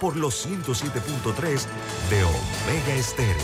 por 0.00 0.16
los 0.16 0.46
107.3 0.46 1.66
de 2.10 2.24
Omega 2.24 2.94
Estéreo. 2.94 3.36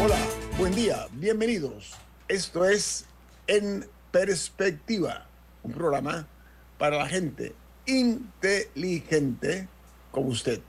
Hola, 0.00 0.18
buen 0.58 0.74
día, 0.74 1.06
bienvenidos. 1.12 1.92
Esto 2.28 2.64
es 2.64 3.06
En 3.48 3.86
Perspectiva, 4.12 5.26
un 5.62 5.72
programa 5.72 6.28
para 6.76 6.98
la 6.98 7.08
gente 7.08 7.54
inteligente 7.86 9.68
como 10.10 10.28
usted. 10.28 10.60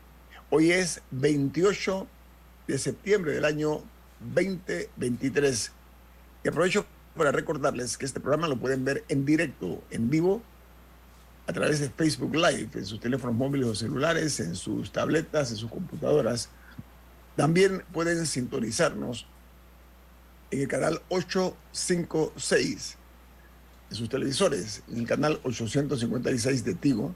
Hoy 0.50 0.72
es 0.72 1.02
28 1.12 2.08
de 2.68 2.78
septiembre 2.78 3.34
del 3.34 3.44
año 3.44 3.82
2023 4.34 5.74
y 6.46 6.48
aprovecho 6.48 6.86
para 7.18 7.34
recordarles 7.34 7.98
que 7.98 8.06
este 8.06 8.22
programa 8.22 8.48
lo 8.48 8.56
pueden 8.56 8.86
ver 8.86 9.04
en 9.10 9.26
directo, 9.26 9.84
en 9.92 10.10
vivo, 10.10 10.42
a 11.46 11.52
través 11.52 11.82
de 11.82 11.90
Facebook 11.90 12.34
Live, 12.34 12.70
en 12.76 12.86
sus 12.86 13.02
teléfonos 13.02 13.36
móviles 13.36 13.68
o 13.68 13.76
celulares, 13.76 14.40
en 14.40 14.56
sus 14.56 14.90
tabletas, 14.94 15.52
en 15.52 15.58
sus 15.58 15.70
computadoras. 15.70 16.48
También 17.36 17.84
pueden 17.92 18.26
sintonizarnos 18.26 19.28
en 20.50 20.62
el 20.62 20.70
canal 20.70 21.02
856 21.10 23.03
en 23.94 23.98
sus 24.00 24.10
televisores, 24.10 24.82
en 24.92 25.00
el 25.00 25.08
canal 25.08 25.40
856 25.44 26.66
de 26.66 26.74
Tigo, 26.74 27.14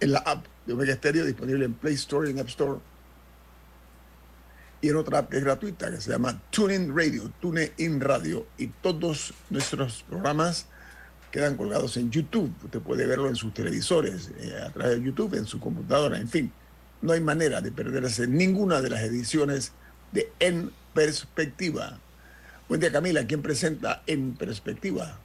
en 0.00 0.12
la 0.12 0.20
app 0.20 0.46
de 0.66 0.72
Omega 0.72 0.94
Stereo 0.94 1.26
disponible 1.26 1.66
en 1.66 1.74
Play 1.74 1.94
Store 1.94 2.26
y 2.26 2.32
en 2.32 2.40
App 2.40 2.48
Store, 2.48 2.80
y 4.80 4.88
en 4.88 4.96
otra 4.96 5.18
app 5.18 5.30
que 5.30 5.36
es 5.36 5.44
gratuita 5.44 5.90
que 5.90 6.00
se 6.00 6.10
llama 6.10 6.40
TuneIn 6.50 6.96
Radio, 6.96 7.30
TuneIn 7.42 8.00
Radio, 8.00 8.46
y 8.56 8.68
todos 8.68 9.34
nuestros 9.50 10.02
programas 10.08 10.66
quedan 11.30 11.58
colgados 11.58 11.98
en 11.98 12.10
YouTube. 12.10 12.50
Usted 12.64 12.80
puede 12.80 13.06
verlo 13.06 13.28
en 13.28 13.36
sus 13.36 13.52
televisores, 13.52 14.30
eh, 14.38 14.62
a 14.66 14.70
través 14.70 14.98
de 14.98 15.04
YouTube, 15.04 15.34
en 15.34 15.44
su 15.44 15.60
computadora, 15.60 16.18
en 16.18 16.28
fin. 16.28 16.52
No 17.02 17.12
hay 17.12 17.20
manera 17.20 17.60
de 17.60 17.70
perderse 17.70 18.26
ninguna 18.26 18.80
de 18.80 18.88
las 18.88 19.02
ediciones 19.02 19.72
de 20.12 20.32
En 20.38 20.70
Perspectiva. 20.94 21.98
Buen 22.66 22.80
día, 22.80 22.92
Camila. 22.92 23.26
¿Quién 23.26 23.42
presenta 23.42 24.02
En 24.06 24.34
Perspectiva? 24.34 25.18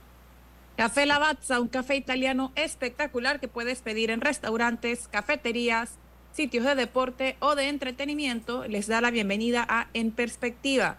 Café 0.80 1.05
Lavazza, 1.05 1.59
un 1.59 1.67
café 1.67 1.97
italiano 1.97 2.53
espectacular 2.55 3.41
que 3.41 3.49
puedes 3.49 3.81
pedir 3.81 4.11
en 4.11 4.22
restaurantes, 4.22 5.09
cafeterías, 5.11 5.89
sitios 6.33 6.63
de 6.63 6.73
deporte 6.73 7.36
o 7.41 7.55
de 7.55 7.67
entretenimiento. 7.67 8.65
Les 8.65 8.87
da 8.87 9.02
la 9.02 9.11
bienvenida 9.11 9.65
a 9.67 9.89
En 9.93 10.11
Perspectiva. 10.11 10.95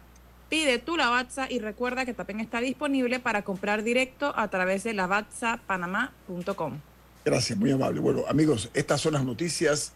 Pide 0.50 0.80
tu 0.80 0.98
Lavazza 0.98 1.50
y 1.50 1.60
recuerda 1.60 2.04
que 2.04 2.12
también 2.12 2.40
está 2.40 2.60
disponible 2.60 3.20
para 3.20 3.40
comprar 3.40 3.82
directo 3.82 4.34
a 4.36 4.48
través 4.48 4.84
de 4.84 4.92
lavazzapanamá.com. 4.92 6.78
Gracias, 7.24 7.58
muy 7.58 7.70
amable. 7.70 8.00
Bueno, 8.00 8.24
amigos, 8.28 8.68
estas 8.74 9.00
son 9.00 9.14
las 9.14 9.24
noticias 9.24 9.94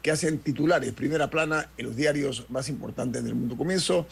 que 0.00 0.12
hacen 0.12 0.38
titulares, 0.38 0.92
primera 0.92 1.28
plana 1.28 1.70
en 1.76 1.86
los 1.86 1.96
diarios 1.96 2.46
más 2.50 2.68
importantes 2.68 3.24
del 3.24 3.34
mundo. 3.34 3.56
Comienzo 3.56 4.06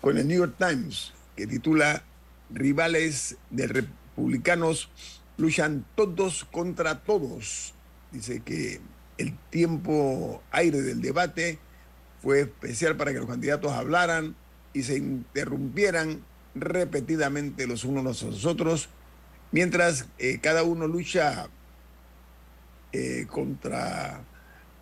con 0.00 0.18
el 0.18 0.26
New 0.26 0.38
York 0.38 0.56
Times, 0.58 1.12
que 1.36 1.46
titula 1.46 2.02
Rivales 2.50 3.36
del 3.48 3.68
republicanos 4.16 4.90
luchan 5.36 5.84
todos 5.94 6.44
contra 6.44 7.02
todos. 7.02 7.74
Dice 8.10 8.40
que 8.40 8.80
el 9.18 9.36
tiempo 9.50 10.42
aire 10.50 10.82
del 10.82 11.00
debate 11.00 11.58
fue 12.22 12.42
especial 12.42 12.96
para 12.96 13.12
que 13.12 13.18
los 13.18 13.28
candidatos 13.28 13.72
hablaran 13.72 14.36
y 14.72 14.82
se 14.84 14.96
interrumpieran 14.96 16.24
repetidamente 16.54 17.66
los 17.66 17.84
unos 17.84 18.22
a 18.22 18.26
los 18.26 18.44
otros, 18.44 18.88
mientras 19.50 20.06
eh, 20.18 20.38
cada 20.40 20.62
uno 20.62 20.86
lucha 20.86 21.48
eh, 22.92 23.26
contra, 23.28 24.22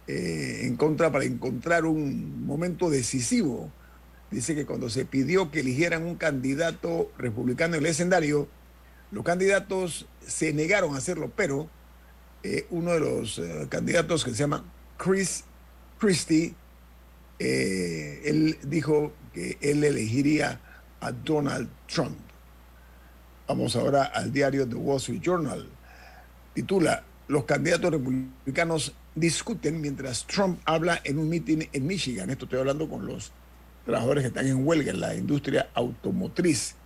eh, 0.06 0.62
en 0.64 0.76
contra 0.76 1.12
para 1.12 1.24
encontrar 1.24 1.86
un 1.86 2.44
momento 2.44 2.90
decisivo. 2.90 3.72
Dice 4.30 4.54
que 4.54 4.66
cuando 4.66 4.90
se 4.90 5.04
pidió 5.04 5.50
que 5.50 5.60
eligieran 5.60 6.04
un 6.04 6.16
candidato 6.16 7.10
republicano 7.18 7.74
en 7.74 7.80
el 7.80 7.86
escenario, 7.86 8.48
los 9.10 9.24
candidatos 9.24 10.06
se 10.26 10.52
negaron 10.52 10.94
a 10.94 10.98
hacerlo, 10.98 11.32
pero 11.34 11.68
eh, 12.42 12.66
uno 12.70 12.92
de 12.92 13.00
los 13.00 13.38
eh, 13.38 13.66
candidatos 13.68 14.24
que 14.24 14.30
se 14.30 14.36
llama 14.36 14.64
Chris 14.96 15.44
Christie, 15.98 16.54
eh, 17.38 18.22
él 18.24 18.58
dijo 18.62 19.12
que 19.34 19.58
él 19.60 19.84
elegiría 19.84 20.60
a 21.00 21.12
Donald 21.12 21.68
Trump. 21.86 22.16
Vamos 23.46 23.76
ahora 23.76 24.04
al 24.04 24.32
diario 24.32 24.66
The 24.66 24.76
Wall 24.76 24.98
Street 24.98 25.20
Journal. 25.20 25.68
Titula, 26.54 27.04
los 27.28 27.44
candidatos 27.44 27.90
republicanos 27.90 28.94
discuten 29.14 29.80
mientras 29.80 30.26
Trump 30.26 30.60
habla 30.64 31.00
en 31.04 31.18
un 31.18 31.28
meeting 31.28 31.66
en 31.72 31.86
Michigan. 31.86 32.30
Esto 32.30 32.44
estoy 32.44 32.60
hablando 32.60 32.88
con 32.88 33.06
los 33.06 33.32
trabajadores 33.84 34.22
que 34.22 34.28
están 34.28 34.46
en 34.46 34.66
huelga 34.66 34.92
en 34.92 35.00
la 35.00 35.14
industria 35.14 35.68
automotriz 35.74 36.76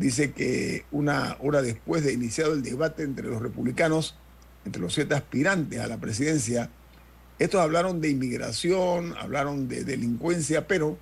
dice 0.00 0.32
que 0.32 0.86
una 0.90 1.36
hora 1.40 1.60
después 1.60 2.02
de 2.02 2.14
iniciado 2.14 2.54
el 2.54 2.62
debate 2.62 3.02
entre 3.02 3.26
los 3.26 3.42
republicanos, 3.42 4.16
entre 4.64 4.80
los 4.80 4.94
siete 4.94 5.14
aspirantes 5.14 5.78
a 5.78 5.86
la 5.86 5.98
presidencia, 5.98 6.70
estos 7.38 7.60
hablaron 7.60 8.00
de 8.00 8.08
inmigración, 8.08 9.14
hablaron 9.18 9.68
de 9.68 9.84
delincuencia, 9.84 10.66
pero 10.66 10.98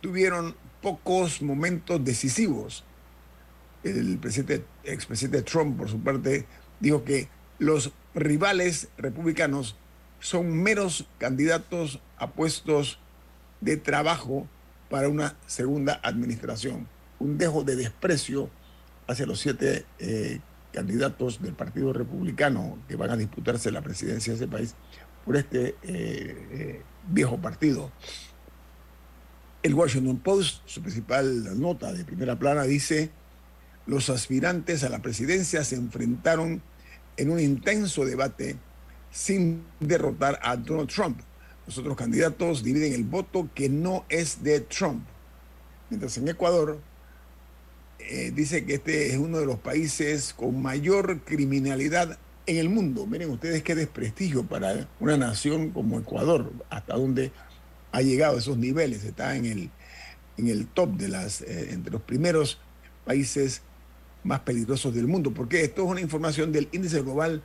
tuvieron 0.00 0.56
pocos 0.80 1.40
momentos 1.40 2.04
decisivos. 2.04 2.84
El 3.84 4.18
presidente, 4.18 4.64
expresidente 4.84 5.42
Trump, 5.42 5.78
por 5.78 5.88
su 5.88 6.00
parte, 6.00 6.46
dijo 6.80 7.04
que 7.04 7.28
los 7.58 7.92
rivales 8.14 8.88
republicanos 8.98 9.76
son 10.18 10.62
meros 10.62 11.06
candidatos 11.18 12.00
a 12.18 12.30
puestos 12.30 12.98
de 13.60 13.76
trabajo 13.76 14.48
para 14.90 15.08
una 15.08 15.36
segunda 15.46 16.00
administración 16.02 16.88
un 17.22 17.38
dejo 17.38 17.62
de 17.62 17.76
desprecio 17.76 18.50
hacia 19.06 19.26
los 19.26 19.38
siete 19.38 19.86
eh, 19.98 20.40
candidatos 20.72 21.40
del 21.40 21.54
Partido 21.54 21.92
Republicano 21.92 22.78
que 22.88 22.96
van 22.96 23.10
a 23.10 23.16
disputarse 23.16 23.70
la 23.70 23.82
presidencia 23.82 24.32
de 24.32 24.36
ese 24.36 24.48
país 24.48 24.74
por 25.24 25.36
este 25.36 25.68
eh, 25.68 25.76
eh, 25.84 26.82
viejo 27.08 27.38
partido. 27.38 27.92
El 29.62 29.74
Washington 29.74 30.18
Post, 30.18 30.62
su 30.66 30.82
principal 30.82 31.60
nota 31.60 31.92
de 31.92 32.04
primera 32.04 32.36
plana, 32.36 32.64
dice, 32.64 33.10
los 33.86 34.10
aspirantes 34.10 34.82
a 34.82 34.88
la 34.88 35.00
presidencia 35.00 35.62
se 35.62 35.76
enfrentaron 35.76 36.62
en 37.16 37.30
un 37.30 37.38
intenso 37.38 38.04
debate 38.04 38.56
sin 39.12 39.62
derrotar 39.78 40.40
a 40.42 40.56
Donald 40.56 40.88
Trump. 40.88 41.20
Los 41.66 41.78
otros 41.78 41.96
candidatos 41.96 42.64
dividen 42.64 42.92
el 42.92 43.04
voto 43.04 43.48
que 43.54 43.68
no 43.68 44.04
es 44.08 44.42
de 44.42 44.60
Trump. 44.60 45.04
Mientras 45.90 46.16
en 46.18 46.26
Ecuador, 46.26 46.80
eh, 48.08 48.32
dice 48.34 48.64
que 48.64 48.74
este 48.74 49.10
es 49.10 49.18
uno 49.18 49.38
de 49.38 49.46
los 49.46 49.58
países 49.58 50.34
con 50.34 50.60
mayor 50.60 51.20
criminalidad 51.20 52.18
en 52.46 52.56
el 52.56 52.68
mundo. 52.68 53.06
Miren 53.06 53.30
ustedes 53.30 53.62
qué 53.62 53.74
desprestigio 53.74 54.44
para 54.44 54.88
una 55.00 55.16
nación 55.16 55.70
como 55.70 55.98
Ecuador, 55.98 56.52
hasta 56.70 56.94
donde 56.94 57.32
ha 57.92 58.02
llegado 58.02 58.36
a 58.36 58.38
esos 58.38 58.58
niveles, 58.58 59.04
está 59.04 59.36
en 59.36 59.46
el, 59.46 59.70
en 60.36 60.48
el 60.48 60.66
top 60.66 60.96
de 60.96 61.08
las, 61.08 61.42
eh, 61.42 61.72
entre 61.72 61.92
los 61.92 62.02
primeros 62.02 62.58
países 63.04 63.62
más 64.24 64.40
peligrosos 64.40 64.94
del 64.94 65.06
mundo, 65.06 65.32
porque 65.34 65.62
esto 65.62 65.84
es 65.84 65.90
una 65.90 66.00
información 66.00 66.52
del 66.52 66.68
índice 66.72 67.02
global 67.02 67.42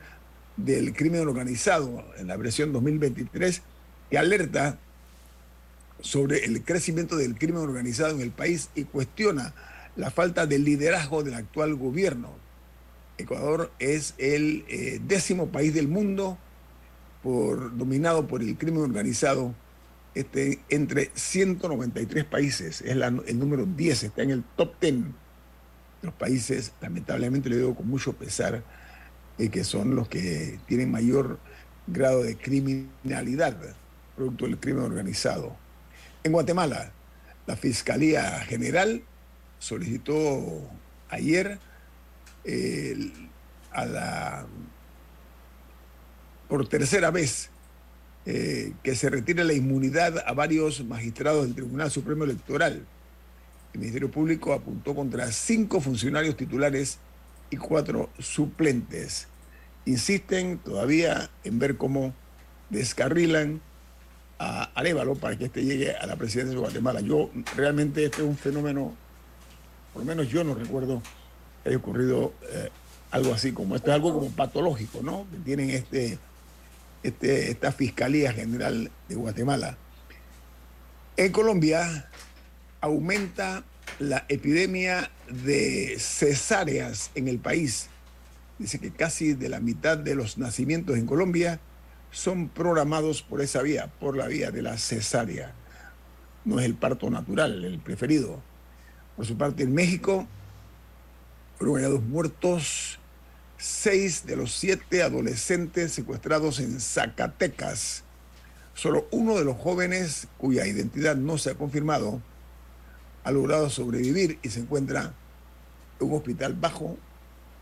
del 0.56 0.92
crimen 0.92 1.20
organizado 1.20 2.04
en 2.16 2.28
la 2.28 2.36
versión 2.36 2.72
2023 2.72 3.62
que 4.10 4.18
alerta 4.18 4.78
sobre 6.00 6.44
el 6.44 6.64
crecimiento 6.64 7.16
del 7.16 7.36
crimen 7.36 7.62
organizado 7.62 8.14
en 8.14 8.20
el 8.20 8.30
país 8.30 8.70
y 8.74 8.84
cuestiona 8.84 9.54
la 9.98 10.12
falta 10.12 10.46
de 10.46 10.60
liderazgo 10.60 11.24
del 11.24 11.34
actual 11.34 11.74
gobierno. 11.74 12.30
Ecuador 13.18 13.72
es 13.80 14.14
el 14.16 14.64
eh, 14.68 15.00
décimo 15.04 15.48
país 15.48 15.74
del 15.74 15.88
mundo 15.88 16.38
por, 17.20 17.76
dominado 17.76 18.28
por 18.28 18.40
el 18.40 18.56
crimen 18.56 18.84
organizado 18.84 19.56
este, 20.14 20.60
entre 20.68 21.10
193 21.14 22.24
países. 22.24 22.80
Es 22.80 22.92
el 22.92 23.38
número 23.40 23.66
10, 23.66 24.04
está 24.04 24.22
en 24.22 24.30
el 24.30 24.44
top 24.56 24.80
10 24.80 24.94
de 24.94 25.02
los 26.02 26.14
países, 26.14 26.72
lamentablemente 26.80 27.50
le 27.50 27.56
digo 27.56 27.74
con 27.74 27.88
mucho 27.88 28.12
pesar, 28.12 28.62
eh, 29.36 29.48
que 29.48 29.64
son 29.64 29.96
los 29.96 30.08
que 30.08 30.60
tienen 30.66 30.92
mayor 30.92 31.40
grado 31.88 32.22
de 32.22 32.36
criminalidad, 32.36 33.56
producto 34.14 34.44
del 34.44 34.58
crimen 34.58 34.84
organizado. 34.84 35.56
En 36.22 36.30
Guatemala, 36.30 36.92
la 37.48 37.56
Fiscalía 37.56 38.38
General 38.42 39.02
solicitó 39.58 40.62
ayer 41.08 41.58
a 43.72 43.84
la, 43.84 44.46
por 46.48 46.66
tercera 46.68 47.10
vez 47.10 47.50
eh, 48.26 48.72
que 48.82 48.94
se 48.94 49.10
retire 49.10 49.44
la 49.44 49.52
inmunidad 49.52 50.24
a 50.26 50.32
varios 50.32 50.84
magistrados 50.84 51.46
del 51.46 51.54
Tribunal 51.54 51.90
Supremo 51.90 52.24
Electoral. 52.24 52.84
El 53.72 53.80
Ministerio 53.80 54.10
Público 54.10 54.52
apuntó 54.52 54.94
contra 54.94 55.30
cinco 55.30 55.80
funcionarios 55.80 56.36
titulares 56.36 56.98
y 57.50 57.56
cuatro 57.56 58.10
suplentes. 58.18 59.28
Insisten 59.84 60.58
todavía 60.58 61.30
en 61.44 61.58
ver 61.58 61.76
cómo 61.76 62.14
descarrilan 62.70 63.60
a 64.38 64.64
Arevalo 64.74 65.14
para 65.14 65.36
que 65.36 65.46
éste 65.46 65.64
llegue 65.64 65.94
a 65.94 66.06
la 66.06 66.16
presidencia 66.16 66.54
de 66.54 66.60
Guatemala. 66.60 67.00
Yo 67.00 67.30
realmente 67.56 68.04
este 68.04 68.22
es 68.22 68.28
un 68.28 68.36
fenómeno, 68.36 68.94
por 69.98 70.06
lo 70.06 70.14
menos 70.14 70.28
yo 70.32 70.44
no 70.44 70.54
recuerdo 70.54 71.02
que 71.64 71.70
haya 71.70 71.78
ocurrido 71.78 72.32
eh, 72.52 72.68
algo 73.10 73.34
así 73.34 73.50
como 73.50 73.74
esto, 73.74 73.88
es 73.88 73.94
algo 73.96 74.14
como 74.14 74.30
patológico, 74.30 75.00
¿no? 75.02 75.26
Que 75.28 75.38
tienen 75.38 75.70
este, 75.70 76.20
este, 77.02 77.50
esta 77.50 77.72
Fiscalía 77.72 78.32
General 78.32 78.92
de 79.08 79.14
Guatemala. 79.16 79.76
En 81.16 81.32
Colombia 81.32 82.08
aumenta 82.80 83.64
la 83.98 84.24
epidemia 84.28 85.10
de 85.28 85.96
cesáreas 85.98 87.10
en 87.16 87.26
el 87.26 87.40
país. 87.40 87.88
Dice 88.60 88.78
que 88.78 88.92
casi 88.92 89.34
de 89.34 89.48
la 89.48 89.58
mitad 89.58 89.98
de 89.98 90.14
los 90.14 90.38
nacimientos 90.38 90.96
en 90.96 91.06
Colombia 91.06 91.58
son 92.12 92.48
programados 92.50 93.22
por 93.22 93.40
esa 93.40 93.62
vía, 93.62 93.90
por 93.98 94.16
la 94.16 94.28
vía 94.28 94.52
de 94.52 94.62
la 94.62 94.78
cesárea. 94.78 95.54
No 96.44 96.60
es 96.60 96.66
el 96.66 96.74
parto 96.74 97.10
natural, 97.10 97.64
el 97.64 97.80
preferido. 97.80 98.40
Por 99.18 99.26
su 99.26 99.36
parte, 99.36 99.64
en 99.64 99.74
México 99.74 100.28
fueron 101.56 101.74
hallados 101.74 102.02
muertos 102.04 103.00
seis 103.56 104.24
de 104.24 104.36
los 104.36 104.52
siete 104.52 105.02
adolescentes 105.02 105.90
secuestrados 105.90 106.60
en 106.60 106.78
Zacatecas. 106.78 108.04
Solo 108.74 109.08
uno 109.10 109.36
de 109.36 109.44
los 109.44 109.56
jóvenes, 109.56 110.28
cuya 110.38 110.68
identidad 110.68 111.16
no 111.16 111.36
se 111.36 111.50
ha 111.50 111.54
confirmado, 111.56 112.22
ha 113.24 113.32
logrado 113.32 113.68
sobrevivir 113.70 114.38
y 114.40 114.50
se 114.50 114.60
encuentra 114.60 115.12
en 115.98 116.06
un 116.06 116.14
hospital 116.14 116.54
bajo 116.54 116.96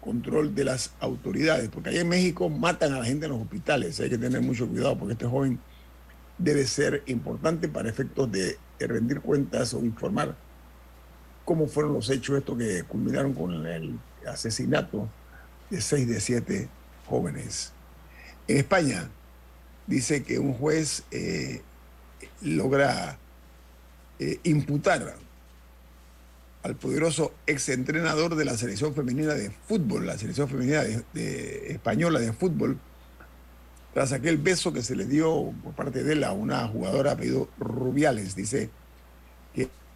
control 0.02 0.54
de 0.54 0.64
las 0.64 0.92
autoridades, 1.00 1.70
porque 1.70 1.88
allá 1.88 2.02
en 2.02 2.10
México 2.10 2.50
matan 2.50 2.92
a 2.92 2.98
la 2.98 3.06
gente 3.06 3.24
en 3.24 3.32
los 3.32 3.40
hospitales, 3.40 3.98
hay 3.98 4.10
que 4.10 4.18
tener 4.18 4.42
mucho 4.42 4.68
cuidado 4.68 4.98
porque 4.98 5.14
este 5.14 5.24
joven 5.24 5.58
debe 6.36 6.66
ser 6.66 7.02
importante 7.06 7.66
para 7.66 7.88
efectos 7.88 8.30
de, 8.30 8.58
rendir 8.78 9.22
cuentas 9.22 9.72
o 9.72 9.78
informar 9.82 10.36
cómo 11.46 11.68
fueron 11.68 11.94
los 11.94 12.10
hechos 12.10 12.36
estos 12.36 12.58
que 12.58 12.82
culminaron 12.82 13.32
con 13.32 13.64
el 13.66 13.98
asesinato 14.26 15.08
de 15.70 15.80
seis 15.80 16.06
de 16.06 16.20
siete 16.20 16.68
jóvenes. 17.08 17.72
En 18.48 18.58
España 18.58 19.08
dice 19.86 20.24
que 20.24 20.38
un 20.40 20.52
juez 20.54 21.04
eh, 21.12 21.62
logra 22.42 23.16
eh, 24.18 24.40
imputar 24.42 25.14
al 26.64 26.74
poderoso 26.74 27.32
exentrenador 27.46 28.34
de 28.34 28.44
la 28.44 28.56
selección 28.56 28.92
femenina 28.92 29.34
de 29.34 29.50
fútbol, 29.50 30.04
la 30.04 30.18
selección 30.18 30.48
femenina 30.48 30.82
de, 30.82 31.70
española 31.70 32.18
de 32.18 32.32
fútbol, 32.32 32.76
tras 33.94 34.10
aquel 34.10 34.36
beso 34.36 34.72
que 34.72 34.82
se 34.82 34.96
le 34.96 35.06
dio 35.06 35.54
por 35.62 35.74
parte 35.74 36.02
de 36.02 36.14
él 36.14 36.24
a 36.24 36.32
una 36.32 36.66
jugadora 36.66 37.12
apellido 37.12 37.48
Rubiales. 37.58 38.34
Dice 38.34 38.68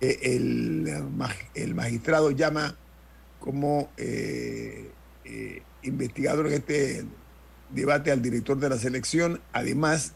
el, 0.01 1.75
magistrado 1.75 2.31
llama 2.31 2.77
como 3.39 3.91
eh, 3.97 4.91
eh, 5.25 5.63
investigador 5.83 6.47
en 6.49 6.53
este 6.55 7.05
debate 7.71 8.11
al 8.11 8.23
director 8.23 8.59
de 8.59 8.69
la 8.69 8.79
selección, 8.79 9.41
además 9.53 10.13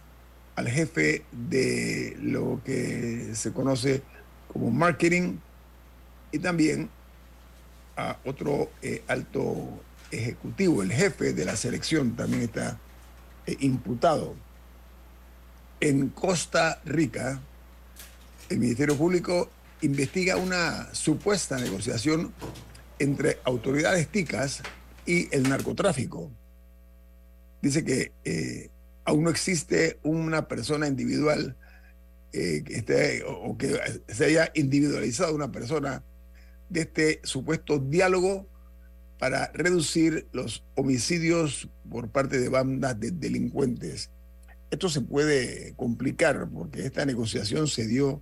al 0.57 0.69
jefe 0.69 1.25
de 1.33 2.17
lo 2.21 2.61
que 2.65 3.35
se 3.35 3.53
conoce 3.53 4.03
como 4.53 4.71
marketing 4.71 5.39
y 6.33 6.39
también 6.39 6.91
a 7.97 8.19
otro 8.25 8.71
eh, 8.83 9.03
alto 9.09 9.81
ejecutivo, 10.11 10.83
el 10.83 10.93
jefe 10.93 11.33
de 11.33 11.45
la 11.45 11.57
selección 11.57 12.15
también 12.17 12.43
está 12.43 12.79
imputado. 13.61 14.35
En 15.81 16.09
Costa 16.09 16.81
Rica, 16.85 17.41
el 18.49 18.59
Ministerio 18.59 18.97
Público 18.97 19.51
investiga 19.85 20.37
una 20.37 20.93
supuesta 20.95 21.59
negociación 21.59 22.33
entre 22.99 23.39
autoridades 23.45 24.09
ticas 24.09 24.63
y 25.07 25.35
el 25.35 25.49
narcotráfico. 25.49 26.31
Dice 27.61 27.85
que 27.85 28.13
eh, 28.25 28.71
aún 29.05 29.25
no 29.25 29.31
existe 29.31 29.99
una 30.03 30.49
persona 30.49 30.87
individual 30.87 31.57
que 32.35 32.65
esté, 32.67 33.23
o 33.25 33.57
que 33.57 33.79
se 34.09 34.25
haya 34.25 34.51
individualizado 34.55 35.35
una 35.37 35.53
persona 35.53 36.03
de 36.69 36.81
este 36.81 37.21
supuesto 37.23 37.79
diálogo 37.79 38.49
para 39.21 39.53
reducir 39.53 40.27
los 40.33 40.65
homicidios 40.75 41.69
por 41.89 42.09
parte 42.09 42.41
de 42.41 42.49
bandas 42.49 42.99
de 42.99 43.13
delincuentes. 43.13 44.11
Esto 44.71 44.89
se 44.89 45.01
puede 45.01 45.75
complicar 45.77 46.49
porque 46.51 46.85
esta 46.85 47.07
negociación 47.07 47.69
se 47.69 47.87
dio 47.87 48.21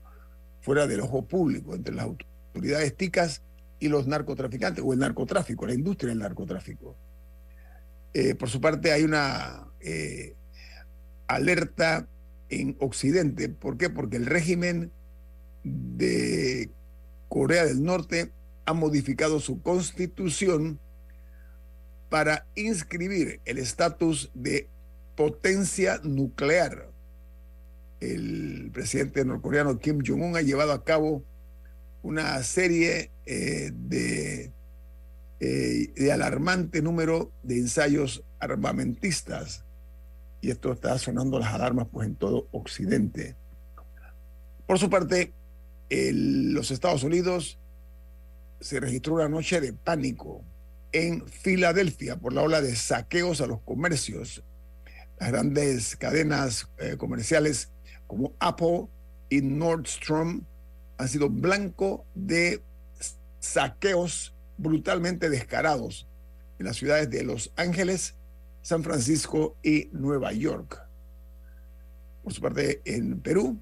fuera 0.62 0.86
del 0.86 1.00
ojo 1.00 1.26
público 1.26 1.74
entre 1.74 1.94
las 1.94 2.06
autoridades 2.06 2.96
ticas 2.96 3.42
y 3.78 3.88
los 3.88 4.06
narcotraficantes, 4.06 4.82
o 4.86 4.92
el 4.92 5.00
narcotráfico, 5.00 5.66
la 5.66 5.74
industria 5.74 6.10
del 6.10 6.20
narcotráfico. 6.20 6.96
Eh, 8.14 8.34
por 8.34 8.48
su 8.48 8.60
parte, 8.60 8.92
hay 8.92 9.02
una 9.02 9.68
eh, 9.80 10.36
alerta 11.26 12.08
en 12.48 12.76
Occidente. 12.78 13.48
¿Por 13.48 13.76
qué? 13.76 13.90
Porque 13.90 14.18
el 14.18 14.26
régimen 14.26 14.92
de 15.64 16.70
Corea 17.28 17.64
del 17.64 17.82
Norte 17.82 18.32
ha 18.66 18.74
modificado 18.74 19.40
su 19.40 19.62
constitución 19.62 20.78
para 22.08 22.46
inscribir 22.54 23.40
el 23.46 23.58
estatus 23.58 24.30
de 24.34 24.68
potencia 25.16 25.98
nuclear. 26.04 26.91
El 28.02 28.72
presidente 28.72 29.24
norcoreano 29.24 29.78
Kim 29.78 30.02
Jong-un 30.04 30.36
ha 30.36 30.42
llevado 30.42 30.72
a 30.72 30.82
cabo 30.82 31.22
una 32.02 32.42
serie 32.42 33.12
eh, 33.26 33.70
de, 33.72 34.50
eh, 35.38 35.92
de 35.94 36.12
alarmante 36.12 36.82
número 36.82 37.30
de 37.44 37.58
ensayos 37.58 38.24
armamentistas. 38.40 39.64
Y 40.40 40.50
esto 40.50 40.72
está 40.72 40.98
sonando 40.98 41.38
las 41.38 41.54
alarmas 41.54 41.86
pues, 41.92 42.08
en 42.08 42.16
todo 42.16 42.48
Occidente. 42.50 43.36
Por 44.66 44.80
su 44.80 44.90
parte, 44.90 45.32
los 45.88 46.72
Estados 46.72 47.04
Unidos 47.04 47.60
se 48.58 48.80
registró 48.80 49.14
una 49.14 49.28
noche 49.28 49.60
de 49.60 49.74
pánico 49.74 50.42
en 50.90 51.24
Filadelfia 51.28 52.16
por 52.16 52.32
la 52.32 52.42
ola 52.42 52.60
de 52.60 52.74
saqueos 52.74 53.40
a 53.40 53.46
los 53.46 53.60
comercios. 53.60 54.42
Las 55.20 55.30
grandes 55.30 55.94
cadenas 55.94 56.68
eh, 56.78 56.96
comerciales 56.96 57.68
como 58.12 58.34
Apple 58.40 58.88
y 59.30 59.40
Nordstrom 59.40 60.42
han 60.98 61.08
sido 61.08 61.30
blanco 61.30 62.04
de 62.14 62.62
saqueos 63.40 64.34
brutalmente 64.58 65.30
descarados 65.30 66.06
en 66.58 66.66
las 66.66 66.76
ciudades 66.76 67.08
de 67.08 67.24
Los 67.24 67.54
Ángeles, 67.56 68.14
San 68.60 68.82
Francisco 68.84 69.56
y 69.62 69.88
Nueva 69.92 70.34
York. 70.34 70.78
Por 72.22 72.34
su 72.34 72.42
parte, 72.42 72.82
en 72.84 73.18
Perú, 73.18 73.58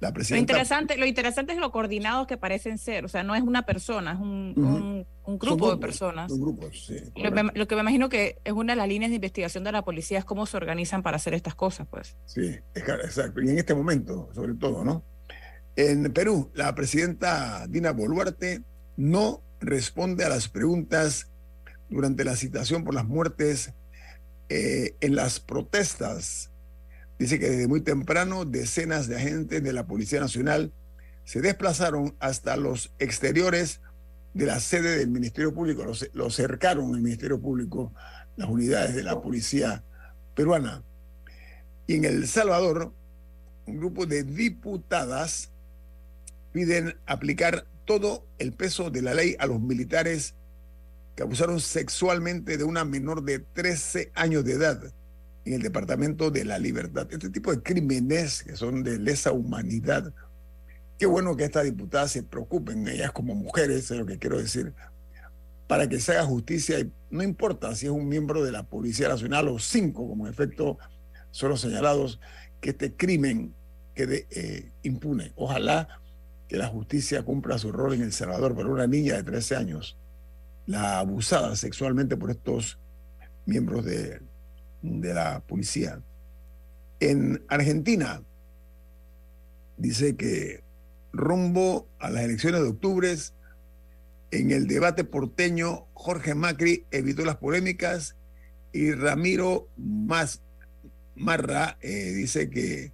lo 0.00 0.36
interesante, 0.36 0.96
lo 0.96 1.06
interesante 1.06 1.52
es 1.52 1.58
lo 1.58 1.70
coordinados 1.70 2.26
que 2.26 2.36
parecen 2.36 2.78
ser, 2.78 3.04
o 3.04 3.08
sea, 3.08 3.22
no 3.22 3.34
es 3.34 3.42
una 3.42 3.62
persona, 3.62 4.12
es 4.12 4.18
un, 4.18 5.06
grupo 5.38 5.70
de 5.70 5.78
personas. 5.78 6.30
lo, 6.30 7.66
que 7.66 7.74
me 7.74 7.80
imagino 7.80 8.08
que 8.08 8.38
es 8.44 8.52
una 8.52 8.74
de 8.74 8.76
las 8.76 8.88
líneas 8.88 9.10
de 9.10 9.16
investigación 9.16 9.64
de 9.64 9.72
la 9.72 9.82
policía 9.82 10.18
es 10.18 10.24
cómo 10.24 10.46
se 10.46 10.56
organizan 10.56 11.02
para 11.02 11.16
hacer 11.16 11.32
estas 11.34 11.54
cosas, 11.54 11.86
pues. 11.90 12.16
Sí, 12.26 12.54
exacto. 12.74 13.40
Y 13.40 13.48
en 13.48 13.58
este 13.58 13.74
momento, 13.74 14.28
sobre 14.34 14.54
todo, 14.54 14.84
¿no? 14.84 15.02
En 15.76 16.12
Perú, 16.12 16.50
la 16.54 16.74
presidenta 16.74 17.66
Dina 17.68 17.92
Boluarte 17.92 18.62
no 18.96 19.42
responde 19.60 20.24
a 20.24 20.28
las 20.28 20.48
preguntas 20.48 21.30
durante 21.88 22.24
la 22.24 22.36
citación 22.36 22.84
por 22.84 22.94
las 22.94 23.04
muertes 23.04 23.72
eh, 24.48 24.94
en 25.00 25.16
las 25.16 25.40
protestas. 25.40 26.50
Dice 27.18 27.38
que 27.38 27.48
desde 27.48 27.68
muy 27.68 27.80
temprano 27.80 28.44
decenas 28.44 29.06
de 29.06 29.16
agentes 29.16 29.62
de 29.62 29.72
la 29.72 29.86
Policía 29.86 30.20
Nacional 30.20 30.72
se 31.24 31.40
desplazaron 31.40 32.16
hasta 32.18 32.56
los 32.56 32.92
exteriores 32.98 33.80
de 34.34 34.46
la 34.46 34.58
sede 34.58 34.98
del 34.98 35.10
Ministerio 35.10 35.54
Público, 35.54 35.84
lo, 36.12 36.30
cercaron 36.30 36.94
el 36.94 37.00
Ministerio 37.00 37.40
Público, 37.40 37.92
las 38.36 38.48
unidades 38.48 38.94
de 38.96 39.04
la 39.04 39.22
policía 39.22 39.84
peruana. 40.34 40.82
Y 41.86 41.94
en 41.94 42.04
El 42.04 42.26
Salvador, 42.26 42.92
un 43.66 43.78
grupo 43.78 44.06
de 44.06 44.24
diputadas 44.24 45.50
piden 46.52 46.96
aplicar 47.06 47.64
todo 47.84 48.26
el 48.38 48.52
peso 48.52 48.90
de 48.90 49.02
la 49.02 49.14
ley 49.14 49.36
a 49.38 49.46
los 49.46 49.60
militares 49.60 50.34
que 51.14 51.22
abusaron 51.22 51.60
sexualmente 51.60 52.58
de 52.58 52.64
una 52.64 52.84
menor 52.84 53.22
de 53.22 53.38
13 53.38 54.10
años 54.14 54.44
de 54.44 54.54
edad 54.54 54.92
en 55.44 55.54
el 55.54 55.62
Departamento 55.62 56.30
de 56.30 56.44
la 56.44 56.58
Libertad. 56.58 57.06
Este 57.10 57.30
tipo 57.30 57.50
de 57.52 57.62
crímenes 57.62 58.42
que 58.42 58.56
son 58.56 58.82
de 58.82 58.98
lesa 58.98 59.32
humanidad 59.32 60.12
Qué 60.98 61.06
bueno 61.06 61.36
que 61.36 61.44
estas 61.44 61.64
diputadas 61.64 62.12
se 62.12 62.22
preocupen, 62.22 62.86
ellas 62.86 63.10
como 63.10 63.34
mujeres, 63.34 63.90
es 63.90 63.98
lo 63.98 64.06
que 64.06 64.18
quiero 64.18 64.38
decir, 64.38 64.72
para 65.66 65.88
que 65.88 65.98
se 65.98 66.12
haga 66.12 66.24
justicia. 66.24 66.78
Y 66.78 66.92
no 67.10 67.22
importa 67.22 67.74
si 67.74 67.86
es 67.86 67.92
un 67.92 68.08
miembro 68.08 68.44
de 68.44 68.52
la 68.52 68.62
Policía 68.62 69.08
Nacional 69.08 69.48
o 69.48 69.58
cinco, 69.58 70.08
como 70.08 70.26
en 70.26 70.32
efecto 70.32 70.78
son 71.32 71.50
los 71.50 71.60
señalados, 71.60 72.20
que 72.60 72.70
este 72.70 72.94
crimen 72.94 73.54
quede 73.94 74.26
eh, 74.30 74.70
impune. 74.82 75.32
Ojalá 75.34 75.88
que 76.48 76.56
la 76.56 76.68
justicia 76.68 77.24
cumpla 77.24 77.58
su 77.58 77.72
rol 77.72 77.94
en 77.94 78.02
El 78.02 78.12
Salvador, 78.12 78.54
pero 78.54 78.72
una 78.72 78.86
niña 78.86 79.16
de 79.16 79.24
13 79.24 79.56
años, 79.56 79.98
la 80.66 81.00
abusada 81.00 81.56
sexualmente 81.56 82.16
por 82.16 82.30
estos 82.30 82.78
miembros 83.46 83.84
de, 83.84 84.20
de 84.84 85.14
la 85.14 85.40
policía. 85.40 86.02
En 87.00 87.42
Argentina, 87.48 88.22
dice 89.76 90.16
que 90.16 90.62
rumbo 91.12 91.88
a 91.98 92.10
las 92.10 92.24
elecciones 92.24 92.60
de 92.62 92.68
octubre. 92.68 93.14
En 94.30 94.50
el 94.50 94.66
debate 94.66 95.04
porteño, 95.04 95.86
Jorge 95.94 96.34
Macri 96.34 96.86
evitó 96.90 97.24
las 97.24 97.36
polémicas 97.36 98.16
y 98.72 98.92
Ramiro 98.92 99.68
Más 99.76 100.42
Marra 101.16 101.78
eh, 101.80 102.12
dice 102.12 102.50
que 102.50 102.92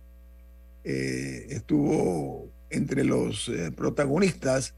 eh, 0.85 1.47
estuvo 1.49 2.51
entre 2.69 3.05
los 3.05 3.49
eh, 3.49 3.73
protagonistas 3.73 4.75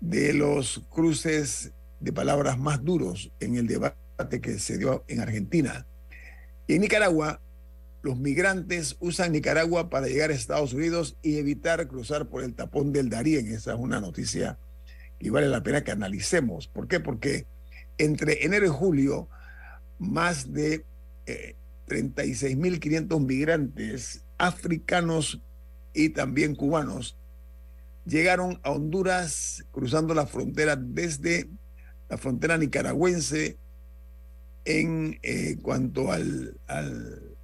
de 0.00 0.32
los 0.32 0.82
cruces 0.90 1.72
de 2.00 2.12
palabras 2.12 2.58
más 2.58 2.82
duros 2.82 3.30
en 3.40 3.56
el 3.56 3.66
debate 3.66 4.40
que 4.40 4.58
se 4.58 4.78
dio 4.78 5.04
en 5.06 5.20
Argentina. 5.20 5.86
Y 6.66 6.74
en 6.74 6.80
Nicaragua, 6.80 7.40
los 8.02 8.18
migrantes 8.18 8.96
usan 9.00 9.32
Nicaragua 9.32 9.90
para 9.90 10.06
llegar 10.06 10.30
a 10.30 10.34
Estados 10.34 10.72
Unidos 10.72 11.16
y 11.22 11.38
evitar 11.38 11.86
cruzar 11.88 12.28
por 12.28 12.42
el 12.42 12.54
tapón 12.54 12.92
del 12.92 13.08
Darién. 13.08 13.46
Esa 13.48 13.74
es 13.74 13.78
una 13.78 14.00
noticia 14.00 14.58
que 15.18 15.30
vale 15.30 15.48
la 15.48 15.62
pena 15.62 15.84
que 15.84 15.92
analicemos. 15.92 16.66
¿Por 16.66 16.88
qué? 16.88 17.00
Porque 17.00 17.46
entre 17.98 18.44
enero 18.44 18.66
y 18.66 18.70
julio, 18.70 19.28
más 19.98 20.52
de 20.52 20.84
36.500 21.86 23.16
eh, 23.16 23.20
migrantes 23.20 24.24
africanos 24.38 25.40
y 25.94 26.08
también 26.08 26.54
cubanos 26.54 27.16
llegaron 28.04 28.58
a 28.62 28.70
Honduras 28.70 29.64
cruzando 29.70 30.14
la 30.14 30.26
frontera 30.26 30.76
desde 30.76 31.48
la 32.08 32.18
frontera 32.18 32.58
nicaragüense 32.58 33.58
en 34.64 35.18
eh, 35.22 35.56
cuanto 35.62 36.12
al 36.12 36.56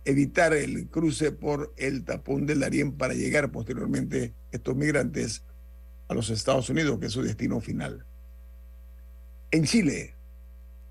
evitar 0.09 0.55
el 0.55 0.89
cruce 0.89 1.33
por 1.33 1.75
el 1.77 2.05
tapón 2.05 2.47
del 2.47 2.61
Darién 2.61 2.93
para 2.93 3.13
llegar 3.13 3.51
posteriormente 3.51 4.35
estos 4.51 4.75
migrantes 4.75 5.45
a 6.09 6.15
los 6.15 6.31
Estados 6.31 6.71
Unidos, 6.71 6.99
que 6.99 7.07
es 7.07 7.13
su 7.13 7.23
destino 7.23 7.61
final. 7.61 8.07
En 9.51 9.65
Chile, 9.65 10.17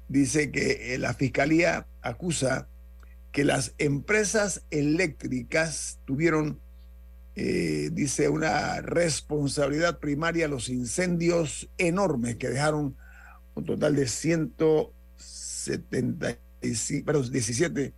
dice 0.07 0.51
que 0.51 0.93
eh, 0.93 0.97
la 0.99 1.15
fiscalía 1.15 1.87
acusa 2.01 2.69
que 3.31 3.43
las 3.43 3.73
empresas 3.79 4.63
eléctricas 4.69 5.99
tuvieron, 6.05 6.61
eh, 7.35 7.89
dice, 7.91 8.29
una 8.29 8.81
responsabilidad 8.81 9.99
primaria 9.99 10.47
los 10.47 10.69
incendios 10.69 11.69
enormes 11.77 12.35
que 12.37 12.49
dejaron 12.49 12.95
un 13.55 13.65
total 13.65 13.95
de 13.95 14.07
175, 15.67 17.05
perdón, 17.05 17.31
17 17.31 17.93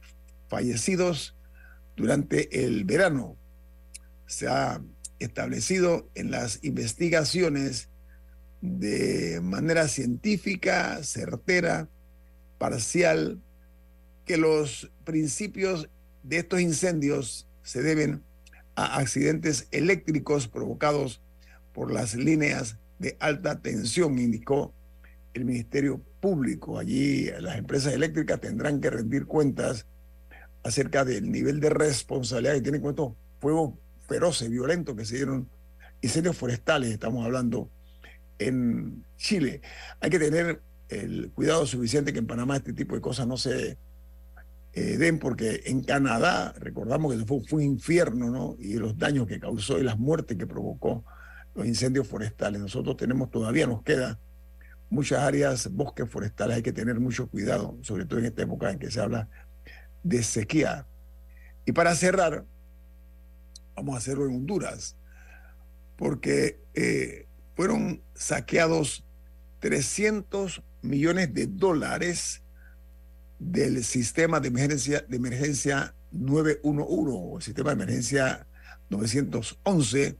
fallecidos 0.47 1.35
durante 1.95 2.65
el 2.65 2.83
verano. 2.85 3.37
Se 4.25 4.47
ha 4.47 4.81
establecido 5.19 6.09
en 6.15 6.31
las 6.31 6.59
investigaciones 6.63 7.89
de 8.61 9.39
manera 9.41 9.87
científica, 9.87 11.03
certera, 11.03 11.87
parcial, 12.57 13.39
que 14.25 14.37
los 14.37 14.91
principios 15.05 15.89
de 16.23 16.37
estos 16.37 16.61
incendios 16.61 17.47
se 17.63 17.81
deben 17.81 18.23
a 18.75 18.97
accidentes 18.97 19.67
eléctricos 19.71 20.47
provocados 20.47 21.21
por 21.73 21.91
las 21.91 22.15
líneas 22.15 22.77
de 22.99 23.17
alta 23.19 23.61
tensión, 23.61 24.19
indicó 24.19 24.73
el 25.33 25.45
Ministerio 25.45 26.01
Público. 26.19 26.77
Allí 26.77 27.29
las 27.39 27.57
empresas 27.57 27.93
eléctricas 27.93 28.39
tendrán 28.41 28.81
que 28.81 28.89
rendir 28.89 29.25
cuentas 29.25 29.85
acerca 30.63 31.05
del 31.05 31.31
nivel 31.31 31.59
de 31.59 31.69
responsabilidad 31.69 32.55
que 32.55 32.61
tienen 32.61 32.81
con 32.81 32.91
estos 32.91 33.13
fuegos 33.39 33.73
feroces, 34.07 34.49
violentos 34.49 34.95
que 34.95 35.05
se 35.05 35.17
dieron, 35.17 35.49
incendios 36.01 36.35
forestales, 36.35 36.89
estamos 36.89 37.25
hablando 37.25 37.69
en 38.37 39.05
Chile. 39.17 39.61
Hay 39.99 40.09
que 40.09 40.19
tener 40.19 40.61
el 40.89 41.31
cuidado 41.31 41.65
suficiente 41.65 42.11
que 42.11 42.19
en 42.19 42.27
Panamá 42.27 42.57
este 42.57 42.73
tipo 42.73 42.95
de 42.95 43.01
cosas 43.01 43.27
no 43.27 43.37
se 43.37 43.77
eh, 44.73 44.97
den, 44.97 45.19
porque 45.19 45.61
en 45.65 45.83
Canadá, 45.83 46.53
recordamos 46.57 47.15
que 47.15 47.25
fue, 47.25 47.41
fue 47.45 47.59
un 47.59 47.73
infierno, 47.73 48.29
¿no? 48.29 48.55
Y 48.59 48.73
los 48.73 48.97
daños 48.97 49.27
que 49.27 49.39
causó 49.39 49.79
y 49.79 49.83
las 49.83 49.97
muertes 49.97 50.37
que 50.37 50.47
provocó 50.47 51.03
los 51.55 51.65
incendios 51.65 52.07
forestales. 52.07 52.61
Nosotros 52.61 52.97
tenemos, 52.97 53.29
todavía 53.29 53.67
nos 53.67 53.83
queda 53.83 54.19
muchas 54.89 55.19
áreas, 55.19 55.71
bosques 55.71 56.09
forestales, 56.09 56.57
hay 56.57 56.63
que 56.63 56.71
tener 56.71 56.99
mucho 56.99 57.29
cuidado, 57.29 57.77
sobre 57.81 58.05
todo 58.05 58.19
en 58.19 58.25
esta 58.25 58.43
época 58.43 58.71
en 58.71 58.79
que 58.79 58.91
se 58.91 58.99
habla 58.99 59.29
de 60.03 60.23
sequía. 60.23 60.87
Y 61.65 61.71
para 61.71 61.95
cerrar, 61.95 62.45
vamos 63.75 63.95
a 63.95 63.97
hacerlo 63.99 64.25
en 64.25 64.35
Honduras, 64.35 64.95
porque 65.95 66.61
eh, 66.73 67.27
fueron 67.55 68.01
saqueados 68.15 69.05
300 69.59 70.63
millones 70.81 71.33
de 71.33 71.47
dólares 71.47 72.41
del 73.37 73.83
sistema 73.83 74.39
de 74.39 74.47
emergencia, 74.47 75.01
de 75.07 75.17
emergencia 75.17 75.93
911 76.11 77.35
o 77.35 77.41
sistema 77.41 77.69
de 77.69 77.83
emergencia 77.83 78.47
911. 78.89 80.17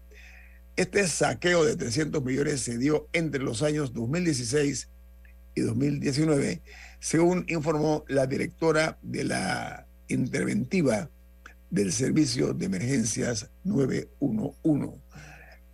Este 0.80 1.06
saqueo 1.08 1.66
de 1.66 1.76
300 1.76 2.24
millones 2.24 2.62
se 2.62 2.78
dio 2.78 3.10
entre 3.12 3.44
los 3.44 3.64
años 3.64 3.92
2016 3.92 4.88
y 5.54 5.60
2019 5.60 6.62
según 7.02 7.44
informó 7.50 8.06
la 8.08 8.28
directora 8.28 8.98
de 9.02 9.26
la 9.26 9.88
interventiva 10.08 11.10
del 11.70 11.92
Servicio 11.92 12.54
de 12.54 12.68
Emergencias 12.68 13.50
911. 13.66 15.02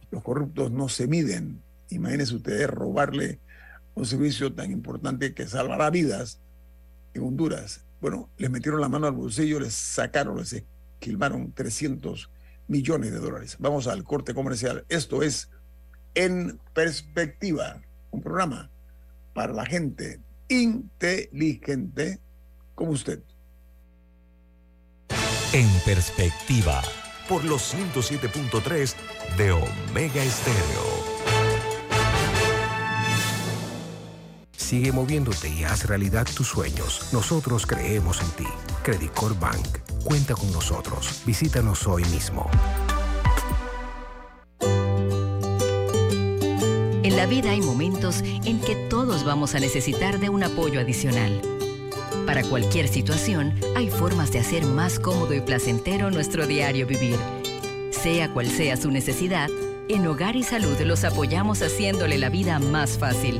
Los 0.10 0.24
corruptos 0.24 0.72
no 0.72 0.90
se 0.90 1.06
miden. 1.06 1.62
Imagínense 1.92 2.34
ustedes 2.34 2.68
robarle 2.68 3.40
un 3.94 4.08
servicio 4.08 4.56
tan 4.56 4.72
importante 4.72 5.36
que 5.36 5.46
salvará 5.46 5.92
vidas 5.92 6.40
en 7.14 7.22
Honduras. 7.22 7.86
Bueno, 8.02 8.32
les 8.38 8.50
metieron 8.50 8.82
la 8.82 8.90
mano 8.90 9.06
al 9.06 9.14
bolsillo, 9.14 9.60
les 9.60 9.76
sacaron, 9.76 10.38
les 10.38 10.66
esquilmaron 11.00 11.52
300 11.52 12.32
millones 12.68 13.12
de 13.12 13.20
dólares. 13.20 13.58
Vamos 13.60 13.88
al 13.88 14.04
corte 14.04 14.34
comercial. 14.34 14.86
Esto 14.90 15.24
es 15.24 15.50
En 16.14 16.60
Perspectiva, 16.74 17.82
un 18.12 18.22
programa 18.22 18.70
para 19.34 19.54
la 19.54 19.66
gente 19.66 20.20
inteligente 20.48 22.20
como 22.74 22.92
usted. 22.92 23.22
En 25.54 25.70
perspectiva. 25.86 26.82
Por 27.30 27.44
los 27.46 27.74
107.3 27.74 28.94
de 29.38 29.52
Omega 29.52 30.24
Estéreo. 30.24 31.15
Sigue 34.66 34.92
moviéndote 34.92 35.48
y 35.48 35.64
haz 35.64 35.86
realidad 35.86 36.26
tus 36.36 36.48
sueños. 36.48 37.10
Nosotros 37.14 37.68
creemos 37.68 38.20
en 38.20 38.30
ti. 38.32 38.48
Credicor 38.82 39.40
Bank. 39.40 39.64
Cuenta 40.04 40.34
con 40.34 40.52
nosotros. 40.52 41.22
Visítanos 41.24 41.86
hoy 41.86 42.04
mismo. 42.06 42.50
En 47.04 47.16
la 47.16 47.28
vida 47.28 47.52
hay 47.52 47.62
momentos 47.62 48.24
en 48.24 48.60
que 48.60 48.76
todos 48.90 49.24
vamos 49.24 49.54
a 49.54 49.60
necesitar 49.60 50.18
de 50.20 50.30
un 50.30 50.44
apoyo 50.44 50.80
adicional. 50.80 51.40
Para 52.26 52.44
cualquier 52.44 52.88
situación, 52.88 53.54
hay 53.76 53.92
formas 53.92 54.32
de 54.32 54.40
hacer 54.40 54.66
más 54.66 54.98
cómodo 55.00 55.36
y 55.36 55.42
placentero 55.42 56.10
nuestro 56.10 56.48
diario 56.48 56.88
vivir. 56.88 57.20
Sea 57.92 58.34
cual 58.34 58.50
sea 58.50 58.78
su 58.78 58.90
necesidad, 58.90 59.48
en 59.90 60.08
Hogar 60.08 60.36
y 60.36 60.42
Salud 60.42 60.80
los 60.82 61.04
apoyamos 61.04 61.62
haciéndole 61.62 62.18
la 62.18 62.30
vida 62.30 62.58
más 62.58 62.98
fácil, 62.98 63.40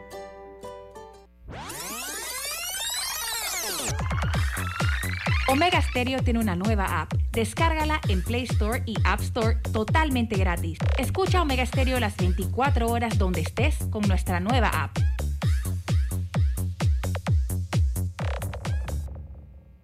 Omega 5.51 5.81
Stereo 5.81 6.23
tiene 6.23 6.39
una 6.39 6.55
nueva 6.55 7.01
app. 7.01 7.11
Descárgala 7.33 7.99
en 8.07 8.23
Play 8.23 8.43
Store 8.43 8.83
y 8.85 8.95
App 9.03 9.19
Store 9.19 9.57
totalmente 9.73 10.37
gratis. 10.37 10.77
Escucha 10.97 11.41
Omega 11.41 11.65
Stereo 11.65 11.99
las 11.99 12.15
24 12.15 12.87
horas 12.87 13.17
donde 13.17 13.41
estés 13.41 13.75
con 13.89 14.01
nuestra 14.07 14.39
nueva 14.39 14.69
app. 14.69 14.97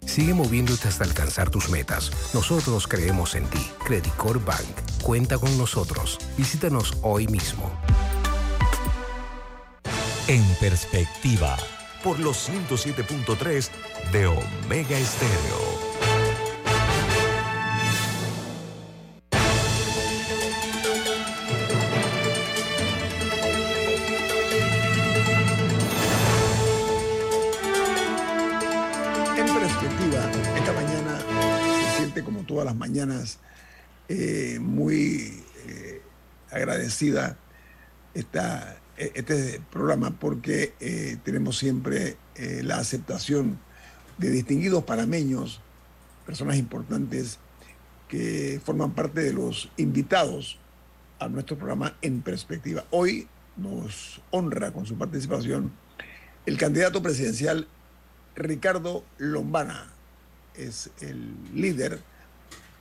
Sigue 0.06 0.34
moviéndote 0.34 0.88
hasta 0.88 1.04
alcanzar 1.04 1.50
tus 1.50 1.70
metas. 1.70 2.14
Nosotros 2.34 2.88
creemos 2.88 3.36
en 3.36 3.44
ti. 3.50 3.60
Credicor 3.86 4.44
Bank. 4.46 4.64
Cuenta 5.04 5.38
con 5.38 5.58
nosotros. 5.58 6.18
Visítanos 6.38 6.98
hoy 7.02 7.28
mismo. 7.28 7.70
En 10.30 10.46
perspectiva, 10.62 11.58
por 12.04 12.20
los 12.20 12.50
107.3 12.50 13.70
de 14.12 14.28
Omega 14.28 14.98
Estéreo. 14.98 15.78
En 29.38 29.46
perspectiva, 29.46 30.32
esta 30.56 30.74
mañana 30.74 31.20
se 31.92 31.98
siente 31.98 32.24
como 32.24 32.44
todas 32.44 32.66
las 32.66 32.76
mañanas 32.76 33.40
eh, 34.10 34.58
muy 34.62 35.44
eh, 35.68 36.02
agradecida 36.50 37.38
esta, 38.14 38.78
este 38.98 39.62
programa 39.72 40.12
porque 40.12 40.74
eh, 40.80 41.18
tenemos 41.24 41.58
siempre 41.58 42.18
eh, 42.36 42.62
la 42.64 42.78
aceptación 42.78 43.60
de 44.18 44.32
distinguidos 44.32 44.84
panameños, 44.84 45.62
personas 46.26 46.58
importantes 46.58 47.40
que 48.08 48.60
forman 48.64 48.92
parte 48.92 49.22
de 49.22 49.34
los 49.34 49.70
invitados 49.78 50.58
a 51.20 51.28
nuestro 51.28 51.58
programa 51.58 51.96
En 52.02 52.22
Perspectiva. 52.22 52.86
Hoy 52.90 53.28
nos 53.56 54.22
honra 54.32 54.72
con 54.72 54.86
su 54.86 54.98
participación 54.98 55.72
el 56.46 56.58
candidato 56.58 57.02
presidencial 57.02 57.68
Ricardo 58.36 59.04
Lombana. 59.18 59.92
Es 60.56 60.90
el 61.02 61.36
líder 61.54 62.00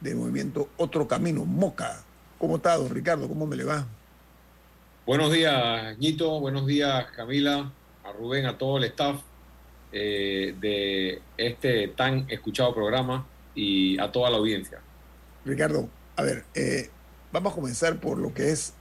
del 0.01 0.17
movimiento 0.17 0.71
Otro 0.77 1.09
Camino, 1.09 1.45
Moca. 1.45 2.03
¿Cómo 2.39 2.57
está, 2.57 2.77
don 2.77 2.91
Ricardo? 2.91 3.29
¿Cómo 3.29 3.47
me 3.47 3.57
le 3.57 3.65
va? 3.65 3.87
Buenos 5.07 5.33
días, 5.33 5.97
Ñito. 5.99 6.41
Buenos 6.41 6.67
días, 6.67 7.07
Camila, 7.15 7.71
a 8.03 8.11
Rubén, 8.11 8.45
a 8.45 8.59
todo 8.59 8.79
el 8.79 8.85
staff 8.87 9.21
eh, 9.93 10.53
de 10.61 11.23
este 11.37 11.87
tan 11.87 12.29
escuchado 12.29 12.75
programa 12.75 13.25
y 13.55 13.97
a 14.01 14.11
toda 14.11 14.31
la 14.31 14.39
audiencia. 14.39 14.81
Ricardo, 15.45 15.89
a 16.17 16.23
ver, 16.25 16.43
eh, 16.57 16.91
vamos 17.31 17.53
a 17.53 17.55
comenzar 17.55 18.01
por 18.01 18.19
lo 18.19 18.35
que 18.35 18.51
es 18.51 18.75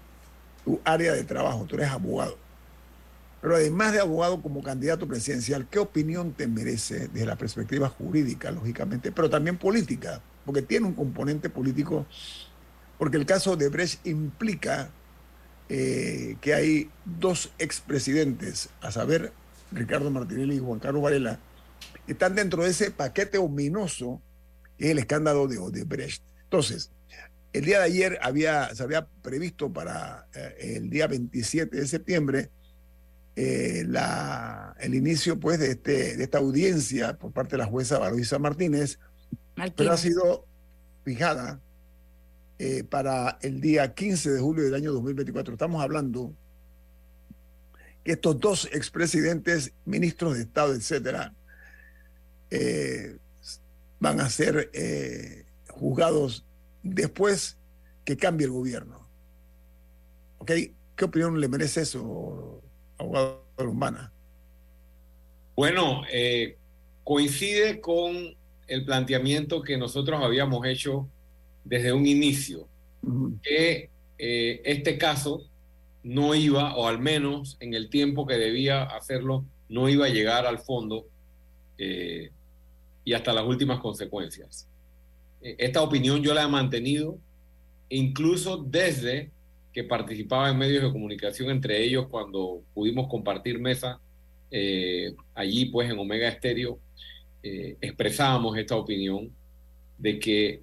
tu 0.64 0.82
área 0.84 1.14
de 1.14 1.24
trabajo. 1.26 1.66
Tú 1.66 1.76
eres 1.76 1.90
abogado. 1.90 2.36
Pero 3.40 3.58
además 3.58 3.94
de 3.94 4.00
abogado 4.00 4.42
como 4.42 4.64
candidato 4.64 5.08
presidencial, 5.08 5.68
¿qué 5.70 5.78
opinión 5.78 6.32
te 6.32 6.48
merece 6.48 7.08
desde 7.08 7.28
la 7.28 7.36
perspectiva 7.36 7.88
jurídica, 7.88 8.50
lógicamente, 8.50 9.12
pero 9.12 9.30
también 9.30 9.60
política? 9.60 10.24
Porque 10.44 10.64
tiene 10.64 10.88
un 10.88 10.96
componente 10.96 11.52
político, 11.52 12.08
porque 12.98 13.18
el 13.18 13.28
caso 13.28 13.56
de 13.56 13.70
Brecht 13.70 14.04
implica 14.08 14.90
eh, 15.70 16.38
que 16.42 16.54
hay 16.54 16.90
dos 17.06 17.52
expresidentes, 17.58 18.70
a 18.82 18.92
saber, 18.92 19.34
Ricardo 19.72 20.12
Martinelli 20.12 20.56
y 20.56 20.60
Juan 20.60 20.80
Carlos 20.80 21.02
Varela, 21.02 21.40
que 22.06 22.14
están 22.14 22.36
dentro 22.36 22.64
de 22.64 22.70
ese 22.70 22.92
paquete 22.92 23.38
ominoso 23.38 24.22
que 24.78 24.86
es 24.86 24.92
el 24.92 25.00
escándalo 25.00 25.48
de 25.48 25.58
Odebrecht. 25.58 26.24
Entonces, 26.44 26.92
el 27.54 27.66
día 27.66 27.80
de 27.80 27.86
ayer 27.86 28.20
había, 28.22 28.74
se 28.76 28.84
había 28.84 29.08
previsto 29.22 29.72
para 29.72 30.28
eh, 30.34 30.76
el 30.78 30.90
día 30.90 31.08
27 31.08 31.78
de 31.78 31.88
septiembre 31.88 32.52
eh, 33.38 33.84
la, 33.88 34.76
el 34.80 34.94
inicio 34.94 35.40
pues, 35.40 35.60
de, 35.60 35.72
este, 35.72 36.18
de 36.18 36.24
esta 36.24 36.38
audiencia 36.38 37.18
por 37.18 37.32
parte 37.32 37.52
de 37.52 37.60
la 37.60 37.66
jueza 37.66 37.98
Valoisa 37.98 38.40
Martínez, 38.40 39.00
pero 39.76 39.92
ha 39.92 39.98
sido 39.98 40.46
fijada 41.04 41.60
eh, 42.58 42.86
para 42.86 43.38
el 43.42 43.60
día 43.60 43.94
15 43.94 44.32
de 44.32 44.40
julio 44.40 44.64
del 44.64 44.76
año 44.76 44.94
2024. 44.94 45.54
Estamos 45.54 45.84
hablando 45.84 46.34
que 48.04 48.14
estos 48.14 48.40
dos 48.40 48.70
expresidentes, 48.72 49.74
ministros 49.84 50.36
de 50.36 50.44
Estado, 50.44 50.74
etcétera, 50.74 51.34
eh, 52.52 53.18
van 54.00 54.22
a 54.22 54.30
ser 54.30 54.70
eh, 54.74 55.44
juzgados 55.68 56.46
después 56.82 57.58
que 58.06 58.16
cambie 58.16 58.46
el 58.46 58.54
gobierno. 58.54 59.06
¿Ok? 60.38 60.52
¿Qué 60.96 61.06
opinión 61.06 61.42
le 61.42 61.50
merece 61.50 61.82
eso, 61.82 62.62
abogado 62.98 63.44
Lombana? 63.58 64.14
Bueno, 65.58 66.04
coincide 67.04 67.82
con 67.82 68.36
el 68.68 68.86
planteamiento 68.86 69.62
que 69.62 69.78
nosotros 69.78 70.22
habíamos 70.24 70.66
hecho 70.66 71.10
desde 71.66 71.92
un 71.92 72.06
inicio, 72.06 72.68
que 73.44 73.90
eh, 74.18 74.62
este 74.64 74.98
caso 74.98 75.44
no 76.04 76.34
iba, 76.36 76.76
o 76.76 76.88
al 76.88 77.00
menos 77.00 77.58
en 77.60 77.74
el 77.74 77.90
tiempo 77.90 78.26
que 78.26 78.36
debía 78.36 78.84
hacerlo, 78.84 79.44
no 79.68 79.90
iba 79.90 80.06
a 80.06 80.10
llegar 80.10 80.46
al 80.46 80.60
fondo 80.60 81.06
eh, 81.78 82.32
y 83.04 83.14
hasta 83.14 83.34
las 83.34 83.46
últimas 83.46 83.80
consecuencias. 83.80 84.68
Eh, 85.42 85.56
esta 85.60 85.82
opinión 85.82 86.24
yo 86.24 86.34
la 86.34 86.44
he 86.44 86.48
mantenido 86.48 87.20
incluso 87.90 88.58
desde 88.58 89.32
que 89.74 89.84
participaba 89.84 90.50
en 90.50 90.58
medios 90.58 90.84
de 90.84 90.92
comunicación, 90.92 91.50
entre 91.50 91.84
ellos 91.84 92.08
cuando 92.08 92.62
pudimos 92.74 93.08
compartir 93.10 93.60
mesa 93.60 94.00
eh, 94.50 95.14
allí 95.34 95.66
pues 95.66 95.90
en 95.90 96.00
Omega 96.00 96.30
Estéreo, 96.30 96.80
eh, 97.44 97.76
expresábamos 97.82 98.58
esta 98.58 98.76
opinión 98.76 99.30
de 99.98 100.18
que 100.18 100.62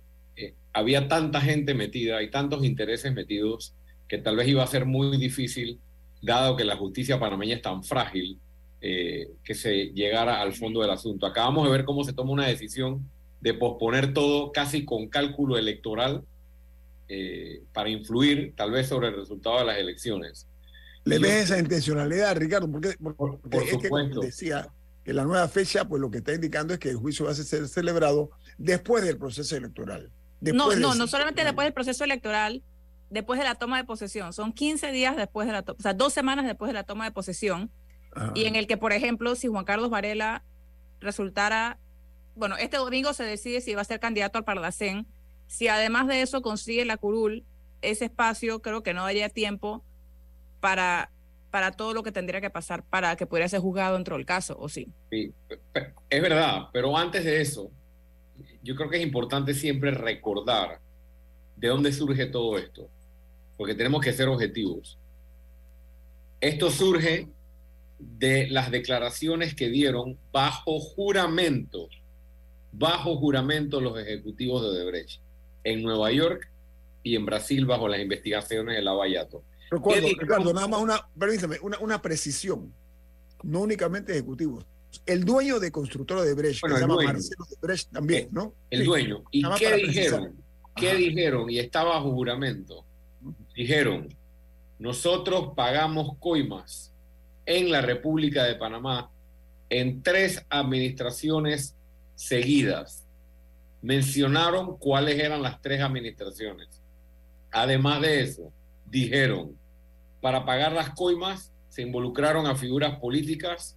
había 0.72 1.08
tanta 1.08 1.40
gente 1.40 1.74
metida 1.74 2.22
y 2.22 2.30
tantos 2.30 2.64
intereses 2.64 3.12
metidos 3.12 3.74
que 4.08 4.18
tal 4.18 4.36
vez 4.36 4.48
iba 4.48 4.62
a 4.62 4.66
ser 4.66 4.84
muy 4.86 5.16
difícil, 5.18 5.80
dado 6.22 6.56
que 6.56 6.64
la 6.64 6.76
justicia 6.76 7.18
panameña 7.18 7.56
es 7.56 7.62
tan 7.62 7.82
frágil, 7.82 8.38
eh, 8.80 9.28
que 9.44 9.54
se 9.54 9.86
llegara 9.94 10.40
al 10.40 10.52
fondo 10.54 10.80
del 10.80 10.90
asunto. 10.90 11.26
Acabamos 11.26 11.64
de 11.66 11.72
ver 11.72 11.84
cómo 11.84 12.04
se 12.04 12.12
toma 12.12 12.32
una 12.32 12.46
decisión 12.46 13.08
de 13.40 13.54
posponer 13.54 14.12
todo 14.14 14.52
casi 14.52 14.84
con 14.84 15.08
cálculo 15.08 15.56
electoral 15.58 16.22
eh, 17.08 17.62
para 17.72 17.88
influir 17.90 18.54
tal 18.56 18.70
vez 18.70 18.86
sobre 18.88 19.08
el 19.08 19.16
resultado 19.16 19.58
de 19.58 19.64
las 19.66 19.78
elecciones. 19.78 20.46
¿Le 21.04 21.16
Yo- 21.16 21.22
ves 21.22 21.44
esa 21.44 21.58
intencionalidad, 21.58 22.36
Ricardo? 22.36 22.70
Porque, 22.70 22.92
Por, 23.02 23.16
porque 23.16 23.48
por 23.48 23.62
es 23.62 23.70
que 23.76 23.82
supuesto. 23.88 24.20
decía 24.20 24.68
que 25.04 25.12
la 25.12 25.24
nueva 25.24 25.48
fecha, 25.48 25.84
pues 25.86 26.00
lo 26.00 26.10
que 26.10 26.18
está 26.18 26.32
indicando 26.34 26.72
es 26.74 26.78
que 26.80 26.90
el 26.90 26.96
juicio 26.96 27.24
va 27.26 27.32
a 27.32 27.34
ser 27.34 27.66
celebrado 27.68 28.30
después 28.56 29.04
del 29.04 29.18
proceso 29.18 29.56
electoral. 29.56 30.10
No, 30.42 30.68
Después 30.68 30.78
no, 30.80 30.94
no 30.94 31.06
solamente 31.06 31.44
después 31.44 31.66
del 31.66 31.72
proceso 31.72 32.04
electoral, 32.04 32.62
después 33.10 33.38
de 33.38 33.44
la 33.44 33.54
toma 33.54 33.76
de 33.76 33.84
posesión. 33.84 34.32
Son 34.32 34.52
15 34.52 34.90
días 34.90 35.16
después 35.16 35.46
de 35.46 35.52
la 35.52 35.62
toma, 35.62 35.76
o 35.78 35.82
sea, 35.82 35.94
dos 35.94 36.12
semanas 36.12 36.46
después 36.46 36.68
de 36.68 36.74
la 36.74 36.84
toma 36.84 37.04
de 37.04 37.12
posesión. 37.12 37.70
Ajá. 38.14 38.32
Y 38.34 38.44
en 38.44 38.56
el 38.56 38.66
que, 38.66 38.76
por 38.76 38.92
ejemplo, 38.92 39.34
si 39.36 39.48
Juan 39.48 39.64
Carlos 39.64 39.90
Varela 39.90 40.44
resultara, 41.00 41.78
bueno, 42.34 42.56
este 42.56 42.76
domingo 42.76 43.12
se 43.12 43.24
decide 43.24 43.60
si 43.60 43.74
va 43.74 43.82
a 43.82 43.84
ser 43.84 44.00
candidato 44.00 44.38
al 44.38 44.44
Parlacén. 44.44 45.06
Si 45.46 45.68
además 45.68 46.08
de 46.08 46.22
eso 46.22 46.42
consigue 46.42 46.84
la 46.84 46.96
curul, 46.96 47.44
ese 47.82 48.06
espacio 48.06 48.62
creo 48.62 48.82
que 48.82 48.94
no 48.94 49.04
daría 49.04 49.28
tiempo 49.28 49.84
para 50.60 51.10
para 51.52 51.70
todo 51.70 51.92
lo 51.92 52.02
que 52.02 52.10
tendría 52.10 52.40
que 52.40 52.48
pasar 52.48 52.82
para 52.82 53.14
que 53.14 53.26
pudiera 53.26 53.46
ser 53.46 53.60
juzgado 53.60 53.94
dentro 53.94 54.16
del 54.16 54.24
caso, 54.24 54.56
¿o 54.58 54.70
sí? 54.70 54.88
Sí, 55.10 55.34
es 56.08 56.22
verdad, 56.22 56.68
pero 56.72 56.96
antes 56.96 57.24
de 57.24 57.42
eso, 57.42 57.70
yo 58.62 58.76
creo 58.76 58.88
que 58.88 58.96
es 58.98 59.02
importante 59.02 59.54
siempre 59.54 59.90
recordar 59.90 60.80
de 61.56 61.68
dónde 61.68 61.92
surge 61.92 62.26
todo 62.26 62.58
esto, 62.58 62.88
porque 63.56 63.74
tenemos 63.74 64.02
que 64.02 64.12
ser 64.12 64.28
objetivos. 64.28 64.98
Esto 66.40 66.70
surge 66.70 67.28
de 67.98 68.48
las 68.48 68.70
declaraciones 68.70 69.54
que 69.54 69.68
dieron 69.68 70.18
bajo 70.32 70.80
juramento, 70.80 71.88
bajo 72.72 73.16
juramento 73.16 73.80
los 73.80 73.98
ejecutivos 73.98 74.62
de 74.62 74.68
Odebrecht 74.68 75.20
en 75.64 75.82
Nueva 75.82 76.10
York 76.10 76.50
y 77.02 77.16
en 77.16 77.26
Brasil 77.26 77.66
bajo 77.66 77.88
las 77.88 78.00
investigaciones 78.00 78.76
de 78.76 78.82
Lavallato. 78.82 79.44
Recuerdo, 79.70 80.08
Ricardo, 80.08 80.52
nada 80.52 80.68
más 80.68 80.80
una, 80.80 81.08
permítame, 81.18 81.58
una, 81.62 81.78
una 81.78 82.02
precisión, 82.02 82.72
no 83.42 83.60
únicamente 83.60 84.12
ejecutivos. 84.12 84.66
El 85.06 85.24
dueño 85.24 85.58
de 85.58 85.70
constructora 85.72 86.22
de 86.22 86.34
Brecht, 86.34 86.60
bueno, 86.60 86.76
se 86.76 86.82
llama. 86.82 86.96
Marcelo 87.02 87.44
de 87.48 87.56
Brecht 87.60 87.90
también, 87.92 88.28
¿no? 88.30 88.54
El 88.70 88.80
Sí. 88.80 88.86
dueño. 88.86 89.24
¿Y 89.30 89.40
Nada 89.42 89.56
qué 89.58 89.74
dijeron? 89.76 90.36
¿Qué 90.76 90.88
Ajá. 90.88 90.96
dijeron? 90.96 91.50
Y 91.50 91.58
estaba 91.58 91.90
bajo 91.94 92.12
juramento. 92.12 92.84
Dijeron, 93.54 94.08
nosotros 94.78 95.52
pagamos 95.56 96.16
coimas 96.18 96.92
en 97.46 97.70
la 97.70 97.80
República 97.80 98.44
de 98.44 98.54
Panamá 98.56 99.10
en 99.70 100.02
tres 100.02 100.44
administraciones 100.50 101.74
seguidas. 102.14 103.04
Mencionaron 103.80 104.76
cuáles 104.78 105.18
eran 105.18 105.42
las 105.42 105.60
tres 105.60 105.80
administraciones. 105.80 106.68
Además 107.50 108.00
de 108.00 108.20
eso, 108.22 108.52
dijeron, 108.86 109.56
para 110.20 110.44
pagar 110.44 110.72
las 110.72 110.90
coimas 110.90 111.50
se 111.68 111.82
involucraron 111.82 112.46
a 112.46 112.54
figuras 112.54 112.98
políticas, 113.00 113.76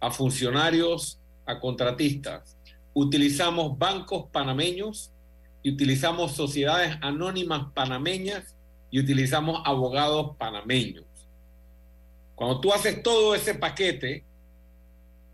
a 0.00 0.10
funcionarios, 0.10 1.18
a 1.44 1.58
contratistas. 1.60 2.56
Utilizamos 2.94 3.76
bancos 3.78 4.26
panameños 4.30 5.12
y 5.62 5.70
utilizamos 5.70 6.32
sociedades 6.32 6.96
anónimas 7.02 7.72
panameñas 7.74 8.56
y 8.90 9.00
utilizamos 9.00 9.60
abogados 9.64 10.36
panameños. 10.38 11.04
Cuando 12.34 12.60
tú 12.60 12.72
haces 12.72 13.02
todo 13.02 13.34
ese 13.34 13.54
paquete, 13.54 14.24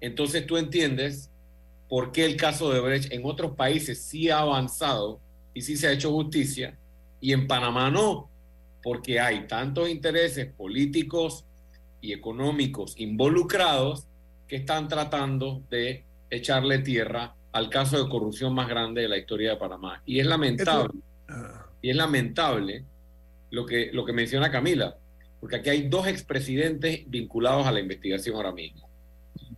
entonces 0.01 0.46
tú 0.46 0.57
entiendes 0.57 1.31
por 1.88 2.12
qué 2.12 2.25
el 2.25 2.37
caso 2.37 2.72
de 2.72 2.81
Brecht 2.81 3.12
en 3.12 3.22
otros 3.25 3.55
países 3.55 4.03
sí 4.03 4.31
ha 4.31 4.38
avanzado 4.38 5.20
y 5.53 5.62
sí 5.62 5.77
se 5.77 5.88
ha 5.88 5.92
hecho 5.92 6.12
justicia 6.12 6.79
y 7.20 7.33
en 7.33 7.46
Panamá 7.46 7.90
no, 7.90 8.31
porque 8.83 9.20
hay 9.20 9.46
tantos 9.46 9.88
intereses 9.88 10.53
políticos 10.53 11.44
y 12.01 12.12
económicos 12.12 12.94
involucrados 12.96 14.07
que 14.53 14.59
están 14.59 14.87
tratando 14.87 15.62
de 15.71 16.05
echarle 16.29 16.81
tierra 16.81 17.35
al 17.53 17.71
caso 17.71 18.05
de 18.05 18.11
corrupción 18.11 18.53
más 18.53 18.69
grande 18.69 19.01
de 19.01 19.09
la 19.09 19.17
historia 19.17 19.53
de 19.53 19.57
Panamá. 19.57 20.03
Y 20.05 20.21
es 20.21 20.27
lamentable, 20.27 20.93
Ah, 21.27 21.69
y 21.81 21.88
es 21.88 21.97
lamentable 21.97 22.85
lo 23.49 23.65
que, 23.65 23.88
lo 23.95 24.05
que 24.05 24.12
menciona 24.12 24.51
Camila, 24.51 24.95
porque 25.41 25.57
aquí 25.57 25.71
hay 25.71 25.88
dos 25.88 26.07
expresidentes 26.07 27.09
vinculados 27.09 27.67
a 27.67 27.73
la 27.73 27.81
investigación 27.81 28.37
ahora 28.37 28.53
mismo. 28.53 28.87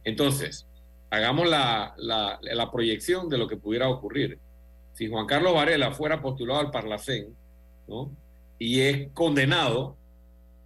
Entonces, 0.05 0.65
hagamos 1.11 1.51
la, 1.51 1.95
la, 1.97 2.39
la 2.41 2.71
proyección 2.71 3.29
de 3.29 3.39
lo 3.39 3.49
que 3.49 3.57
pudiera 3.57 3.89
ocurrir. 3.89 4.39
Si 4.93 5.09
Juan 5.09 5.27
Carlos 5.27 5.55
Varela 5.55 5.91
fuera 5.91 6.23
postulado 6.23 6.61
al 6.61 6.71
Parlacén, 6.71 7.35
¿no? 7.89 8.13
y 8.61 8.83
es 8.83 9.09
condenado, 9.13 9.97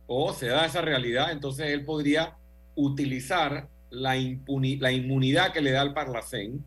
o 0.07 0.35
se 0.35 0.49
da 0.49 0.67
esa 0.67 0.83
realidad, 0.83 1.33
entonces 1.33 1.69
él 1.69 1.87
podría 1.87 2.37
utilizar 2.75 3.69
la, 3.91 4.15
la 4.15 4.93
inmunidad 4.93 5.53
que 5.53 5.61
le 5.61 5.71
da 5.71 5.83
el 5.83 5.93
Parlacén, 5.93 6.65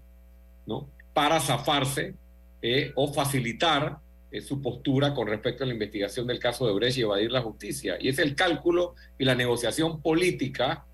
¿no? 0.65 0.87
Para 1.13 1.39
zafarse 1.39 2.15
eh, 2.61 2.91
o 2.95 3.11
facilitar 3.11 3.97
eh, 4.31 4.41
su 4.41 4.61
postura 4.61 5.13
con 5.13 5.27
respecto 5.27 5.63
a 5.63 5.67
la 5.67 5.73
investigación 5.73 6.27
del 6.27 6.39
caso 6.39 6.67
de 6.67 6.73
Brecht 6.73 6.97
y 6.97 7.01
evadir 7.01 7.31
la 7.31 7.41
justicia. 7.41 7.97
Y 7.99 8.09
es 8.09 8.19
el 8.19 8.35
cálculo 8.35 8.95
y 9.17 9.25
la 9.25 9.35
negociación 9.35 10.01
política 10.01 10.85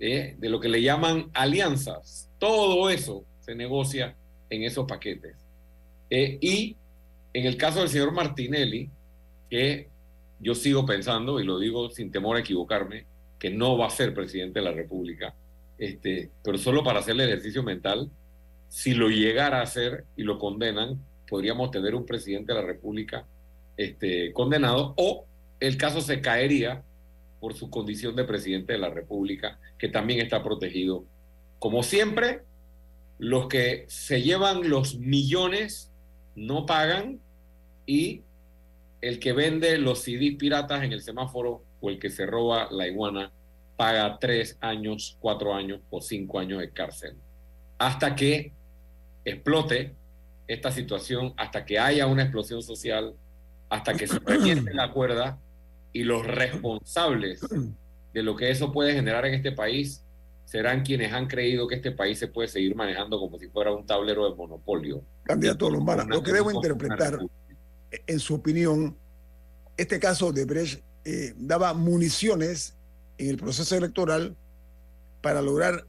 eh, 0.00 0.34
de 0.38 0.48
lo 0.48 0.60
que 0.60 0.68
le 0.68 0.82
llaman 0.82 1.30
alianzas. 1.34 2.30
Todo 2.38 2.90
eso 2.90 3.24
se 3.40 3.54
negocia 3.54 4.14
en 4.50 4.62
esos 4.62 4.86
paquetes. 4.86 5.36
Y 6.10 6.76
en 7.32 7.46
el 7.46 7.56
caso 7.56 7.80
del 7.80 7.88
señor 7.88 8.12
Martinelli, 8.12 8.88
que 9.50 9.88
yo 10.38 10.54
sigo 10.54 10.86
pensando, 10.86 11.40
y 11.40 11.44
lo 11.44 11.58
digo 11.58 11.90
sin 11.90 12.12
temor 12.12 12.36
a 12.36 12.40
equivocarme, 12.40 13.04
que 13.38 13.50
no 13.50 13.76
va 13.76 13.88
a 13.88 13.90
ser 13.90 14.14
presidente 14.14 14.60
de 14.60 14.64
la 14.64 14.72
República, 14.72 15.34
este, 15.78 16.30
pero 16.42 16.58
solo 16.58 16.82
para 16.84 17.00
hacer 17.00 17.14
el 17.14 17.22
ejercicio 17.22 17.62
mental, 17.62 18.10
si 18.68 18.94
lo 18.94 19.08
llegara 19.08 19.60
a 19.60 19.62
hacer 19.62 20.04
y 20.16 20.22
lo 20.22 20.38
condenan, 20.38 20.98
podríamos 21.28 21.70
tener 21.70 21.94
un 21.94 22.06
presidente 22.06 22.52
de 22.52 22.60
la 22.60 22.66
República 22.66 23.26
este, 23.76 24.32
condenado, 24.32 24.94
o 24.96 25.26
el 25.60 25.76
caso 25.76 26.00
se 26.00 26.20
caería 26.20 26.82
por 27.40 27.54
su 27.54 27.70
condición 27.70 28.16
de 28.16 28.24
presidente 28.24 28.72
de 28.72 28.78
la 28.78 28.90
República, 28.90 29.58
que 29.78 29.88
también 29.88 30.20
está 30.20 30.42
protegido. 30.42 31.04
Como 31.58 31.82
siempre, 31.82 32.42
los 33.18 33.48
que 33.48 33.84
se 33.88 34.22
llevan 34.22 34.68
los 34.68 34.96
millones 34.98 35.90
no 36.34 36.66
pagan 36.66 37.20
y 37.86 38.22
el 39.00 39.18
que 39.18 39.32
vende 39.32 39.78
los 39.78 40.00
CDs 40.00 40.36
piratas 40.36 40.82
en 40.82 40.92
el 40.92 41.02
semáforo 41.02 41.62
o 41.80 41.90
el 41.90 41.98
que 41.98 42.10
se 42.10 42.26
roba 42.26 42.68
la 42.70 42.88
iguana 42.88 43.30
paga 43.76 44.18
tres 44.20 44.56
años, 44.60 45.16
cuatro 45.20 45.54
años 45.54 45.80
o 45.90 46.00
cinco 46.00 46.38
años 46.38 46.60
de 46.60 46.70
cárcel. 46.70 47.16
Hasta 47.78 48.14
que 48.14 48.52
explote 49.24 49.94
esta 50.46 50.70
situación, 50.70 51.32
hasta 51.36 51.64
que 51.64 51.78
haya 51.78 52.06
una 52.06 52.22
explosión 52.22 52.62
social, 52.62 53.14
hasta 53.68 53.94
que 53.94 54.06
se 54.06 54.18
reviente 54.18 54.72
la 54.74 54.92
cuerda 54.92 55.38
y 55.92 56.04
los 56.04 56.26
responsables 56.26 57.40
de 58.12 58.22
lo 58.22 58.36
que 58.36 58.50
eso 58.50 58.72
puede 58.72 58.94
generar 58.94 59.26
en 59.26 59.34
este 59.34 59.52
país 59.52 60.04
serán 60.44 60.82
quienes 60.84 61.12
han 61.12 61.26
creído 61.26 61.66
que 61.66 61.76
este 61.76 61.90
país 61.90 62.18
se 62.18 62.28
puede 62.28 62.48
seguir 62.48 62.76
manejando 62.76 63.18
como 63.18 63.38
si 63.38 63.48
fuera 63.48 63.72
un 63.72 63.86
tablero 63.86 64.28
de 64.28 64.36
monopolio. 64.36 65.02
Candidato 65.24 65.70
Lombana, 65.70 66.04
lo 66.04 66.22
que 66.22 66.32
debo 66.32 66.50
interpretar, 66.50 67.18
en 67.90 68.20
su 68.20 68.34
opinión, 68.34 68.96
este 69.76 69.98
caso 69.98 70.32
de 70.32 70.44
Brecht 70.44 70.82
eh, 71.04 71.32
daba 71.36 71.74
municiones 71.74 72.73
en 73.18 73.30
el 73.30 73.36
proceso 73.36 73.76
electoral 73.76 74.36
para 75.20 75.42
lograr 75.42 75.86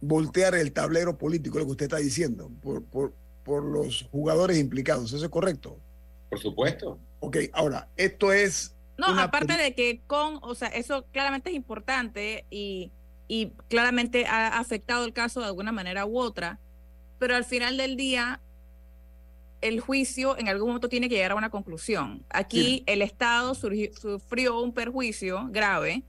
voltear 0.00 0.54
el 0.54 0.72
tablero 0.72 1.16
político, 1.16 1.58
lo 1.58 1.64
que 1.64 1.70
usted 1.72 1.86
está 1.86 1.98
diciendo, 1.98 2.50
por, 2.62 2.82
por, 2.84 3.12
por 3.44 3.64
los 3.64 4.08
jugadores 4.10 4.58
implicados. 4.58 5.12
¿Eso 5.12 5.24
es 5.24 5.30
correcto? 5.30 5.78
Por 6.30 6.40
supuesto. 6.40 6.98
Ok, 7.20 7.36
ahora, 7.52 7.88
esto 7.96 8.32
es... 8.32 8.74
No, 8.98 9.12
una 9.12 9.24
aparte 9.24 9.56
de 9.56 9.74
que 9.74 10.00
con, 10.06 10.38
o 10.42 10.54
sea, 10.54 10.68
eso 10.68 11.06
claramente 11.12 11.50
es 11.50 11.56
importante 11.56 12.44
y, 12.50 12.92
y 13.28 13.52
claramente 13.68 14.26
ha 14.26 14.58
afectado 14.58 15.04
el 15.04 15.12
caso 15.12 15.40
de 15.40 15.46
alguna 15.46 15.72
manera 15.72 16.04
u 16.04 16.18
otra, 16.18 16.58
pero 17.18 17.34
al 17.34 17.44
final 17.44 17.76
del 17.76 17.96
día 17.96 18.40
el 19.60 19.80
juicio 19.80 20.36
en 20.36 20.48
algún 20.48 20.68
momento 20.68 20.88
tiene 20.88 21.08
que 21.08 21.14
llegar 21.14 21.32
a 21.32 21.36
una 21.36 21.50
conclusión. 21.50 22.24
Aquí 22.28 22.62
Sí. 22.62 22.84
el 22.86 23.02
Estado 23.02 23.54
sufrió 23.54 24.60
un 24.60 24.74
perjuicio 24.74 25.48
grave 25.50 26.02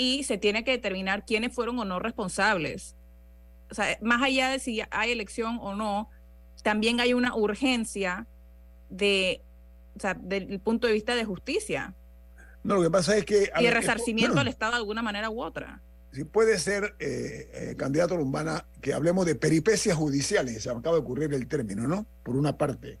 y 0.00 0.24
se 0.24 0.38
tiene 0.38 0.64
que 0.64 0.70
determinar 0.70 1.26
quiénes 1.26 1.54
fueron 1.54 1.78
o 1.78 1.84
no 1.84 1.98
responsables. 1.98 2.96
O 3.70 3.74
sea, 3.74 3.98
más 4.00 4.22
allá 4.22 4.48
de 4.48 4.58
si 4.58 4.80
hay 4.90 5.12
elección 5.12 5.58
o 5.60 5.74
no, 5.74 6.08
también 6.62 7.00
hay 7.00 7.12
una 7.12 7.36
urgencia 7.36 8.26
de, 8.88 9.42
o 9.94 10.00
sea, 10.00 10.14
del 10.14 10.58
punto 10.60 10.86
de 10.86 10.94
vista 10.94 11.14
de 11.14 11.26
justicia 11.26 11.94
No, 12.64 12.76
lo 12.76 12.82
que 12.82 12.90
pasa 12.90 13.14
es 13.14 13.26
que... 13.26 13.50
y 13.60 13.62
de 13.62 13.70
resarcimiento 13.70 14.40
al 14.40 14.48
Estado 14.48 14.72
de 14.72 14.78
alguna 14.78 15.02
manera 15.02 15.28
u 15.28 15.42
otra. 15.42 15.82
si 16.12 16.24
puede 16.24 16.58
ser, 16.58 16.94
eh, 16.98 17.50
eh, 17.52 17.74
candidato 17.76 18.16
Lombana, 18.16 18.64
que 18.80 18.94
hablemos 18.94 19.26
de 19.26 19.34
peripecias 19.34 19.98
judiciales, 19.98 20.62
se 20.62 20.70
acaba 20.70 20.96
de 20.96 21.02
ocurrir 21.02 21.34
el 21.34 21.46
término, 21.46 21.86
¿no? 21.86 22.06
Por 22.22 22.36
una 22.36 22.56
parte. 22.56 22.98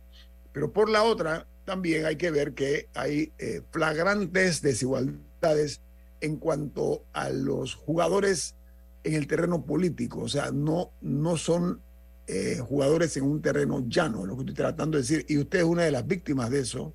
Pero 0.52 0.70
por 0.70 0.90
la 0.90 1.02
otra, 1.02 1.46
también 1.64 2.04
hay 2.04 2.16
que 2.16 2.30
ver 2.30 2.52
que 2.52 2.90
hay 2.92 3.32
eh, 3.38 3.62
flagrantes 3.70 4.60
desigualdades 4.60 5.80
en 6.20 6.36
cuanto 6.36 7.04
a 7.12 7.30
los 7.30 7.74
jugadores 7.74 8.56
en 9.04 9.14
el 9.14 9.26
terreno 9.26 9.64
político. 9.64 10.20
O 10.20 10.28
sea, 10.28 10.50
no, 10.50 10.92
no 11.00 11.36
son 11.36 11.82
eh, 12.26 12.58
jugadores 12.58 13.16
en 13.16 13.24
un 13.24 13.42
terreno 13.42 13.84
llano, 13.88 14.26
lo 14.26 14.36
que 14.36 14.42
estoy 14.42 14.54
tratando 14.54 14.96
de 14.96 15.02
decir. 15.02 15.26
Y 15.28 15.38
usted 15.38 15.60
es 15.60 15.64
una 15.64 15.82
de 15.82 15.90
las 15.90 16.06
víctimas 16.06 16.50
de 16.50 16.60
eso, 16.60 16.94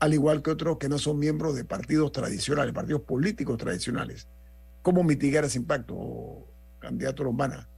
al 0.00 0.14
igual 0.14 0.42
que 0.42 0.50
otros 0.50 0.78
que 0.78 0.88
no 0.88 0.98
son 0.98 1.18
miembros 1.18 1.54
de 1.54 1.64
partidos 1.64 2.12
tradicionales, 2.12 2.74
partidos 2.74 3.02
políticos 3.02 3.58
tradicionales. 3.58 4.28
¿Cómo 4.82 5.02
mitigar 5.04 5.44
ese 5.44 5.58
impacto, 5.58 6.46
candidato 6.78 7.24
Lombana? 7.24 7.68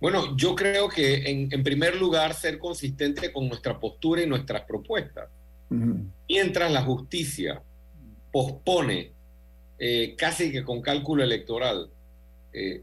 Bueno, 0.00 0.36
yo 0.36 0.54
creo 0.56 0.88
que 0.88 1.30
en, 1.30 1.48
en 1.52 1.62
primer 1.62 1.96
lugar 1.96 2.34
ser 2.34 2.58
consistente 2.58 3.32
con 3.32 3.48
nuestra 3.48 3.78
postura 3.78 4.22
y 4.22 4.26
nuestras 4.26 4.62
propuestas. 4.62 5.28
Mientras 6.28 6.70
la 6.70 6.82
justicia 6.82 7.62
pospone 8.30 9.14
eh, 9.78 10.14
casi 10.16 10.52
que 10.52 10.64
con 10.64 10.80
cálculo 10.80 11.24
electoral 11.24 11.88
eh, 12.52 12.82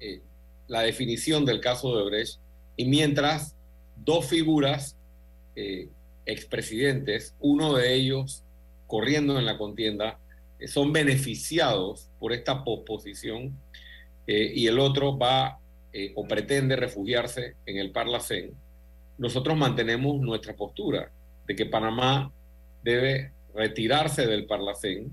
eh, 0.00 0.20
la 0.66 0.82
definición 0.82 1.44
del 1.44 1.60
caso 1.60 1.96
de 1.96 2.04
Brecht 2.04 2.40
y 2.76 2.84
mientras 2.84 3.54
dos 3.96 4.26
figuras 4.26 4.94
expresidentes, 6.24 7.34
uno 7.40 7.74
de 7.74 7.92
ellos 7.92 8.44
corriendo 8.86 9.40
en 9.40 9.44
la 9.44 9.58
contienda, 9.58 10.20
son 10.68 10.92
beneficiados 10.92 12.08
por 12.20 12.32
esta 12.32 12.62
posposición 12.62 13.58
y 14.24 14.68
el 14.68 14.78
otro 14.78 15.18
va 15.18 15.58
o 16.14 16.28
pretende 16.28 16.76
refugiarse 16.76 17.56
en 17.66 17.78
el 17.78 17.90
Parlacén, 17.90 18.54
nosotros 19.18 19.56
mantenemos 19.56 20.20
nuestra 20.20 20.54
postura 20.54 21.10
de 21.46 21.56
que 21.56 21.66
Panamá 21.66 22.32
debe 22.84 23.32
retirarse 23.52 24.26
del 24.26 24.46
Parlacén, 24.46 25.12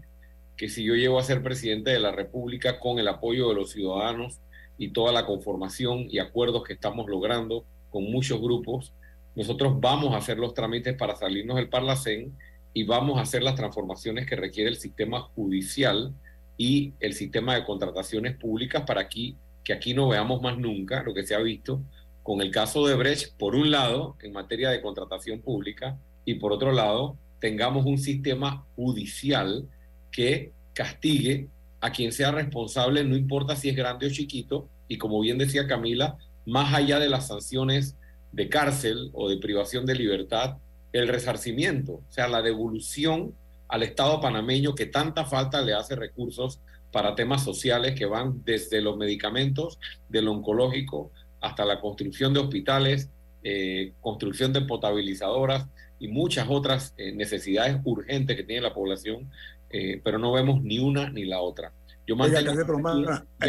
que 0.57 0.69
si 0.69 0.83
yo 0.83 0.95
llego 0.95 1.19
a 1.19 1.23
ser 1.23 1.43
presidente 1.43 1.91
de 1.91 1.99
la 1.99 2.11
República 2.11 2.79
con 2.79 2.99
el 2.99 3.07
apoyo 3.07 3.49
de 3.49 3.55
los 3.55 3.71
ciudadanos 3.71 4.39
y 4.77 4.89
toda 4.89 5.11
la 5.11 5.25
conformación 5.25 6.07
y 6.09 6.19
acuerdos 6.19 6.63
que 6.63 6.73
estamos 6.73 7.07
logrando 7.09 7.65
con 7.89 8.03
muchos 8.11 8.41
grupos, 8.41 8.93
nosotros 9.35 9.79
vamos 9.79 10.13
a 10.13 10.17
hacer 10.17 10.37
los 10.37 10.53
trámites 10.53 10.95
para 10.95 11.15
salirnos 11.15 11.57
del 11.57 11.69
Parlacén 11.69 12.37
y 12.73 12.83
vamos 12.83 13.17
a 13.17 13.21
hacer 13.21 13.43
las 13.43 13.55
transformaciones 13.55 14.25
que 14.25 14.35
requiere 14.35 14.69
el 14.69 14.77
sistema 14.77 15.21
judicial 15.21 16.13
y 16.57 16.93
el 16.99 17.13
sistema 17.13 17.55
de 17.55 17.65
contrataciones 17.65 18.37
públicas 18.37 18.83
para 18.85 19.01
aquí, 19.01 19.37
que 19.63 19.73
aquí 19.73 19.93
no 19.93 20.07
veamos 20.07 20.41
más 20.41 20.57
nunca 20.57 21.03
lo 21.03 21.13
que 21.13 21.25
se 21.25 21.35
ha 21.35 21.39
visto 21.39 21.81
con 22.25 22.41
el 22.41 22.49
caso 22.49 22.87
de 22.87 22.95
Brecht, 22.95 23.37
por 23.37 23.53
un 23.53 23.69
lado, 23.69 24.15
en 24.23 24.33
materia 24.33 24.71
de 24.71 24.81
contratación 24.81 25.41
pública, 25.41 25.99
y 26.25 26.33
por 26.33 26.53
otro 26.53 26.71
lado, 26.71 27.19
tengamos 27.39 27.85
un 27.85 27.99
sistema 27.99 28.65
judicial 28.75 29.67
que 30.15 30.54
castigue 30.73 31.49
a 31.82 31.91
quien 31.91 32.13
sea 32.13 32.32
responsable, 32.32 33.04
no 33.04 33.17
importa 33.17 33.56
si 33.56 33.67
es 33.67 33.75
grande 33.75 34.08
o 34.08 34.10
chiquito, 34.10 34.69
y 34.88 34.97
como 34.97 35.19
bien 35.19 35.38
decía 35.38 35.67
Camila, 35.67 36.17
más 36.45 36.73
allá 36.73 36.99
de 36.99 37.10
las 37.10 37.28
sanciones 37.28 37.97
de 38.32 38.47
cárcel 38.47 39.10
o 39.13 39.30
de 39.30 39.38
privación 39.38 39.86
de 39.86 39.95
libertad, 39.95 40.58
el 40.93 41.10
resarcimiento, 41.10 41.93
o 41.95 42.04
sea, 42.10 42.30
la 42.30 42.41
devolución 42.41 43.34
al 43.67 43.84
Estado 43.84 44.21
panameño 44.21 44.73
que 44.73 44.86
tanta 44.86 45.25
falta 45.25 45.62
le 45.62 45.73
hace 45.73 45.95
recursos 45.95 46.62
para 46.93 47.15
temas 47.15 47.43
sociales 47.43 47.93
que 47.93 48.06
van 48.06 48.41
desde 48.45 48.82
los 48.82 48.95
medicamentos, 48.95 49.80
del 50.08 50.30
oncológico, 50.30 51.12
hasta 51.41 51.65
la 51.65 51.82
construcción 51.82 52.34
de 52.34 52.39
hospitales, 52.39 53.10
eh, 53.43 53.91
construcción 53.99 54.54
de 54.54 54.62
potabilizadoras, 54.62 55.67
y 55.99 56.08
muchas 56.08 56.47
otras 56.49 56.93
eh, 56.97 57.12
necesidades 57.13 57.78
urgentes 57.84 58.36
que 58.36 58.43
tiene 58.43 58.62
la 58.62 58.73
población, 58.73 59.30
eh, 59.77 59.99
pero 60.01 60.17
no 60.17 60.31
vemos 60.31 60.63
ni 60.63 60.79
una 60.79 61.09
ni 61.09 61.25
la 61.25 61.41
otra. 61.41 61.73
Yo 62.07 62.15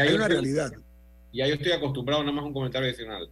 hay 0.02 0.12
una 0.12 0.26
realidad. 0.26 0.72
Ya 1.32 1.46
yo 1.46 1.54
estoy 1.54 1.70
acostumbrado, 1.70 2.24
nada 2.24 2.34
más 2.34 2.44
un 2.44 2.52
comentario 2.52 2.88
adicional. 2.88 3.28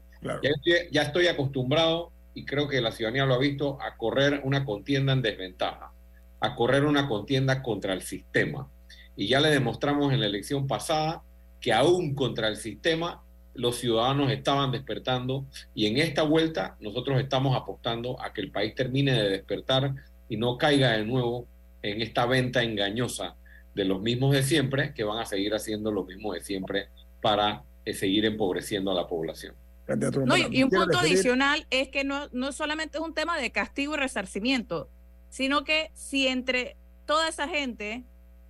Ya, 0.93 1.03
estoy, 1.03 1.27
acostumbrado, 1.27 2.13
y 2.35 2.45
creo 2.45 2.69
que 2.69 2.81
la 2.81 2.93
ciudadanía 2.93 3.27
lo 3.27 3.35
ha 3.35 3.39
visto, 3.39 3.79
a 3.83 3.97
correr 3.97 4.43
una 4.45 4.65
contienda 4.65 5.13
en 5.13 5.23
desventaja, 5.23 5.93
a 6.39 6.55
correr 6.55 6.85
una 6.85 7.09
contienda 7.09 7.63
contra 7.63 7.95
el 7.95 8.03
sistema. 8.03 8.71
Y 9.17 9.27
ya 9.27 9.41
le 9.41 9.51
demostramos 9.51 10.13
en 10.13 10.21
la 10.21 10.27
elección 10.27 10.69
pasada 10.69 11.23
que 11.61 11.73
aún 11.73 12.15
contra 12.15 12.47
el 12.47 12.57
sistema 12.57 13.25
los 13.55 13.79
ciudadanos 13.79 14.31
estaban 14.31 14.71
despertando 14.71 15.47
y 15.75 15.87
en 15.87 15.99
esta 15.99 16.23
vuelta 16.23 16.77
nosotros 16.81 17.21
estamos 17.21 17.57
apostando 17.57 18.21
a 18.21 18.33
que 18.33 18.41
el 18.41 18.51
país 18.51 18.75
termine 18.75 19.13
de 19.13 19.31
despertar 19.31 19.95
y 20.29 20.37
no 20.37 20.59
caiga 20.59 20.93
de 20.93 21.05
nuevo 21.05 21.47
en 21.85 22.03
esta 22.03 22.27
venta 22.27 22.63
engañosa 22.63 23.37
de 23.75 23.85
los 23.85 24.01
mismos 24.01 24.33
de 24.35 24.43
siempre 24.43 24.95
que 24.95 25.05
van 25.05 25.19
a 25.19 25.27
seguir 25.27 25.55
haciendo 25.55 25.91
lo 25.93 26.05
mismo 26.05 26.33
de 26.33 26.41
siempre 26.41 26.89
para 27.21 27.63
eh, 27.85 27.93
seguir 27.93 28.25
empobreciendo 28.25 28.91
a 28.91 28.95
la 28.95 29.07
población. 29.07 29.55
y, 30.51 30.63
un 30.63 30.71
punto 30.71 30.99
adicional 30.99 31.67
es 31.71 31.89
que 31.89 32.05
no, 32.05 32.29
no 32.33 32.53
solamente 32.53 32.99
es 32.99 33.05
un 33.05 33.13
tema 33.13 33.39
de 33.39 33.53
castigo 33.53 33.95
y 33.95 33.99
resarcimiento, 33.99 34.89
sino 35.29 35.65
que 35.65 35.91
si 35.95 36.27
entre 36.27 36.77
toda 37.05 37.29
esa 37.29 37.49
gente 37.49 38.05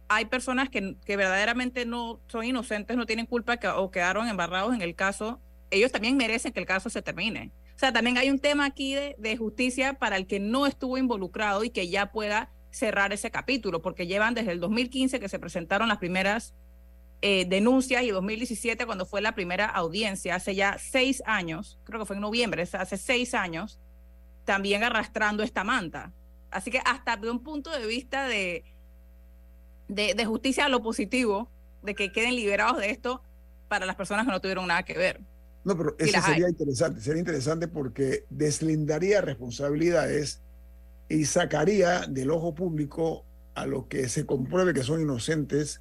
hay 0.09 0.27
personas 0.27 0.69
que, 0.69 0.97
verdaderamente 1.07 1.87
no 1.87 2.21
son 2.29 2.45
inocentes, 2.45 2.97
no 2.97 3.07
tienen 3.07 3.27
culpa 3.27 3.59
o 3.77 3.91
quedaron 3.91 4.29
embarrados 4.29 4.75
en 4.75 4.83
el 4.83 4.95
caso, 4.95 5.41
ellos 5.71 5.91
también 5.91 6.17
merecen 6.17 6.53
que 6.53 6.61
el 6.61 6.67
caso 6.67 6.89
se 6.89 7.03
termine. 7.03 7.51
O 7.75 7.79
sea, 7.79 7.93
también 7.93 8.17
hay 8.19 8.31
un 8.31 8.39
tema 8.39 8.67
aquí 8.67 8.95
de, 8.95 9.37
justicia 9.37 9.95
para 9.95 10.17
el 10.17 10.27
que 10.27 10.39
no 10.39 10.67
estuvo 10.67 10.99
involucrado 10.99 11.65
y 11.65 11.71
que 11.71 11.89
ya 11.89 12.13
pueda 12.13 12.51
cerrar 12.75 13.13
ese 13.13 13.31
capítulo, 13.31 13.81
porque 13.81 14.07
llevan 14.07 14.35
desde 14.35 14.53
el 14.53 14.61
2015 14.61 15.21
que 15.21 15.29
se 15.29 15.39
presentaron 15.39 15.89
las 15.89 15.99
primeras 15.99 16.55
eh, 17.23 17.47
denuncias 17.49 18.03
y 18.03 18.11
2017 18.11 18.85
cuando 18.85 19.07
fue 19.07 19.23
la 19.23 19.35
primera 19.35 19.67
audiencia, 19.67 20.35
hace 20.35 20.55
ya 20.55 20.77
seis 20.79 21.23
años, 21.25 21.79
creo 21.85 22.01
que 22.01 22.07
fue 22.07 22.17
en 22.17 22.23
noviembre, 22.23 22.63
hace 22.63 22.97
seis 22.97 23.33
años, 23.33 23.81
también 24.45 24.83
arrastrando 24.83 25.43
esta 25.43 25.65
manta. 25.65 26.13
Así 26.51 26.71
que 26.71 26.81
hasta 26.85 27.17
de 27.17 27.31
un 27.31 27.43
punto 27.43 27.71
de 27.71 27.87
vista 27.87 28.29
de, 28.29 28.65
de, 29.89 30.25
justicia 30.27 30.67
a 30.67 30.69
lo 30.69 30.83
positivo, 30.83 31.49
de 31.83 31.95
que 31.95 32.13
queden 32.13 32.37
liberados 32.37 32.79
de 32.79 32.91
esto 32.91 33.23
para 33.69 33.87
las 33.87 33.97
personas 33.97 34.27
que 34.27 34.33
no 34.33 34.41
tuvieron 34.41 34.67
nada 34.67 34.83
que 34.83 34.99
ver. 34.99 35.21
No, 35.65 35.79
pero 35.79 35.97
eso 35.99 36.21
sería 36.21 36.49
interesante, 36.49 37.01
sería 37.01 37.21
interesante 37.21 37.69
porque 37.69 38.25
deslindaría 38.29 39.23
responsabilidades 39.23 40.43
y 41.09 41.25
sacaría 41.25 42.07
del 42.07 42.31
ojo 42.31 42.55
público 42.55 43.25
a 43.55 43.67
los 43.67 43.87
que 43.87 44.09
se 44.09 44.27
compruebe 44.27 44.75
que 44.75 44.83
son 44.83 45.01
inocentes, 45.01 45.81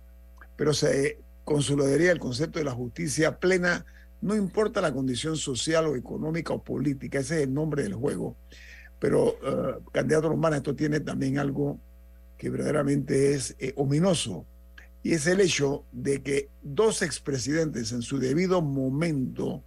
pero 0.55 0.73
se 0.73 1.19
consolidaría 1.43 2.11
el 2.11 2.19
concepto 2.19 2.59
de 2.59 2.65
la 2.65 2.71
justicia 2.71 3.39
plena, 3.39 3.85
no 4.21 4.35
importa 4.35 4.81
la 4.81 4.93
condición 4.93 5.35
social 5.35 5.85
o 5.87 5.95
económica 5.95 6.53
o 6.53 6.63
política, 6.63 7.19
ese 7.19 7.37
es 7.37 7.43
el 7.43 7.53
nombre 7.53 7.83
del 7.83 7.95
juego. 7.95 8.37
Pero, 8.99 9.37
uh, 9.41 9.91
candidato 9.91 10.29
Romana, 10.29 10.57
esto 10.57 10.75
tiene 10.75 10.99
también 11.01 11.37
algo 11.37 11.79
que 12.37 12.49
verdaderamente 12.49 13.33
es 13.33 13.55
eh, 13.59 13.73
ominoso, 13.75 14.45
y 15.01 15.13
es 15.13 15.27
el 15.27 15.41
hecho 15.41 15.83
de 15.91 16.21
que 16.21 16.49
dos 16.61 17.01
expresidentes 17.01 17.91
en 17.91 18.01
su 18.01 18.19
debido 18.19 18.61
momento 18.61 19.63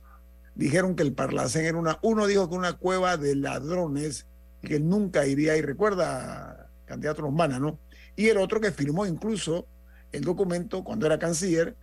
dijeron 0.54 0.96
que 0.96 1.02
el 1.02 1.12
Parlacén 1.12 1.66
era 1.66 1.76
una, 1.76 1.98
uno 2.02 2.26
dijo 2.26 2.48
que 2.48 2.56
una 2.56 2.72
cueva 2.72 3.18
de 3.18 3.36
ladrones 3.36 4.26
que 4.62 4.80
nunca 4.80 5.26
iría 5.26 5.56
y 5.56 5.62
recuerda, 5.62 6.70
candidato 6.84 7.22
Romana, 7.22 7.58
¿no? 7.58 7.78
Y 8.16 8.28
el 8.28 8.38
otro 8.38 8.60
que 8.60 8.72
firmó 8.72 9.06
incluso 9.06 9.66
el 10.12 10.22
documento 10.22 10.82
cuando 10.82 11.06
era 11.06 11.18
canciller 11.18 11.76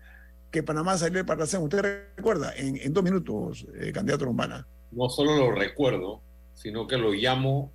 que 0.52 0.64
Panamá 0.64 0.98
salió 0.98 1.18
del 1.18 1.26
Parlacén. 1.26 1.62
¿Usted 1.62 2.14
recuerda? 2.16 2.54
En, 2.56 2.94
dos 2.94 3.04
minutos, 3.04 3.66
eh, 3.80 3.92
candidato 3.92 4.26
Romana. 4.26 4.68
No 4.92 5.10
solo 5.10 5.36
lo 5.36 5.52
recuerdo, 5.52 6.22
sino 6.54 6.88
que 6.88 6.98
lo 6.98 7.12
llamo 7.12 7.72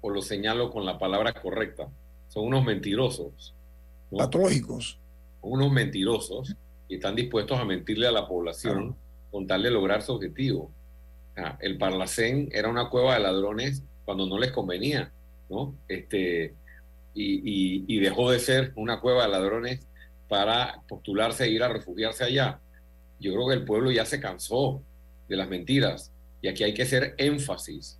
o 0.00 0.10
lo 0.10 0.22
señalo 0.22 0.70
con 0.70 0.84
la 0.84 0.98
palabra 0.98 1.32
correcta 1.32 1.88
son 2.30 2.46
unos 2.46 2.64
mentirosos. 2.64 3.54
Patológicos. 4.10 4.98
Unos 5.42 5.70
mentirosos 5.72 6.54
y 6.88 6.94
están 6.94 7.16
dispuestos 7.16 7.58
a 7.58 7.64
mentirle 7.64 8.06
a 8.06 8.12
la 8.12 8.26
población 8.26 8.96
con 9.30 9.46
tal 9.46 9.62
de 9.62 9.70
lograr 9.70 10.02
su 10.02 10.12
objetivo. 10.12 10.70
el 11.60 11.78
Parlacén 11.78 12.48
era 12.52 12.68
una 12.68 12.88
cueva 12.88 13.14
de 13.14 13.20
ladrones 13.20 13.82
cuando 14.04 14.26
no 14.26 14.38
les 14.38 14.52
convenía, 14.52 15.12
¿no? 15.48 15.74
Este, 15.88 16.54
y, 17.14 17.84
y, 17.94 17.98
dejó 17.98 18.30
de 18.30 18.38
ser 18.38 18.72
una 18.76 19.00
cueva 19.00 19.24
de 19.24 19.30
ladrones 19.30 19.86
para 20.28 20.80
postularse 20.88 21.44
e 21.44 21.50
ir 21.50 21.62
a 21.62 21.68
refugiarse 21.68 22.24
allá. 22.24 22.60
Yo 23.18 23.32
creo 23.32 23.48
que 23.48 23.54
el 23.54 23.64
pueblo 23.64 23.90
ya 23.90 24.04
se 24.04 24.20
cansó 24.20 24.82
de 25.28 25.36
las 25.36 25.48
mentiras 25.48 26.12
y 26.40 26.48
aquí 26.48 26.62
hay 26.62 26.72
que 26.72 26.82
hacer 26.82 27.14
énfasis 27.18 27.98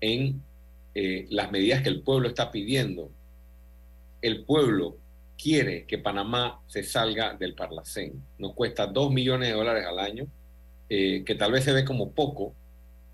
en 0.00 0.42
eh, 0.94 1.26
las 1.30 1.52
medidas 1.52 1.82
que 1.82 1.90
el 1.90 2.02
pueblo 2.02 2.28
está 2.28 2.50
pidiendo 2.50 3.10
el 4.22 4.44
pueblo 4.44 4.96
quiere 5.40 5.86
que 5.86 5.98
Panamá 5.98 6.60
se 6.66 6.82
salga 6.82 7.34
del 7.34 7.54
Parlacén. 7.54 8.22
Nos 8.38 8.54
cuesta 8.54 8.86
dos 8.86 9.12
millones 9.12 9.48
de 9.48 9.54
dólares 9.54 9.86
al 9.86 9.98
año, 9.98 10.26
eh, 10.88 11.22
que 11.24 11.34
tal 11.34 11.52
vez 11.52 11.64
se 11.64 11.72
ve 11.72 11.84
como 11.84 12.12
poco, 12.12 12.54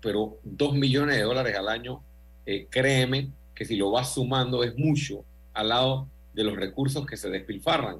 pero 0.01 0.39
dos 0.43 0.73
millones 0.73 1.17
de 1.17 1.23
dólares 1.23 1.55
al 1.55 1.69
año, 1.69 2.03
eh, 2.45 2.67
créeme 2.69 3.29
que 3.53 3.65
si 3.65 3.75
lo 3.75 3.91
vas 3.91 4.13
sumando 4.13 4.63
es 4.63 4.77
mucho 4.77 5.23
al 5.53 5.69
lado 5.69 6.07
de 6.33 6.43
los 6.43 6.55
recursos 6.55 7.05
que 7.05 7.17
se 7.17 7.29
despilfarran 7.29 7.99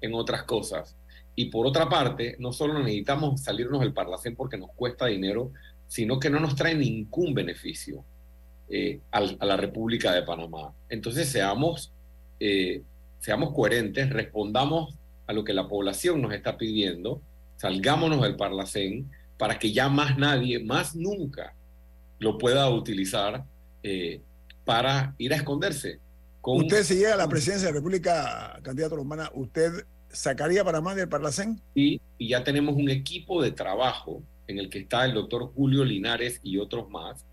en 0.00 0.14
otras 0.14 0.44
cosas. 0.44 0.96
Y 1.34 1.46
por 1.46 1.66
otra 1.66 1.88
parte, 1.88 2.36
no 2.38 2.52
solo 2.52 2.78
necesitamos 2.78 3.42
salirnos 3.42 3.80
del 3.80 3.92
Parlacén 3.92 4.34
porque 4.34 4.56
nos 4.56 4.70
cuesta 4.70 5.06
dinero, 5.06 5.52
sino 5.86 6.18
que 6.18 6.30
no 6.30 6.40
nos 6.40 6.56
trae 6.56 6.74
ningún 6.74 7.34
beneficio 7.34 8.04
eh, 8.68 9.00
a 9.10 9.20
la 9.20 9.56
República 9.56 10.12
de 10.12 10.22
Panamá. 10.22 10.72
Entonces 10.88 11.28
seamos 11.28 11.92
eh, 12.40 12.82
seamos 13.18 13.52
coherentes, 13.54 14.10
respondamos 14.10 14.94
a 15.26 15.32
lo 15.32 15.42
que 15.44 15.54
la 15.54 15.68
población 15.68 16.22
nos 16.22 16.32
está 16.32 16.56
pidiendo, 16.56 17.20
salgámonos 17.56 18.22
del 18.22 18.36
Parlacén 18.36 19.10
para 19.38 19.58
que 19.58 19.72
ya 19.72 19.88
más 19.88 20.18
nadie, 20.18 20.62
más 20.62 20.94
nunca, 20.94 21.54
lo 22.18 22.38
pueda 22.38 22.68
utilizar 22.70 23.44
eh, 23.86 24.20
para 24.64 25.14
ir 25.18 25.32
a 25.32 25.36
esconderse 25.36 26.00
usted 26.54 26.84
si 26.84 26.94
llega 26.94 27.14
a 27.14 27.16
la 27.16 27.28
presidencia 27.28 27.66
de 27.66 27.72
la 27.72 27.78
República, 27.78 28.58
candidato 28.62 28.96
Lombana, 28.96 29.30
¿usted 29.34 29.84
sacaría 30.08 30.64
Panamá 30.64 30.94
del 30.94 31.08
Parlacén? 31.08 31.60
Sí, 31.74 32.00
y 32.18 32.28
ya 32.28 32.44
tenemos 32.44 32.76
un 32.76 32.88
equipo 32.88 33.42
de 33.42 33.50
trabajo 33.50 34.22
en 34.46 34.58
el 34.58 34.70
que 34.70 34.80
está 34.80 35.04
el 35.04 35.14
doctor 35.14 35.52
Julio 35.54 35.84
Linares 35.84 36.40
y 36.42 36.58
otros 36.58 36.88
más, 36.88 37.24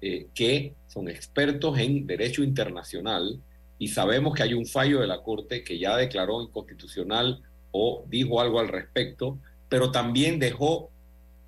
eh, 0.00 0.26
que 0.34 0.74
son 0.86 1.08
expertos 1.08 1.78
en 1.78 2.06
derecho 2.06 2.42
internacional 2.42 3.40
y 3.78 3.88
sabemos 3.88 4.34
que 4.34 4.42
hay 4.42 4.54
un 4.54 4.66
fallo 4.66 5.00
de 5.00 5.06
la 5.06 5.22
Corte 5.22 5.64
que 5.64 5.78
ya 5.78 5.96
declaró 5.96 6.42
inconstitucional 6.42 7.40
o 7.70 8.04
dijo 8.08 8.40
algo 8.40 8.60
al 8.60 8.68
respecto, 8.68 9.38
pero 9.68 9.90
también 9.90 10.38
dejó 10.38 10.90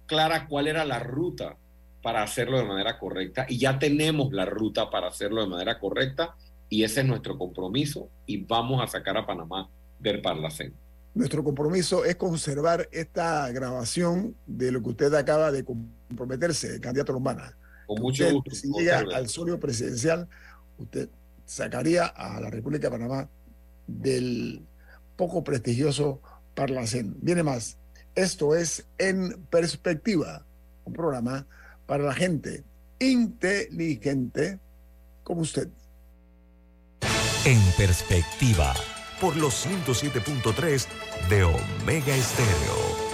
clara 0.07 0.49
cuál 0.49 0.69
era 0.69 0.85
la 0.85 0.99
ruta 0.99 1.57
para 2.03 2.23
hacerlo 2.23 2.59
de 2.59 2.65
manera 2.65 2.99
correcta 2.99 3.47
y 3.49 3.59
ya 3.59 3.79
tenemos 3.79 4.33
la 4.33 4.45
ruta 4.45 4.91
para 4.91 5.09
hacerlo 5.09 5.43
de 5.43 5.49
manera 5.49 5.79
correcta 5.79 6.35
y 6.69 6.85
ese 6.85 7.01
es 7.01 7.07
nuestro 7.07 7.37
compromiso 7.37 8.09
y 8.27 8.45
vamos 8.45 8.83
a 8.83 8.87
sacar 8.87 9.17
a 9.17 9.27
Panamá 9.27 9.69
del 9.99 10.23
Parlacén. 10.23 10.73
Nuestro 11.13 11.43
compromiso 11.43 12.05
es 12.05 12.15
conservar 12.17 12.89
esta 12.93 13.51
grabación 13.51 14.37
de 14.47 14.71
lo 14.71 14.81
que 14.81 14.91
usted 14.91 15.13
acaba 15.15 15.51
de 15.51 15.65
comprometerse, 15.65 16.81
candidato 16.81 17.13
Lombana. 17.13 17.57
Con 17.87 18.01
mucho 18.01 18.31
gusto. 18.31 18.55
Si 18.55 18.71
llega 18.71 19.01
al 19.01 19.29
solio 19.29 19.59
presidencial, 19.59 20.29
usted 20.79 21.09
sacaría 21.45 22.07
a 22.07 22.41
la 22.41 22.49
República 22.49 22.87
de 22.87 22.97
Panamá 22.97 23.29
del 23.89 24.63
poco 25.17 25.43
prestigioso 25.43 26.21
Parlacén. 26.55 27.17
Viene 27.21 27.43
más. 27.43 27.77
Esto 28.15 28.55
es 28.55 28.87
En 28.97 29.43
Perspectiva, 29.51 30.45
un 30.85 30.93
programa 30.93 31.47
para 31.91 32.05
la 32.05 32.15
gente 32.15 32.65
inteligente 33.01 34.61
como 35.25 35.41
usted. 35.41 35.69
En 37.45 37.61
Perspectiva, 37.77 38.73
por 39.21 39.37
los 39.37 39.67
107.3 39.67 40.87
de 41.29 41.43
Omega 41.43 42.15
Estéreo. 42.15 43.11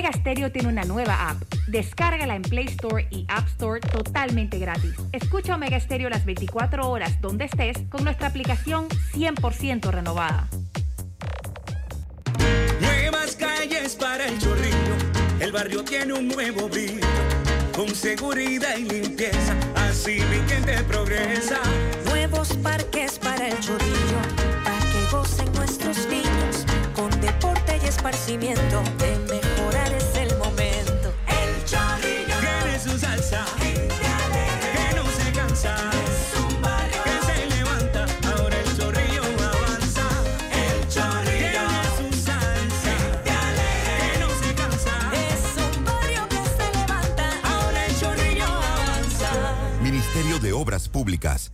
Omega 0.00 0.16
Stereo 0.16 0.50
tiene 0.50 0.68
una 0.68 0.84
nueva 0.84 1.28
app. 1.28 1.42
Descárgala 1.66 2.34
en 2.34 2.40
Play 2.40 2.64
Store 2.68 3.06
y 3.10 3.26
App 3.28 3.46
Store 3.48 3.80
totalmente 3.80 4.58
gratis. 4.58 4.94
Escucha 5.12 5.56
Omega 5.56 5.78
Stereo 5.78 6.08
las 6.08 6.24
24 6.24 6.88
horas 6.88 7.20
donde 7.20 7.44
estés 7.44 7.76
con 7.90 8.04
nuestra 8.04 8.28
aplicación 8.28 8.88
100% 9.12 9.90
renovada 9.90 10.48
calles 13.38 13.94
para 13.94 14.26
el 14.26 14.38
chorrillo, 14.38 14.96
el 15.38 15.52
barrio 15.52 15.84
tiene 15.84 16.14
un 16.14 16.28
nuevo 16.28 16.68
brillo, 16.68 17.06
con 17.76 17.94
seguridad 17.94 18.76
y 18.76 18.84
limpieza, 18.84 19.54
así 19.76 20.18
mi 20.30 20.48
gente 20.48 20.82
progresa. 20.84 21.60
Nuevos 22.06 22.48
parques 22.62 23.18
para 23.18 23.48
el 23.48 23.60
chorrillo, 23.60 24.18
para 24.64 24.78
que 24.78 25.16
gocen 25.16 25.52
nuestros 25.52 26.06
niños, 26.08 26.66
con 26.94 27.08
deporte 27.20 27.78
y 27.82 27.86
esparcimiento, 27.86 28.82
de 28.98 29.18
mejorar 29.32 29.49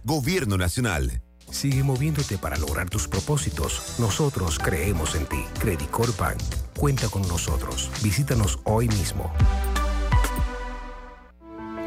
Gobierno 0.05 0.57
Nacional. 0.57 1.23
Sigue 1.51 1.83
moviéndote 1.83 2.39
para 2.39 2.57
lograr 2.57 2.91
tus 2.91 3.09
propósitos. 3.09 3.95
Nosotros 3.99 4.59
creemos 4.59 5.15
en 5.15 5.27
ti. 5.27 5.45
Credicor 5.61 6.15
Bank. 6.17 6.41
Cuenta 6.77 7.09
con 7.09 7.23
nosotros. 7.23 7.91
Visítanos 8.03 8.59
hoy 8.65 8.89
mismo. 8.89 9.33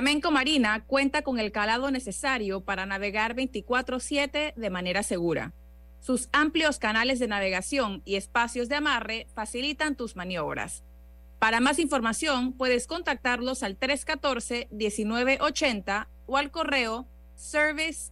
Flamenco 0.00 0.30
Marina 0.30 0.82
cuenta 0.86 1.20
con 1.20 1.38
el 1.38 1.52
calado 1.52 1.90
necesario 1.90 2.62
para 2.62 2.86
navegar 2.86 3.34
24/7 3.34 4.54
de 4.56 4.70
manera 4.70 5.02
segura. 5.02 5.52
Sus 6.00 6.30
amplios 6.32 6.78
canales 6.78 7.18
de 7.18 7.28
navegación 7.28 8.00
y 8.06 8.14
espacios 8.14 8.70
de 8.70 8.76
amarre 8.76 9.26
facilitan 9.34 9.96
tus 9.96 10.16
maniobras. 10.16 10.84
Para 11.38 11.60
más 11.60 11.78
información, 11.78 12.54
puedes 12.54 12.86
contactarlos 12.86 13.62
al 13.62 13.78
314-1980 13.78 16.08
o 16.24 16.38
al 16.38 16.50
correo 16.50 17.06
service 17.34 18.10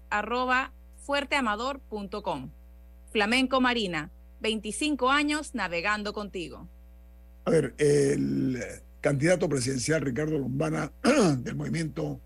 fuerteamador.com. 0.98 2.50
Flamenco 3.10 3.62
Marina, 3.62 4.10
25 4.40 5.10
años 5.10 5.54
navegando 5.54 6.12
contigo. 6.12 6.68
A 7.46 7.50
ver, 7.50 7.74
el 7.78 8.62
candidato 9.00 9.48
presidencial 9.48 10.02
Ricardo 10.02 10.38
Lombana 10.38 10.92
del 11.38 11.56
movimiento 11.56 12.20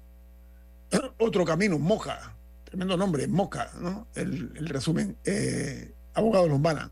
Otro 1.19 1.45
Camino, 1.45 1.79
Moja, 1.79 2.37
tremendo 2.65 2.97
nombre, 2.97 3.27
Moja, 3.27 3.71
¿no? 3.81 4.07
El, 4.15 4.51
resumen, 4.67 5.17
eh, 5.25 5.93
abogado 6.15 6.49
Lombana. 6.49 6.91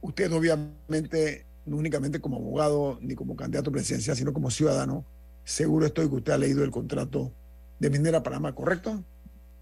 Usted 0.00 0.32
obviamente, 0.32 1.46
no 1.64 1.76
únicamente 1.76 2.20
como 2.20 2.36
abogado 2.36 2.98
ni 3.00 3.14
como 3.14 3.36
candidato 3.36 3.72
presidencial, 3.72 4.16
sino 4.16 4.32
como 4.32 4.50
ciudadano, 4.50 5.04
seguro 5.44 5.86
estoy 5.86 6.08
que 6.08 6.16
usted 6.16 6.32
ha 6.32 6.38
leído 6.38 6.64
el 6.64 6.70
contrato 6.70 7.32
de 7.78 7.90
Minera 7.90 8.22
Panamá, 8.22 8.54
¿correcto? 8.54 9.02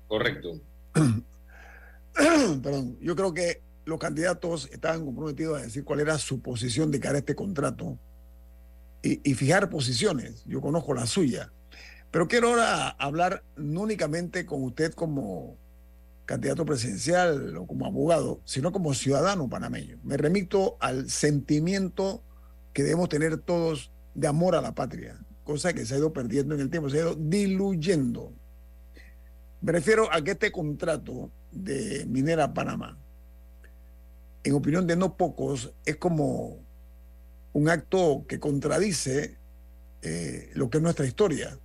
Correcto. 0.07 0.61
Perdón, 2.63 2.97
yo 3.01 3.17
creo 3.17 3.35
que 3.35 3.63
los 3.85 3.99
candidatos 3.99 4.69
estaban 4.73 5.05
comprometidos 5.05 5.59
a 5.59 5.63
decir 5.63 5.85
cuál 5.85 6.01
era 6.01 6.19
su 6.19 6.41
posición 6.41 6.91
de 6.91 7.01
cara 7.01 7.17
a 7.17 7.19
este 7.19 7.35
contrato 7.35 7.99
y, 9.05 9.35
fijar 9.35 9.69
posiciones. 9.69 10.43
Yo 10.47 10.61
conozco 10.61 10.95
la 10.95 11.07
suya. 11.07 11.53
Pero 12.11 12.27
quiero 12.29 12.51
ahora 12.51 12.89
hablar 12.91 13.45
no 13.57 13.83
únicamente 13.83 14.47
con 14.47 14.63
usted 14.63 14.93
como 14.95 15.57
candidato 16.25 16.65
presidencial 16.65 17.57
o 17.57 17.67
como 17.67 17.87
abogado, 17.87 18.41
sino 18.45 18.73
como 18.73 18.95
ciudadano 18.95 19.49
panameño. 19.49 19.99
Me 20.03 20.17
remito 20.17 20.77
al 20.81 21.11
sentimiento 21.11 22.23
que 22.73 22.83
debemos 22.83 23.09
tener 23.09 23.37
todos 23.39 23.93
de 24.15 24.27
amor 24.27 24.55
a 24.55 24.63
la 24.63 24.75
patria, 24.75 25.19
cosa 25.43 25.75
que 25.75 25.85
se 25.85 25.95
ha 25.95 25.99
ido 25.99 26.13
perdiendo 26.13 26.55
en 26.55 26.63
el 26.63 26.71
tiempo, 26.71 26.89
se 26.89 26.99
ha 26.99 27.01
ido 27.01 27.15
diluyendo. 27.15 28.33
Me 29.61 29.73
refiero 29.73 30.11
a 30.13 30.23
que 30.23 30.33
este 30.33 30.51
contrato 30.51 31.31
de 31.51 32.07
Minera 32.07 32.55
Panamá, 32.55 32.99
en 34.45 34.55
opinión 34.55 34.87
de 34.87 34.97
no 34.97 35.17
pocos, 35.17 35.75
es 35.85 35.97
como 35.97 36.64
un 37.55 37.69
acto 37.69 38.27
que 38.29 38.39
contradice 38.39 39.39
eh, 40.03 40.51
lo 40.55 40.69
que 40.69 40.79
es 40.79 40.83
nuestra 40.83 41.07
historia. 41.07 41.59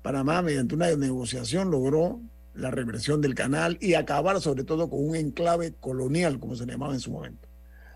Panamá, 0.00 0.40
mediante 0.40 0.74
una 0.74 0.90
negociación, 0.96 1.70
logró 1.70 2.20
la 2.54 2.70
reversión 2.70 3.20
del 3.20 3.34
canal 3.34 3.76
y 3.80 3.94
acabar 3.94 4.40
sobre 4.40 4.64
todo 4.64 4.88
con 4.88 5.06
un 5.06 5.16
enclave 5.16 5.74
colonial, 5.80 6.38
como 6.38 6.56
se 6.56 6.64
llamaba 6.64 6.94
en 6.94 7.00
su 7.00 7.10
momento. 7.10 7.48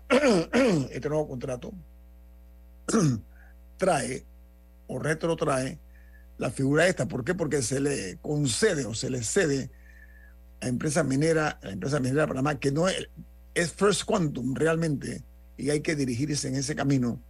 este 0.91 1.09
nuevo 1.09 1.27
contrato 1.27 1.73
trae 3.77 4.25
o 4.87 4.99
retrotrae 4.99 5.79
la 6.37 6.51
figura 6.51 6.87
esta. 6.87 7.07
¿Por 7.07 7.23
qué? 7.23 7.33
Porque 7.33 7.61
se 7.61 7.79
le 7.79 8.17
concede 8.21 8.85
o 8.85 8.93
se 8.93 9.09
le 9.09 9.23
cede 9.23 9.71
a 10.61 10.67
empresa 10.67 11.03
minera, 11.03 11.59
a 11.61 11.65
la 11.65 11.71
empresa 11.71 11.99
minera 11.99 12.23
de 12.23 12.27
Panamá, 12.27 12.59
que 12.59 12.71
no 12.71 12.87
es, 12.87 13.09
es 13.53 13.71
First 13.71 14.03
Quantum 14.03 14.53
realmente, 14.53 15.23
y 15.55 15.69
hay 15.69 15.81
que 15.81 15.95
dirigirse 15.95 16.47
en 16.47 16.55
ese 16.55 16.75
camino. 16.75 17.21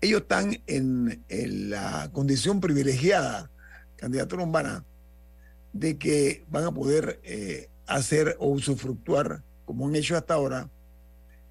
Ellos 0.00 0.22
están 0.22 0.58
en, 0.66 1.24
la 1.70 2.10
condición 2.12 2.60
privilegiada, 2.60 3.50
candidatura 3.96 4.44
humana, 4.44 4.84
de 5.72 5.98
que 5.98 6.44
van 6.48 6.64
a 6.64 6.72
poder 6.72 7.20
eh, 7.22 7.68
hacer 7.86 8.36
o 8.38 8.48
usufructuar, 8.48 9.42
como 9.64 9.88
han 9.88 9.96
hecho 9.96 10.16
hasta 10.16 10.34
ahora. 10.34 10.70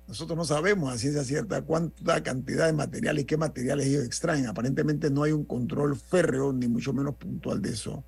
Nosotros 0.07 0.37
no 0.37 0.45
sabemos 0.45 0.93
a 0.93 0.97
ciencia 0.97 1.23
cierta 1.23 1.63
cuánta 1.63 2.21
cantidad 2.21 2.67
de 2.67 2.73
materiales 2.73 3.23
y 3.23 3.25
qué 3.25 3.37
materiales 3.37 3.87
ellos 3.87 4.05
extraen. 4.05 4.45
Aparentemente 4.45 5.09
no 5.09 5.23
hay 5.23 5.31
un 5.31 5.45
control 5.45 5.95
férreo, 5.95 6.53
ni 6.53 6.67
mucho 6.67 6.93
menos 6.93 7.15
puntual 7.15 7.61
de 7.61 7.69
eso. 7.69 8.03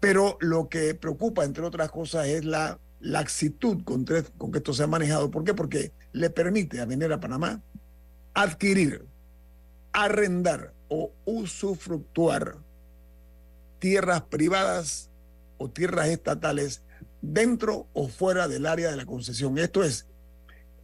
Pero 0.00 0.36
lo 0.40 0.68
que 0.68 0.94
preocupa, 0.94 1.44
entre 1.44 1.64
otras 1.64 1.90
cosas, 1.90 2.26
es 2.26 2.44
la 2.44 2.78
laxitud 3.00 3.84
con, 3.84 4.04
con 4.36 4.50
que 4.50 4.58
esto 4.58 4.74
se 4.74 4.82
ha 4.82 4.86
manejado. 4.88 5.30
¿Por 5.30 5.44
qué? 5.44 5.54
Porque 5.54 5.92
le 6.12 6.30
permite 6.30 6.80
a 6.80 6.86
Minera 6.86 7.20
Panamá 7.20 7.62
adquirir, 8.34 9.04
arrendar 9.94 10.74
o 10.88 11.12
usufructuar 11.24 12.56
tierras 13.78 14.22
privadas 14.22 15.08
o 15.56 15.70
tierras 15.70 16.08
estatales 16.08 16.82
dentro 17.22 17.86
o 17.94 18.08
fuera 18.08 18.48
del 18.48 18.66
área 18.66 18.90
de 18.90 18.96
la 18.96 19.06
concesión. 19.06 19.56
Esto 19.56 19.84
es, 19.84 20.06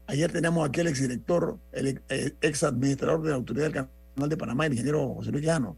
ayer 0.07 0.33
teníamos 0.33 0.67
aquí 0.67 0.81
el 0.81 0.87
exdirector, 0.87 1.59
el 1.73 2.01
ex 2.09 2.63
administrador 2.63 3.23
de 3.23 3.31
la 3.31 3.37
Autoridad 3.37 3.65
del 3.65 3.89
Canal 4.15 4.29
de 4.29 4.37
Panamá, 4.37 4.67
el 4.67 4.73
ingeniero 4.73 5.15
José 5.15 5.33
Luis 5.33 5.45
Llano, 5.45 5.77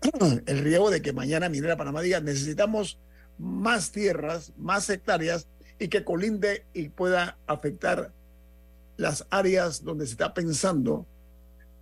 el 0.46 0.58
riesgo 0.64 0.90
de 0.90 1.02
que 1.02 1.12
mañana 1.12 1.50
Minera 1.50 1.76
Panamá 1.76 2.00
diga 2.00 2.20
necesitamos 2.20 2.98
más 3.38 3.92
tierras, 3.92 4.52
más 4.56 4.88
hectáreas 4.88 5.46
y 5.78 5.88
que 5.88 6.04
colinde 6.04 6.64
y 6.72 6.88
pueda 6.88 7.36
afectar 7.46 8.12
las 8.96 9.26
áreas 9.30 9.84
donde 9.84 10.06
se 10.06 10.12
está 10.12 10.32
pensando 10.32 11.06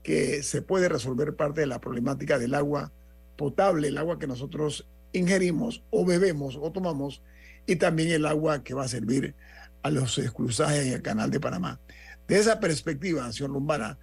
que 0.03 0.43
se 0.43 0.63
puede 0.63 0.89
resolver 0.89 1.35
parte 1.35 1.61
de 1.61 1.67
la 1.67 1.81
problemática 1.81 2.39
del 2.39 2.55
agua 2.55 2.93
potable, 3.37 3.89
el 3.89 3.99
agua 3.99 4.19
que 4.19 4.27
nosotros 4.27 4.87
ingerimos 5.13 5.83
o 5.91 6.05
bebemos 6.05 6.59
o 6.61 6.71
tomamos 6.71 7.23
y 7.67 7.77
también 7.77 8.11
el 8.11 8.27
agua 8.27 8.63
que 8.63 8.75
va 8.75 8.85
a 8.85 8.89
servir 8.89 9.35
a 9.83 9.91
los 9.91 10.19
exclusajes 10.19 10.87
en 10.87 10.93
el 10.93 11.03
canal 11.03 11.31
de 11.31 11.41
Panamá. 11.41 11.81
De 12.29 12.39
esa 12.39 12.61
perspectiva, 12.61 13.31
señor 13.33 13.51
Lumbara, 13.51 13.99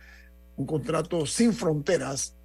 un 0.55 0.65
contrato 0.65 1.25
sin 1.25 1.53
fronteras, 1.53 2.35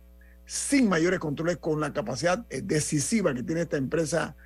sin 0.46 0.88
mayores 0.88 1.18
controles, 1.18 1.56
con 1.56 1.80
la 1.80 1.92
capacidad 1.92 2.44
eh, 2.50 2.60
decisiva 2.62 3.34
que 3.34 3.42
tiene 3.42 3.62
esta 3.62 3.78
empresa, 3.78 4.36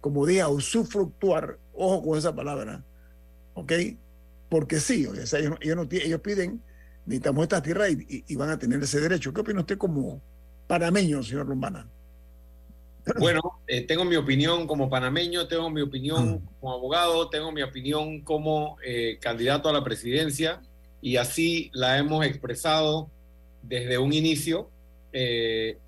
como 0.00 0.24
dije, 0.26 0.40
a 0.40 0.48
usufructuar, 0.48 1.58
ojo 1.74 2.02
con 2.02 2.18
esa 2.18 2.34
palabra, 2.34 2.84
¿ok? 3.54 3.72
Porque 4.48 4.78
sí, 4.78 5.08
ellos, 5.12 5.34
ellos, 5.60 6.20
piden, 6.20 6.62
necesitamos 7.06 7.44
esta 7.44 7.62
tierra 7.62 7.88
y, 7.88 8.24
y, 8.26 8.36
van 8.36 8.50
a 8.50 8.58
tener 8.58 8.82
ese 8.82 9.00
derecho. 9.00 9.32
¿Qué 9.32 9.40
opina 9.40 9.60
usted 9.60 9.78
como 9.78 10.20
panameño, 10.66 11.22
señor 11.22 11.46
Lumbana? 11.46 11.86
Bueno, 13.20 13.40
eh, 13.68 13.82
tengo 13.82 14.04
mi 14.04 14.16
opinión 14.16 14.66
como 14.66 14.90
panameño, 14.90 15.46
tengo 15.46 15.70
mi 15.70 15.80
opinión 15.80 16.28
mm. 16.28 16.60
como 16.60 16.72
abogado, 16.72 17.28
tengo 17.30 17.52
mi 17.52 17.62
opinión 17.62 18.20
como 18.22 18.78
eh, 18.84 19.18
candidato 19.20 19.68
a 19.68 19.72
la 19.72 19.84
presidencia 19.84 20.60
y 21.00 21.16
así 21.16 21.70
la 21.72 21.98
hemos 21.98 22.26
expresado 22.26 23.08
desde 23.62 23.98
un 23.98 24.12
inicio. 24.12 24.70
Eh, 25.12 25.78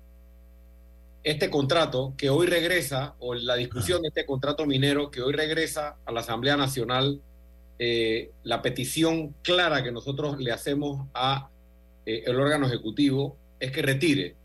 este 1.23 1.49
contrato 1.49 2.13
que 2.17 2.29
hoy 2.29 2.47
regresa, 2.47 3.15
o 3.19 3.35
la 3.35 3.55
discusión 3.55 4.01
de 4.01 4.07
este 4.07 4.25
contrato 4.25 4.65
minero 4.65 5.11
que 5.11 5.21
hoy 5.21 5.33
regresa 5.33 5.97
a 6.05 6.11
la 6.13 6.21
Asamblea 6.21 6.55
Nacional, 6.55 7.21
la 7.79 8.61
petición 8.61 9.33
clara 9.41 9.81
que 9.81 9.91
nosotros 9.91 10.37
le 10.39 10.51
hacemos 10.51 11.07
a 11.13 11.49
el 12.05 12.37
órgano 12.37 12.67
ejecutivo 12.67 13.37
es 13.59 13.71
que 13.71 13.81
retire 13.81 14.35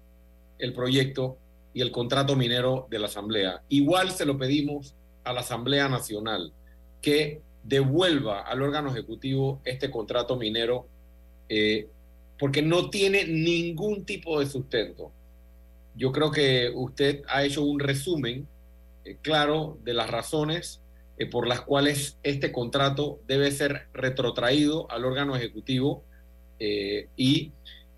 el 0.58 0.72
proyecto 0.72 1.36
y 1.72 1.80
el 1.80 1.90
contrato 1.90 2.36
minero 2.36 2.86
de 2.88 2.98
la 3.00 3.06
Asamblea. 3.06 3.62
Igual 3.68 4.12
se 4.12 4.24
lo 4.24 4.38
pedimos 4.38 4.94
a 5.24 5.32
la 5.32 5.40
Asamblea 5.40 5.88
Nacional 5.88 6.52
que 7.02 7.42
devuelva 7.64 8.42
al 8.42 8.62
órgano 8.62 8.90
ejecutivo 8.90 9.60
este 9.64 9.90
contrato 9.90 10.36
minero 10.36 10.86
eh, 11.48 11.88
porque 12.38 12.62
no 12.62 12.90
tiene 12.90 13.24
ningún 13.24 14.04
tipo 14.04 14.38
de 14.38 14.46
sustento. 14.46 15.10
Yo 15.96 16.12
creo 16.12 16.30
que 16.30 16.70
usted 16.74 17.22
ha 17.28 17.44
hecho 17.44 17.62
un 17.62 17.80
resumen 17.80 18.46
eh, 19.04 19.16
claro 19.20 19.78
de 19.82 19.94
las 19.94 20.10
razones 20.10 20.80
eh, 21.18 21.26
por 21.26 21.46
las 21.46 21.60
cuales 21.60 22.18
este 22.22 22.52
contrato 22.52 23.20
debe 23.26 23.50
ser 23.50 23.88
retrotraído 23.92 24.90
al 24.90 25.04
órgano 25.04 25.36
ejecutivo 25.36 26.04
y 27.16 27.52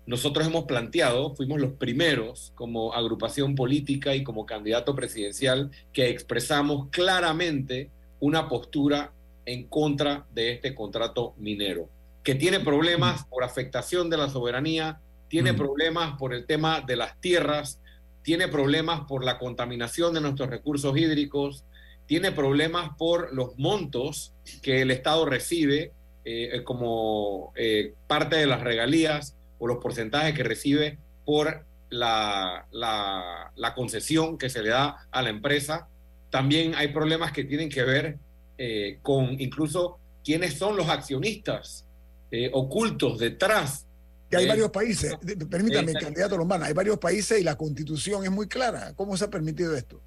nosotros 0.07 0.47
hemos 0.47 0.63
planteado, 0.63 1.35
fuimos 1.35 1.59
los 1.59 1.73
primeros 1.73 2.53
como 2.55 2.93
agrupación 2.93 3.55
política 3.55 4.15
y 4.15 4.23
como 4.23 4.45
candidato 4.45 4.95
presidencial 4.95 5.69
que 5.91 6.09
expresamos 6.09 6.87
claramente 6.91 7.91
una 8.21 8.47
postura 8.47 9.11
en 9.45 9.67
contra 9.67 10.25
de 10.33 10.53
este 10.53 10.73
contrato 10.73 11.33
minero, 11.37 11.89
que 12.23 12.35
tiene 12.35 12.61
problemas 12.61 13.25
por 13.25 13.43
afectación 13.43 14.09
de 14.09 14.15
la 14.15 14.29
soberanía, 14.29 15.01
tiene 15.27 15.53
problemas 15.53 16.17
por 16.17 16.33
el 16.33 16.45
tema 16.45 16.79
de 16.79 16.95
las 16.95 17.19
tierras, 17.19 17.81
tiene 18.21 18.47
problemas 18.47 19.01
por 19.09 19.25
la 19.25 19.37
contaminación 19.37 20.13
de 20.13 20.21
nuestros 20.21 20.49
recursos 20.49 20.97
hídricos, 20.97 21.65
tiene 22.07 22.31
problemas 22.31 22.91
por 22.97 23.33
los 23.33 23.57
montos 23.57 24.33
que 24.61 24.81
el 24.81 24.91
Estado 24.91 25.25
recibe 25.25 25.91
eh, 26.25 26.63
como 26.63 27.53
eh, 27.55 27.93
parte 28.07 28.37
de 28.37 28.47
las 28.47 28.61
regalías 28.61 29.35
o 29.59 29.67
los 29.67 29.77
porcentajes 29.77 30.33
que 30.33 30.43
recibe 30.43 30.97
por 31.25 31.65
la, 31.89 32.67
la, 32.71 33.73
concesión 33.75 34.37
que 34.37 34.49
se 34.49 34.61
le 34.61 34.69
da 34.69 35.07
a 35.11 35.21
la 35.21 35.29
empresa. 35.29 35.87
También 36.29 36.75
hay 36.75 36.89
problemas 36.89 37.31
que 37.31 37.43
tienen 37.43 37.69
que 37.69 37.83
ver 37.83 38.17
eh, 38.57 38.99
con 39.01 39.39
incluso 39.39 39.99
quiénes 40.23 40.57
son 40.57 40.75
los 40.75 40.89
accionistas 40.89 41.85
eh, 42.31 42.49
ocultos 42.53 43.19
detrás. 43.19 43.85
Que 44.29 44.37
hay 44.37 44.47
varios 44.47 44.69
países, 44.69 45.15
permítame, 45.49 45.93
candidato 45.93 46.37
Lombana, 46.37 46.65
hay 46.65 46.73
varios 46.73 46.97
países 46.97 47.39
y 47.39 47.43
la 47.43 47.55
constitución 47.55 48.25
es 48.25 48.31
muy 48.31 48.47
clara. 48.47 48.93
¿Cómo 48.95 49.15
se 49.15 49.23
ha 49.23 49.29
permitido 49.29 49.73
esto? 49.75 50.01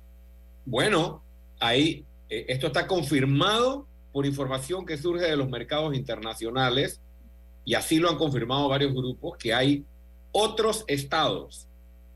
Bueno, 0.66 1.24
ahí 1.61 2.04
eh, 2.28 2.46
esto 2.48 2.68
está 2.68 2.86
confirmado 2.86 3.86
por 4.12 4.26
información 4.26 4.86
que 4.86 4.96
surge 4.96 5.26
de 5.26 5.36
los 5.36 5.48
mercados 5.48 5.94
internacionales 5.94 7.00
y 7.64 7.74
así 7.74 7.98
lo 7.98 8.08
han 8.08 8.16
confirmado 8.16 8.68
varios 8.68 8.92
grupos, 8.92 9.36
que 9.36 9.52
hay 9.52 9.84
otros 10.32 10.84
estados, 10.88 11.68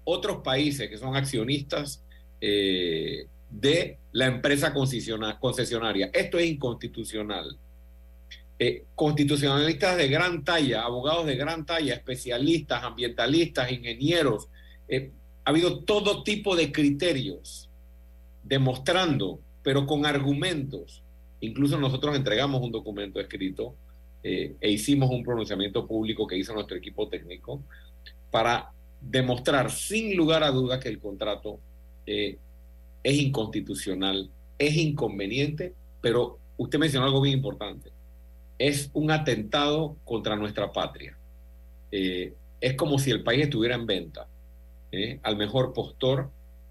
otros 0.04 0.38
países 0.38 0.88
que 0.88 0.96
son 0.96 1.14
accionistas 1.14 2.02
eh, 2.40 3.26
de 3.50 3.98
la 4.12 4.26
empresa 4.26 4.72
concesionaria. 4.72 6.10
Esto 6.12 6.38
es 6.38 6.46
inconstitucional. 6.46 7.56
Eh, 8.58 8.84
constitucionalistas 8.94 9.96
de 9.96 10.08
gran 10.08 10.44
talla, 10.44 10.82
abogados 10.82 11.26
de 11.26 11.36
gran 11.36 11.66
talla, 11.66 11.94
especialistas, 11.94 12.82
ambientalistas, 12.82 13.70
ingenieros, 13.70 14.48
ha 15.44 15.50
habido 15.50 15.80
todo 15.80 16.22
tipo 16.22 16.56
de 16.56 16.72
criterios 16.72 17.68
demostrando, 18.44 19.40
pero 19.62 19.86
con 19.86 20.06
argumentos. 20.06 21.02
Incluso 21.40 21.78
nosotros 21.78 22.14
entregamos 22.14 22.62
un 22.62 22.70
documento 22.70 23.18
escrito 23.18 23.74
eh, 24.22 24.54
e 24.60 24.70
hicimos 24.70 25.10
un 25.10 25.24
pronunciamiento 25.24 25.86
público 25.86 26.26
que 26.26 26.36
hizo 26.36 26.54
nuestro 26.54 26.76
equipo 26.76 27.08
técnico 27.08 27.62
para 28.30 28.70
demostrar 29.00 29.70
sin 29.70 30.16
lugar 30.16 30.42
a 30.42 30.50
dudas 30.50 30.78
que 30.80 30.88
el 30.88 30.98
contrato 30.98 31.58
eh, 32.06 32.38
es 33.02 33.18
inconstitucional, 33.18 34.30
es 34.58 34.76
inconveniente, 34.76 35.74
pero 36.00 36.38
usted 36.56 36.78
mencionó 36.78 37.06
algo 37.06 37.20
bien 37.20 37.36
importante. 37.36 37.90
Es 38.58 38.90
un 38.94 39.10
atentado 39.10 39.96
contra 40.04 40.36
nuestra 40.36 40.72
patria. 40.72 41.16
Eh, 41.90 42.32
es 42.60 42.74
como 42.76 42.98
si 42.98 43.10
el 43.10 43.22
país 43.22 43.44
estuviera 43.44 43.74
en 43.74 43.86
venta 43.86 44.28
al 45.24 45.36
mejor 45.36 45.72
postor 45.72 46.30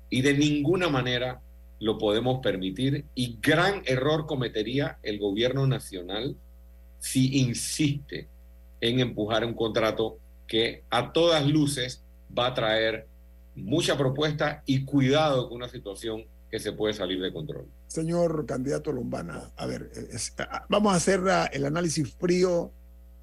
y 0.09 0.21
de 0.21 0.34
ninguna 0.34 0.88
manera 0.88 1.41
lo 1.80 1.97
podemos 1.97 2.39
permitir 2.41 3.05
y 3.15 3.38
gran 3.41 3.82
error 3.86 4.26
cometería 4.26 4.99
el 5.03 5.19
gobierno 5.19 5.67
nacional 5.67 6.36
si 6.99 7.39
insiste 7.39 8.28
en 8.80 8.99
empujar 8.99 9.45
un 9.45 9.53
contrato 9.53 10.17
que 10.47 10.84
a 10.89 11.11
todas 11.11 11.45
luces 11.45 12.01
va 12.38 12.47
a 12.47 12.53
traer 12.53 13.07
mucha 13.55 13.97
propuesta 13.97 14.63
y 14.65 14.86
cuidado 14.86 15.47
con 15.49 15.57
una 15.57 15.69
situación 15.69 16.26
que 16.49 16.59
se 16.59 16.71
puede 16.71 16.93
salir 16.93 17.21
de 17.21 17.34
control. 17.34 17.67
Señor 17.88 18.45
candidato 18.45 18.91
Lombana, 18.91 19.51
a 19.55 19.65
ver, 19.65 19.91
vamos 20.69 20.93
a 20.93 20.97
hacer 20.97 21.21
el 21.51 21.65
análisis 21.65 22.13
frío, 22.15 22.71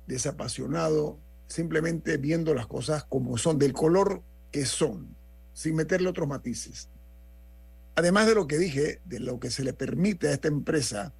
desapasionado, 0.06 1.18
simplemente 1.46 2.16
viendo 2.16 2.54
las 2.54 2.66
cosas 2.66 3.04
como 3.04 3.36
son, 3.38 3.58
del 3.58 3.72
color 3.72 4.22
que 4.50 4.64
son, 4.64 5.14
sin 5.52 5.74
meterle 5.76 6.08
otros 6.08 6.28
matices. 6.28 6.88
Además 8.00 8.26
de 8.26 8.34
lo 8.34 8.46
que 8.46 8.56
dije, 8.56 9.02
de 9.04 9.20
lo 9.20 9.38
que 9.38 9.50
se 9.50 9.62
le 9.62 9.74
permite 9.74 10.28
a 10.28 10.32
esta 10.32 10.48
empresa, 10.48 11.12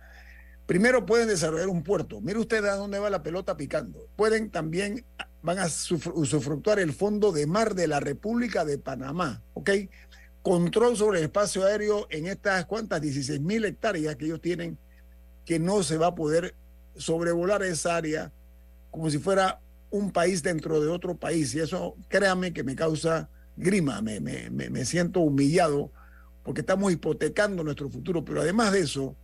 primero 0.65 1.05
pueden 1.05 1.29
desarrollar 1.29 1.69
un 1.69 1.83
puerto. 1.83 2.23
Mire 2.23 2.39
usted 2.39 2.65
a 2.65 2.77
dónde 2.77 2.99
va 2.99 3.11
la 3.11 3.23
pelota 3.23 3.55
picando. 3.55 4.09
Pueden 4.17 4.51
también, 4.51 5.05
van 5.43 5.59
a 5.59 5.67
usufructuar 5.67 6.79
el 6.79 6.95
fondo 6.95 7.33
de 7.33 7.47
mar 7.47 7.75
de 7.75 7.87
la 7.87 8.01
República 8.01 8.65
de 8.65 8.79
Panamá, 8.79 9.43
¿ok? 9.53 9.71
Control 10.41 10.97
sobre 10.97 11.19
el 11.19 11.25
espacio 11.25 11.67
aéreo 11.67 12.07
en 12.09 12.27
estas 12.27 12.65
cuantas 12.65 13.03
16 13.03 13.43
mil 13.43 13.67
hectáreas 13.67 14.17
que 14.17 14.25
ellos 14.25 14.41
tienen, 14.41 14.79
que 15.45 15.59
no 15.59 15.83
se 15.83 15.99
va 15.99 16.07
a 16.07 16.15
poder 16.15 16.55
sobrevolar 16.97 17.63
esa 17.63 17.97
área 17.97 18.33
como 18.91 19.11
si 19.11 19.19
fuera 19.19 19.61
un 19.91 20.13
país 20.13 20.43
dentro 20.43 20.81
de 20.81 20.89
otro 20.89 21.15
país. 21.15 21.55
Y 21.55 21.61
eso, 21.61 21.95
créame 22.09 22.55
que 22.55 22.65
me 22.65 22.75
causa 22.75 23.29
grima, 23.55 24.01
me, 24.01 24.19
me, 24.19 24.49
me, 24.49 24.85
siento 24.87 25.21
humillado 25.21 25.93
porque 26.51 26.63
estamos 26.63 26.93
hipotecando 26.93 27.63
nuestro 27.63 27.89
futuro. 27.89 28.25
Pero 28.25 28.41
además 28.41 28.73
de 28.73 28.81
eso, 28.81 29.15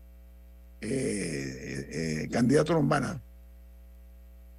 eh, 0.80 0.88
eh, 0.88 1.88
eh, 2.22 2.28
candidato 2.30 2.72
Lombana, 2.72 3.20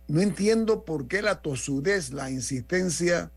no 0.09 0.20
entiendo 0.20 0.84
por 0.84 1.07
qué 1.07 1.22
la 1.22 1.41
tosudez, 1.41 2.11
la 2.11 2.30
insistencia 2.30 3.32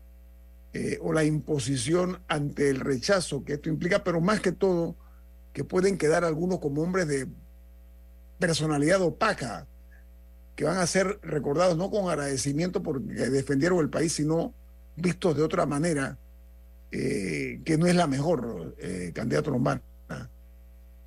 o 0.99 1.13
la 1.13 1.23
imposición 1.23 2.19
ante 2.27 2.69
el 2.69 2.81
rechazo 2.81 3.45
que 3.45 3.53
esto 3.53 3.69
implica, 3.69 4.03
pero 4.03 4.19
más 4.19 4.41
que 4.41 4.51
todo, 4.51 4.97
que 5.53 5.63
pueden 5.63 5.97
quedar 5.97 6.25
algunos 6.25 6.59
como 6.59 6.81
hombres 6.81 7.07
de 7.07 7.25
personalidad 8.37 9.01
opaca, 9.01 9.65
que 10.57 10.65
van 10.65 10.77
a 10.77 10.87
ser 10.87 11.19
recordados 11.23 11.77
no 11.77 11.89
con 11.89 12.09
agradecimiento 12.09 12.83
porque 12.83 13.13
defendieron 13.29 13.79
el 13.79 13.89
país, 13.89 14.11
sino 14.11 14.53
vistos 14.97 15.37
de 15.37 15.43
otra 15.43 15.65
manera, 15.65 16.17
eh, 16.91 17.61
que 17.63 17.77
no 17.77 17.87
es 17.87 17.95
la 17.95 18.05
mejor, 18.05 18.75
eh, 18.77 19.11
candidato 19.13 19.49
Lombana. 19.49 19.81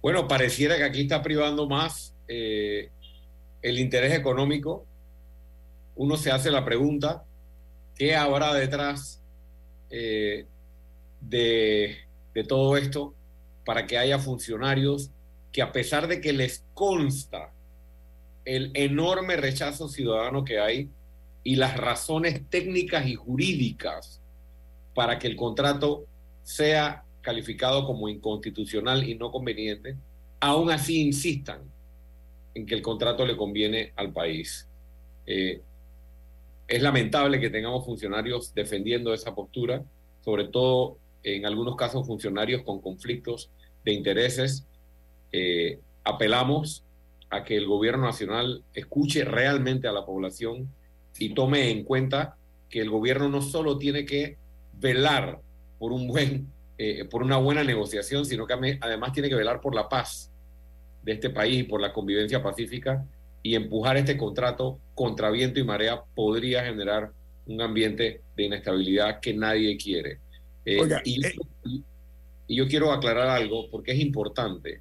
Bueno, 0.00 0.26
pareciera 0.26 0.76
que 0.76 0.84
aquí 0.84 1.02
está 1.02 1.22
privando 1.22 1.68
más 1.68 2.14
eh, 2.26 2.90
el 3.60 3.78
interés 3.78 4.14
económico. 4.14 4.86
Uno 5.96 6.16
se 6.16 6.30
hace 6.30 6.50
la 6.50 6.64
pregunta, 6.64 7.24
¿qué 7.96 8.16
habrá 8.16 8.54
detrás 8.54 9.20
de, 9.90 10.46
de 11.20 12.44
todo 12.48 12.76
esto 12.76 13.14
para 13.64 13.86
que 13.86 13.96
haya 13.96 14.18
funcionarios 14.18 15.10
que 15.52 15.62
a 15.62 15.70
pesar 15.70 16.08
de 16.08 16.20
que 16.20 16.32
les 16.32 16.64
consta 16.74 17.52
el 18.44 18.72
enorme 18.74 19.36
rechazo 19.36 19.88
ciudadano 19.88 20.44
que 20.44 20.58
hay 20.58 20.90
y 21.44 21.56
las 21.56 21.76
razones 21.76 22.42
técnicas 22.50 23.06
y 23.06 23.14
jurídicas 23.14 24.20
para 24.94 25.18
que 25.18 25.26
el 25.26 25.36
contrato 25.36 26.06
sea 26.42 27.04
calificado 27.20 27.86
como 27.86 28.08
inconstitucional 28.08 29.08
y 29.08 29.14
no 29.16 29.30
conveniente, 29.30 29.96
aún 30.40 30.70
así 30.70 31.00
insistan 31.00 31.62
en 32.54 32.66
que 32.66 32.74
el 32.74 32.82
contrato 32.82 33.26
le 33.26 33.36
conviene 33.36 33.92
al 33.96 34.12
país. 34.12 34.68
Eh, 35.26 35.60
es 36.68 36.82
lamentable 36.82 37.40
que 37.40 37.50
tengamos 37.50 37.84
funcionarios 37.84 38.54
defendiendo 38.54 39.12
esa 39.12 39.34
postura, 39.34 39.82
sobre 40.20 40.44
todo 40.44 40.98
en 41.22 41.46
algunos 41.46 41.76
casos 41.76 42.06
funcionarios 42.06 42.62
con 42.62 42.80
conflictos 42.80 43.50
de 43.84 43.92
intereses. 43.92 44.66
Eh, 45.32 45.80
apelamos 46.04 46.84
a 47.30 47.42
que 47.42 47.56
el 47.56 47.66
gobierno 47.66 48.04
nacional 48.04 48.62
escuche 48.74 49.24
realmente 49.24 49.88
a 49.88 49.92
la 49.92 50.06
población 50.06 50.68
y 51.18 51.34
tome 51.34 51.70
en 51.70 51.84
cuenta 51.84 52.36
que 52.68 52.80
el 52.80 52.90
gobierno 52.90 53.28
no 53.28 53.42
solo 53.42 53.78
tiene 53.78 54.04
que 54.04 54.36
velar 54.78 55.40
por 55.78 55.92
un 55.92 56.06
buen, 56.08 56.50
eh, 56.78 57.04
por 57.04 57.22
una 57.22 57.36
buena 57.36 57.64
negociación, 57.64 58.24
sino 58.24 58.46
que 58.46 58.78
además 58.80 59.12
tiene 59.12 59.28
que 59.28 59.34
velar 59.34 59.60
por 59.60 59.74
la 59.74 59.88
paz 59.88 60.30
de 61.02 61.12
este 61.12 61.30
país 61.30 61.60
y 61.60 61.62
por 61.64 61.80
la 61.80 61.92
convivencia 61.92 62.42
pacífica 62.42 63.04
y 63.42 63.54
empujar 63.54 63.96
este 63.96 64.16
contrato 64.16 64.78
contra 64.94 65.30
viento 65.30 65.60
y 65.60 65.64
marea 65.64 66.02
podría 66.14 66.64
generar 66.64 67.12
un 67.46 67.60
ambiente 67.60 68.22
de 68.36 68.42
inestabilidad 68.42 69.20
que 69.20 69.34
nadie 69.34 69.76
quiere. 69.76 70.18
Eh, 70.64 70.80
y, 71.04 71.26
eh, 71.26 71.34
y 72.46 72.56
yo 72.56 72.66
quiero 72.66 72.90
aclarar 72.90 73.28
algo 73.28 73.70
porque 73.70 73.92
es 73.92 74.00
importante 74.00 74.80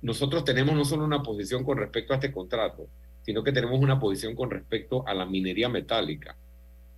nosotros 0.00 0.44
tenemos 0.44 0.76
no 0.76 0.84
solo 0.84 1.04
una 1.04 1.22
posición 1.22 1.64
con 1.64 1.78
respecto 1.78 2.12
a 2.12 2.16
este 2.16 2.32
contrato, 2.32 2.88
sino 3.22 3.42
que 3.42 3.52
tenemos 3.52 3.80
una 3.80 3.98
posición 3.98 4.34
con 4.34 4.50
respecto 4.50 5.06
a 5.06 5.14
la 5.14 5.26
minería 5.26 5.68
metálica. 5.68 6.36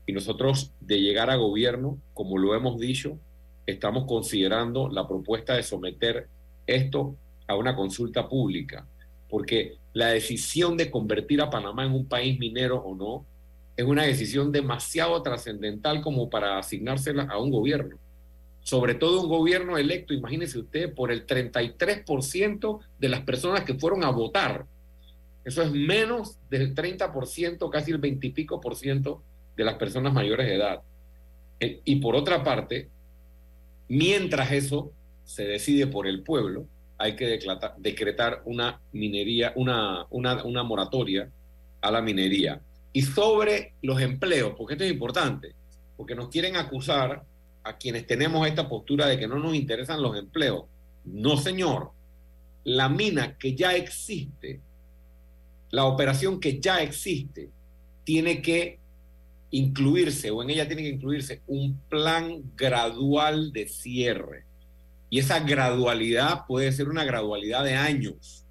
Y 0.06 0.12
nosotros, 0.12 0.72
de 0.80 1.00
llegar 1.00 1.30
a 1.30 1.36
gobierno, 1.36 1.98
como 2.14 2.38
lo 2.38 2.54
hemos 2.54 2.78
dicho, 2.78 3.18
estamos 3.66 4.06
considerando 4.06 4.88
la 4.88 5.06
propuesta 5.06 5.54
de 5.54 5.62
someter 5.62 6.28
esto 6.66 7.14
a 7.46 7.56
una 7.56 7.74
consulta 7.74 8.28
pública, 8.28 8.86
porque 9.28 9.76
la 9.92 10.08
decisión 10.08 10.76
de 10.76 10.90
convertir 10.90 11.40
a 11.40 11.50
Panamá 11.50 11.84
en 11.84 11.92
un 11.92 12.06
país 12.06 12.38
minero 12.38 12.78
o 12.78 12.94
no 12.94 13.24
es 13.76 13.84
una 13.84 14.02
decisión 14.02 14.52
demasiado 14.52 15.22
trascendental 15.22 16.00
como 16.02 16.28
para 16.28 16.58
asignársela 16.58 17.24
a 17.24 17.38
un 17.38 17.50
gobierno 17.50 17.98
sobre 18.62 18.94
todo 18.94 19.22
un 19.22 19.28
gobierno 19.28 19.78
electo, 19.78 20.14
imagínese 20.14 20.58
usted, 20.58 20.94
por 20.94 21.10
el 21.10 21.26
33% 21.26 22.80
de 22.98 23.08
las 23.08 23.22
personas 23.22 23.64
que 23.64 23.74
fueron 23.74 24.04
a 24.04 24.10
votar. 24.10 24.66
Eso 25.44 25.62
es 25.62 25.72
menos 25.72 26.38
del 26.50 26.74
30%, 26.74 27.70
casi 27.70 27.90
el 27.90 27.98
20 27.98 28.26
y 28.26 28.30
pico 28.30 28.60
por 28.60 28.76
ciento 28.76 29.22
de 29.60 29.66
las 29.66 29.74
personas 29.74 30.14
mayores 30.14 30.46
de 30.46 30.54
edad. 30.54 30.80
Eh, 31.60 31.82
y 31.84 31.96
por 31.96 32.16
otra 32.16 32.42
parte, 32.42 32.88
mientras 33.88 34.50
eso 34.52 34.90
se 35.24 35.44
decide 35.44 35.86
por 35.86 36.06
el 36.06 36.22
pueblo, 36.22 36.64
hay 36.96 37.14
que 37.14 37.38
decretar 37.76 38.40
una 38.46 38.80
minería, 38.92 39.52
una, 39.56 40.06
una, 40.08 40.42
una 40.44 40.62
moratoria 40.62 41.30
a 41.82 41.90
la 41.90 42.00
minería. 42.00 42.62
Y 42.94 43.02
sobre 43.02 43.74
los 43.82 44.00
empleos, 44.00 44.54
porque 44.56 44.74
esto 44.74 44.84
es 44.84 44.92
importante, 44.92 45.54
porque 45.98 46.14
nos 46.14 46.30
quieren 46.30 46.56
acusar 46.56 47.22
a 47.62 47.76
quienes 47.76 48.06
tenemos 48.06 48.46
esta 48.48 48.66
postura 48.66 49.06
de 49.06 49.18
que 49.18 49.28
no 49.28 49.38
nos 49.38 49.54
interesan 49.54 50.00
los 50.00 50.16
empleos. 50.16 50.64
No, 51.04 51.36
señor. 51.36 51.90
La 52.64 52.88
mina 52.88 53.36
que 53.36 53.54
ya 53.54 53.74
existe, 53.76 54.60
la 55.70 55.84
operación 55.84 56.40
que 56.40 56.58
ya 56.60 56.80
existe, 56.80 57.50
tiene 58.04 58.40
que 58.40 58.79
incluirse, 59.50 60.30
o 60.30 60.42
en 60.42 60.50
ella 60.50 60.66
tiene 60.66 60.82
que 60.82 60.88
incluirse, 60.90 61.42
un 61.46 61.78
plan 61.88 62.42
gradual 62.56 63.52
de 63.52 63.68
cierre. 63.68 64.44
Y 65.08 65.18
esa 65.18 65.40
gradualidad 65.40 66.46
puede 66.46 66.70
ser 66.72 66.88
una 66.88 67.04
gradualidad 67.04 67.64
de 67.64 67.74
años. 67.74 68.44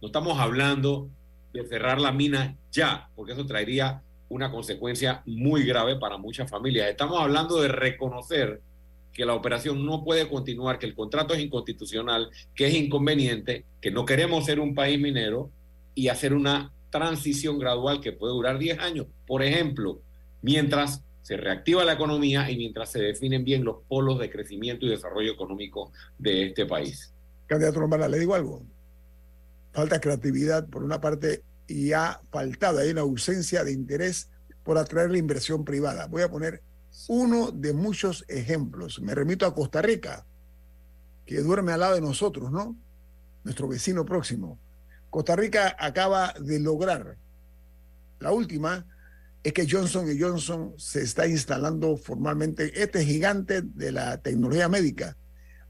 No 0.00 0.08
estamos 0.08 0.38
hablando 0.38 1.10
de 1.52 1.66
cerrar 1.66 2.00
la 2.00 2.12
mina 2.12 2.56
ya, 2.70 3.08
porque 3.16 3.32
eso 3.32 3.46
traería 3.46 4.02
una 4.28 4.50
consecuencia 4.50 5.22
muy 5.24 5.64
grave 5.64 5.96
para 5.96 6.18
muchas 6.18 6.50
familias. 6.50 6.90
Estamos 6.90 7.20
hablando 7.20 7.60
de 7.60 7.68
reconocer 7.68 8.60
que 9.12 9.24
la 9.24 9.34
operación 9.34 9.84
no 9.84 10.04
puede 10.04 10.28
continuar, 10.28 10.78
que 10.78 10.86
el 10.86 10.94
contrato 10.94 11.34
es 11.34 11.40
inconstitucional, 11.40 12.30
que 12.54 12.66
es 12.66 12.74
inconveniente, 12.74 13.64
que 13.80 13.90
no 13.90 14.04
queremos 14.04 14.44
ser 14.44 14.60
un 14.60 14.74
país 14.74 15.00
minero 15.00 15.50
y 15.94 16.08
hacer 16.08 16.34
una 16.34 16.72
transición 16.90 17.58
gradual 17.58 18.00
que 18.00 18.12
puede 18.12 18.34
durar 18.34 18.58
10 18.58 18.78
años. 18.78 19.06
Por 19.26 19.42
ejemplo, 19.42 20.02
mientras 20.42 21.02
se 21.22 21.36
reactiva 21.36 21.84
la 21.84 21.92
economía 21.92 22.50
y 22.50 22.56
mientras 22.56 22.90
se 22.90 23.00
definen 23.00 23.44
bien 23.44 23.64
los 23.64 23.82
polos 23.86 24.18
de 24.18 24.30
crecimiento 24.30 24.86
y 24.86 24.90
desarrollo 24.90 25.32
económico 25.32 25.92
de 26.18 26.46
este 26.46 26.64
país. 26.64 27.12
Candidato 27.46 27.80
Lombana, 27.80 28.08
le 28.08 28.18
digo 28.18 28.34
algo. 28.34 28.62
Falta 29.72 30.00
creatividad 30.00 30.66
por 30.68 30.82
una 30.82 31.00
parte 31.00 31.42
y 31.66 31.92
ha 31.92 32.20
faltado, 32.30 32.78
hay 32.78 32.90
una 32.90 33.02
ausencia 33.02 33.62
de 33.62 33.72
interés 33.72 34.30
por 34.64 34.78
atraer 34.78 35.10
la 35.10 35.18
inversión 35.18 35.64
privada. 35.64 36.06
Voy 36.06 36.22
a 36.22 36.30
poner 36.30 36.62
uno 37.08 37.50
de 37.50 37.74
muchos 37.74 38.24
ejemplos. 38.28 39.00
Me 39.00 39.14
remito 39.14 39.46
a 39.46 39.54
Costa 39.54 39.82
Rica, 39.82 40.26
que 41.26 41.40
duerme 41.40 41.72
al 41.72 41.80
lado 41.80 41.94
de 41.94 42.00
nosotros, 42.00 42.50
¿no? 42.50 42.74
Nuestro 43.44 43.68
vecino 43.68 44.04
próximo. 44.04 44.58
Costa 45.10 45.36
Rica 45.36 45.76
acaba 45.78 46.34
de 46.40 46.58
lograr 46.58 47.16
la 48.18 48.32
última 48.32 48.86
es 49.42 49.52
que 49.52 49.66
Johnson 49.68 50.06
Johnson 50.18 50.74
se 50.76 51.02
está 51.02 51.26
instalando 51.26 51.96
formalmente. 51.96 52.82
Este 52.82 53.04
gigante 53.04 53.62
de 53.62 53.92
la 53.92 54.18
tecnología 54.18 54.68
médica 54.68 55.16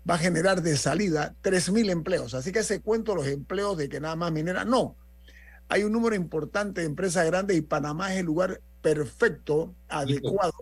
va 0.08 0.14
a 0.14 0.18
generar 0.18 0.62
de 0.62 0.76
salida 0.76 1.34
3.000 1.42 1.90
empleos. 1.90 2.34
Así 2.34 2.50
que 2.50 2.60
ese 2.60 2.80
cuento 2.80 3.14
los 3.14 3.26
empleos 3.26 3.76
de 3.76 3.88
que 3.88 4.00
nada 4.00 4.16
más 4.16 4.32
minera, 4.32 4.64
no. 4.64 4.96
Hay 5.68 5.84
un 5.84 5.92
número 5.92 6.16
importante 6.16 6.80
de 6.80 6.86
empresas 6.86 7.26
grandes 7.26 7.56
y 7.56 7.60
Panamá 7.60 8.14
es 8.14 8.20
el 8.20 8.26
lugar 8.26 8.62
perfecto, 8.80 9.74
adecuado, 9.88 10.54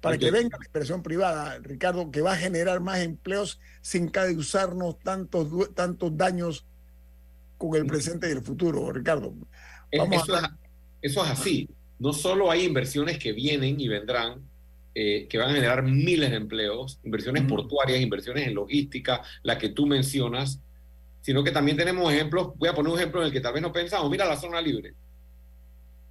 para 0.00 0.18
que 0.18 0.30
venga 0.30 0.56
la 0.56 0.66
inversión 0.66 1.02
privada, 1.02 1.58
Ricardo, 1.58 2.12
que 2.12 2.20
va 2.20 2.34
a 2.34 2.36
generar 2.36 2.78
más 2.80 3.00
empleos 3.00 3.58
sin 3.80 4.08
causarnos 4.08 5.00
tantos, 5.00 5.48
tantos 5.74 6.16
daños 6.16 6.64
con 7.58 7.74
el 7.74 7.86
presente 7.86 8.28
y 8.28 8.32
el 8.32 8.42
futuro, 8.42 8.92
Ricardo. 8.92 9.34
Vamos 9.98 10.22
eso, 10.22 10.36
a... 10.36 10.56
eso 11.02 11.24
es 11.24 11.30
así 11.30 11.75
no 11.98 12.12
solo 12.12 12.50
hay 12.50 12.64
inversiones 12.64 13.18
que 13.18 13.32
vienen 13.32 13.80
y 13.80 13.88
vendrán, 13.88 14.42
eh, 14.94 15.26
que 15.28 15.38
van 15.38 15.50
a 15.50 15.54
generar 15.54 15.82
miles 15.82 16.30
de 16.30 16.36
empleos, 16.36 16.98
inversiones 17.04 17.44
portuarias, 17.44 18.00
inversiones 18.00 18.46
en 18.46 18.54
logística, 18.54 19.22
la 19.42 19.58
que 19.58 19.70
tú 19.70 19.86
mencionas, 19.86 20.60
sino 21.20 21.42
que 21.42 21.50
también 21.50 21.76
tenemos 21.76 22.12
ejemplos, 22.12 22.52
voy 22.56 22.68
a 22.68 22.74
poner 22.74 22.92
un 22.92 22.98
ejemplo 22.98 23.20
en 23.20 23.26
el 23.26 23.32
que 23.32 23.40
tal 23.40 23.52
vez 23.52 23.62
no 23.62 23.72
pensamos, 23.72 24.10
mira 24.10 24.24
la 24.24 24.36
zona 24.36 24.60
libre, 24.60 24.94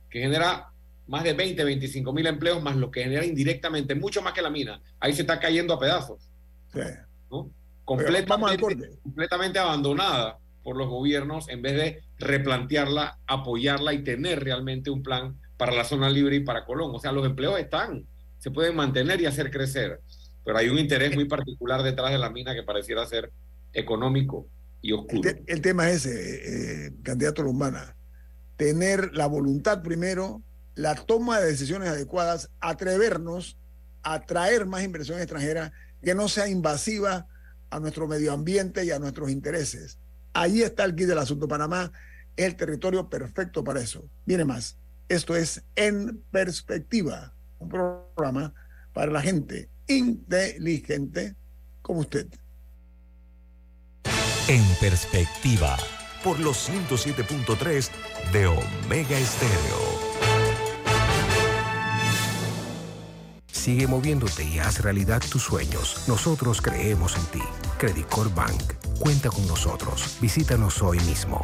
que 0.09 0.19
genera 0.19 0.69
más 1.07 1.23
de 1.23 1.33
20, 1.33 1.63
25 1.63 2.13
mil 2.13 2.27
empleos, 2.27 2.61
más 2.61 2.75
lo 2.75 2.89
que 2.91 3.03
genera 3.03 3.25
indirectamente, 3.25 3.95
mucho 3.95 4.21
más 4.21 4.33
que 4.33 4.41
la 4.41 4.49
mina. 4.49 4.81
Ahí 4.99 5.13
se 5.13 5.21
está 5.21 5.39
cayendo 5.39 5.73
a 5.73 5.79
pedazos. 5.79 6.29
Sí. 6.73 6.81
Completamente, 7.83 8.89
completamente 9.03 9.59
abandonada 9.59 10.39
por 10.63 10.75
los 10.75 10.89
gobiernos 10.89 11.47
en 11.49 11.61
vez 11.61 11.73
de 11.73 12.03
replantearla, 12.17 13.19
apoyarla 13.27 13.93
y 13.93 14.03
tener 14.03 14.43
realmente 14.43 14.89
un 14.89 15.03
plan 15.03 15.39
para 15.58 15.74
la 15.74 15.84
zona 15.84 16.10
libre 16.10 16.38
y 16.38 16.39
para 16.41 16.66
Colón. 16.66 16.91
O 16.93 16.99
sea, 16.99 17.12
los 17.12 17.26
empleos 17.26 17.60
están, 17.60 18.06
se 18.38 18.51
pueden 18.51 18.76
mantener 18.76 19.22
y 19.22 19.26
hacer 19.26 19.51
crecer, 19.51 20.01
pero 20.43 20.58
hay 20.58 20.70
un 20.70 20.78
interés 20.78 21.16
muy 21.16 21.26
particular 21.26 21.84
detrás 21.84 22.12
de 22.12 22.18
la 22.18 22.30
mina 22.30 22.53
que 22.53 22.64
pareciera 22.64 23.06
ser 23.06 23.32
económico 23.74 24.47
y 24.82 24.93
oscuro. 24.93 25.30
El, 25.47 25.62
tema 25.62 25.89
es 25.89 26.06
ese, 26.06 26.88
eh, 26.88 26.93
candidato 27.03 27.41
Lombana, 27.41 27.95
tener 28.58 29.12
la 29.14 29.28
voluntad 29.28 29.82
primero, 29.82 30.41
la 30.76 30.95
toma 30.95 31.39
de 31.39 31.47
decisiones 31.47 31.89
adecuadas, 31.89 32.49
atrevernos 32.60 33.58
a 34.03 34.22
traer 34.22 34.66
más 34.66 34.84
inversión 34.84 35.18
extranjera 35.18 35.74
que 36.03 36.14
no 36.14 36.30
sea 36.30 36.47
invasiva 36.47 37.28
a 37.72 37.80
nuestro 37.80 38.08
medio 38.08 38.32
ambiente 38.32 38.86
y 38.86 38.91
a 38.91 38.99
nuestros 38.99 39.32
intereses. 39.32 39.97
Ahí 40.34 40.62
está 40.62 40.84
el 40.84 40.95
kit 40.95 41.08
del 41.08 41.18
asunto. 41.18 41.47
Panamá 41.47 41.91
es 42.36 42.45
el 42.45 42.56
territorio 42.56 43.10
perfecto 43.10 43.64
para 43.64 43.82
eso. 43.82 44.08
Viene 44.26 44.45
más. 44.45 44.78
Esto 45.08 45.36
es 45.36 45.64
En 45.76 46.24
Perspectiva, 46.32 47.34
un 47.60 47.70
programa 47.70 48.53
para 48.93 49.12
la 49.12 49.22
gente 49.22 49.70
inteligente 49.88 51.36
como 51.82 51.99
usted. 51.99 52.28
En 54.47 54.64
Perspectiva, 54.80 55.78
por 56.24 56.39
los 56.39 56.70
107.3 56.70 57.89
de 58.32 58.47
Omega 58.47 59.18
Estéreo. 59.18 60.06
Sigue 63.51 63.88
moviéndote 63.88 64.43
y 64.43 64.60
haz 64.60 64.82
realidad 64.82 65.22
tus 65.32 65.43
sueños. 65.43 66.03
Nosotros 66.08 66.62
creemos 66.62 67.16
en 67.16 67.26
ti. 67.26 67.43
Credit 67.80 68.08
Bank. 68.36 68.74
Cuenta 68.99 69.30
con 69.30 69.47
nosotros. 69.47 70.18
Visítanos 70.22 70.82
hoy 70.84 70.99
mismo. 70.99 71.43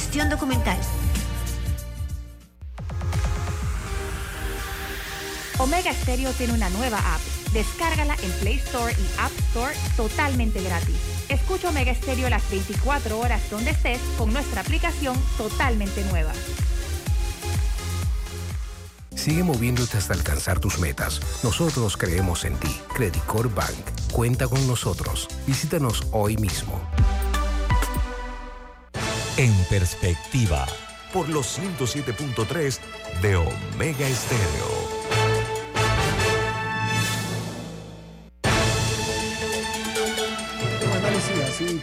documental. 0.29 0.77
Omega 5.59 5.93
Stereo 5.93 6.31
tiene 6.33 6.53
una 6.53 6.69
nueva 6.69 6.97
app. 6.97 7.21
Descárgala 7.53 8.15
en 8.23 8.31
Play 8.39 8.55
Store 8.55 8.93
y 8.93 9.19
App 9.19 9.31
Store 9.49 9.75
totalmente 9.95 10.61
gratis. 10.61 10.95
Escucha 11.29 11.69
Omega 11.69 11.93
Stereo 11.93 12.29
las 12.29 12.49
24 12.49 13.19
horas 13.19 13.41
donde 13.49 13.71
estés 13.71 13.99
con 14.17 14.33
nuestra 14.33 14.61
aplicación 14.61 15.15
totalmente 15.37 16.03
nueva. 16.05 16.31
Sigue 19.15 19.43
moviéndote 19.43 19.97
hasta 19.97 20.13
alcanzar 20.13 20.59
tus 20.59 20.79
metas. 20.79 21.21
Nosotros 21.43 21.95
creemos 21.95 22.43
en 22.43 22.57
ti. 22.57 22.75
Credit 22.95 23.23
Bank. 23.53 24.11
Cuenta 24.11 24.47
con 24.47 24.65
nosotros. 24.67 25.27
Visítanos 25.45 26.07
hoy 26.11 26.37
mismo. 26.37 26.81
En 29.37 29.53
perspectiva, 29.69 30.67
por 31.13 31.29
los 31.29 31.57
107.3 31.57 32.79
de 33.21 33.35
Omega 33.35 34.07
Estéreo. 34.07 35.01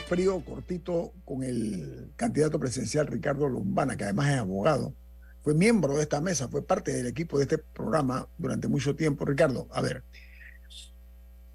frío, 0.08 0.42
cortito, 0.44 1.12
con 1.24 1.42
el 1.42 2.12
candidato 2.16 2.58
presidencial 2.58 3.06
Ricardo 3.06 3.48
Lombana, 3.48 3.96
que 3.96 4.04
además 4.04 4.30
es 4.30 4.38
abogado. 4.38 4.94
Fue 5.42 5.54
miembro 5.54 5.96
de 5.96 6.02
esta 6.02 6.20
mesa, 6.20 6.48
fue 6.48 6.62
parte 6.62 6.92
del 6.92 7.06
equipo 7.06 7.38
de 7.38 7.44
este 7.44 7.58
programa 7.58 8.28
durante 8.38 8.68
mucho 8.68 8.96
tiempo. 8.96 9.24
Ricardo, 9.24 9.68
a 9.70 9.80
ver, 9.80 10.02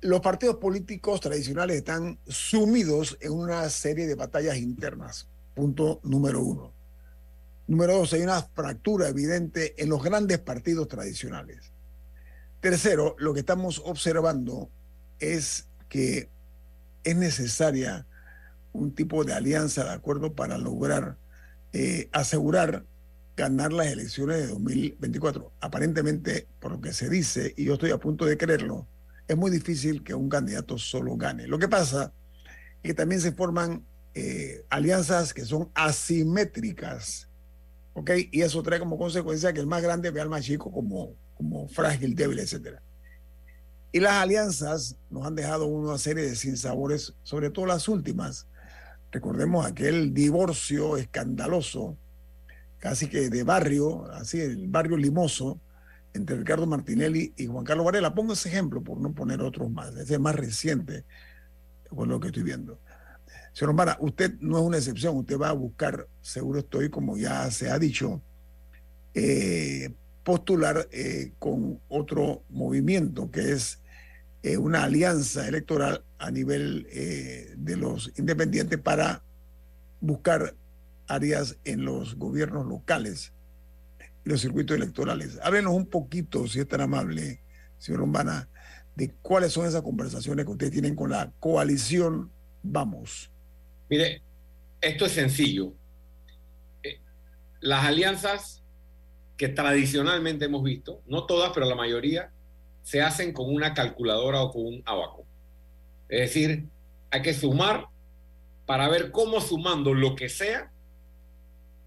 los 0.02 0.22
partidos 0.22 0.56
políticos 0.58 1.20
tradicionales 1.20 1.78
están 1.78 2.20
sumidos 2.28 3.18
en 3.22 3.34
una 3.34 3.70
serie 3.70 4.08
de 4.08 4.16
batallas 4.16 4.58
internas. 4.58 5.28
Punto 5.56 6.00
número 6.04 6.42
uno. 6.42 6.74
Número 7.68 7.98
dos, 7.98 8.14
hay 8.14 8.22
una 8.22 8.42
fractura 8.42 9.08
evidente 9.08 9.82
en 9.82 9.90
los 9.90 10.04
grandes 10.04 10.40
partidos 10.40 10.88
tradicionales. 10.88 11.72
Tercero, 12.60 13.16
lo 13.20 13.34
que 13.34 13.42
estamos 13.42 13.82
observando 13.86 14.70
es 15.20 15.68
que 15.90 16.30
es 17.04 17.16
necesaria 17.16 18.06
un 18.74 18.94
tipo 18.94 19.24
de 19.24 19.34
alianza, 19.34 19.84
¿de 19.84 19.92
acuerdo?, 19.92 20.34
para 20.34 20.58
lograr 20.58 21.18
eh, 21.74 22.10
asegurar 22.12 22.86
ganar 23.36 23.74
las 23.74 23.88
elecciones 23.88 24.38
de 24.38 24.48
2024. 24.48 25.52
Aparentemente, 25.60 26.48
por 26.60 26.72
lo 26.74 26.82
que 26.82 26.94
se 26.94 27.10
dice, 27.10 27.54
y 27.58 27.66
yo 27.66 27.74
estoy 27.74 27.92
a 27.92 27.98
punto 27.98 28.26
de 28.26 28.38
creerlo, 28.38 28.88
es 29.28 29.38
muy 29.38 29.50
difícil 29.50 30.04
que 30.04 30.14
un 30.14 30.30
candidato 30.30 30.78
solo 30.78 31.16
gane. 31.18 31.48
Lo 31.48 31.58
que 31.58 31.68
pasa 31.68 32.14
es 32.84 32.90
que 32.90 32.94
también 32.94 33.22
se 33.22 33.32
forman 33.32 33.84
eh, 34.14 34.66
alianzas 34.70 35.34
que 35.34 35.46
son 35.46 35.72
asimétricas, 35.74 37.30
¿ok? 37.94 38.12
Y 38.32 38.42
eso 38.42 38.62
trae 38.62 38.80
como 38.80 38.98
consecuencia 38.98 39.54
que 39.54 39.60
el 39.60 39.68
más 39.68 39.82
grande 39.82 40.12
vea 40.12 40.24
al 40.24 40.30
más 40.30 40.46
chico 40.46 40.72
como, 40.72 41.16
como 41.36 41.68
frágil, 41.68 42.16
débil, 42.16 42.40
etcétera. 42.40 42.82
Y 43.92 44.00
las 44.00 44.14
alianzas 44.14 44.98
nos 45.10 45.26
han 45.26 45.36
dejado 45.36 45.68
una 45.68 45.98
serie 45.98 46.24
de 46.24 46.36
sinsabores, 46.36 47.14
sobre 47.24 47.50
todo 47.52 47.68
las 47.68 47.88
últimas. 47.88 48.48
Recordemos 49.12 49.66
aquel 49.66 50.14
divorcio 50.14 50.98
escandaloso, 50.98 51.98
casi 52.80 53.08
que 53.08 53.30
de 53.30 53.44
barrio, 53.44 54.12
así, 54.12 54.42
el 54.42 54.68
barrio 54.68 54.98
limoso, 54.98 55.60
entre 56.14 56.38
Ricardo 56.38 56.66
Martinelli 56.66 57.34
y 57.38 57.46
Juan 57.46 57.66
Carlos 57.66 57.86
Varela. 57.86 58.14
Pongo 58.14 58.34
ese 58.34 58.50
ejemplo 58.50 58.84
por 58.84 59.00
no 59.00 59.14
poner 59.14 59.42
otros 59.42 59.70
más, 59.72 59.96
ese 59.96 60.16
es 60.16 60.20
más 60.20 60.36
reciente, 60.36 61.06
con 61.90 62.10
lo 62.10 62.20
que 62.20 62.28
estoy 62.28 62.44
viendo. 62.44 62.80
Señor 63.54 63.70
Romana, 63.70 63.98
usted 64.00 64.34
no 64.40 64.58
es 64.58 64.64
una 64.64 64.78
excepción, 64.78 65.16
usted 65.16 65.38
va 65.38 65.50
a 65.50 65.54
buscar, 65.54 66.08
seguro 66.22 66.60
estoy, 66.60 66.90
como 66.90 67.18
ya 67.18 67.50
se 67.52 67.70
ha 67.70 67.78
dicho, 67.78 68.22
eh, 69.14 69.94
postular 70.24 70.88
eh, 70.92 71.34
con 71.38 71.80
otro 71.88 72.44
movimiento 72.50 73.30
que 73.30 73.52
es 73.52 73.80
eh, 74.42 74.58
una 74.58 74.84
alianza 74.84 75.48
electoral 75.48 76.04
a 76.18 76.32
nivel 76.32 76.88
de 77.58 77.78
los 77.78 78.12
independientes 78.18 78.80
para 78.80 79.22
buscar 80.00 80.56
áreas 81.08 81.58
en 81.64 81.86
los 81.86 82.16
gobiernos 82.16 82.66
locales 82.66 83.34
y 84.26 84.30
los 84.30 84.42
circuitos 84.42 84.78
electorales. 84.78 85.38
Háblenos 85.44 85.74
un 85.74 85.86
poquito, 85.86 86.48
si 86.48 86.60
es 86.60 86.68
tan 86.68 86.82
amable, 86.82 87.42
señor 87.78 88.00
Lombana, 88.00 88.50
de 88.96 89.12
cuáles 89.22 89.52
son 89.52 89.68
esas 89.68 89.82
conversaciones 89.82 90.46
que 90.46 90.52
ustedes 90.52 90.72
tienen 90.72 90.96
con 90.96 91.10
la 91.10 91.32
coalición 91.40 92.32
Vamos. 92.64 93.33
Mire, 93.90 94.22
esto 94.82 95.06
es 95.06 95.12
sencillo. 95.12 95.74
Eh, 96.84 97.00
las 97.62 97.86
alianzas 97.86 98.64
que 99.38 99.50
tradicionalmente 99.50 100.46
hemos 100.46 100.64
visto, 100.64 101.02
no 101.06 101.26
todas, 101.26 101.52
pero 101.54 101.66
la 101.66 101.76
mayoría, 101.76 102.32
se 102.84 103.02
hacen 103.02 103.34
con 103.34 103.54
una 103.54 103.74
calculadora 103.74 104.42
o 104.42 104.52
con 104.52 104.66
un 104.66 104.84
abaco. 104.86 105.26
Es 106.10 106.20
decir, 106.20 106.68
hay 107.12 107.22
que 107.22 107.34
sumar 107.34 107.88
para 108.66 108.88
ver 108.90 109.12
cómo 109.12 109.42
sumando 109.42 109.94
lo 109.94 110.16
que 110.16 110.30
sea, 110.30 110.72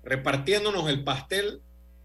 repartiéndonos 0.03 0.89
el 0.89 1.05
pastel, 1.05 1.61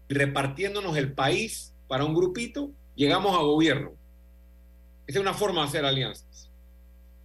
repartiéndonos 0.08 0.96
el 0.96 1.12
país 1.12 1.74
para 1.88 2.04
un 2.04 2.14
grupito, 2.14 2.70
llegamos 2.94 3.36
a 3.36 3.42
gobierno. 3.42 3.92
Esa 5.06 5.18
es 5.18 5.22
una 5.22 5.34
forma 5.34 5.62
de 5.62 5.68
hacer 5.68 5.84
alianzas. 5.84 6.50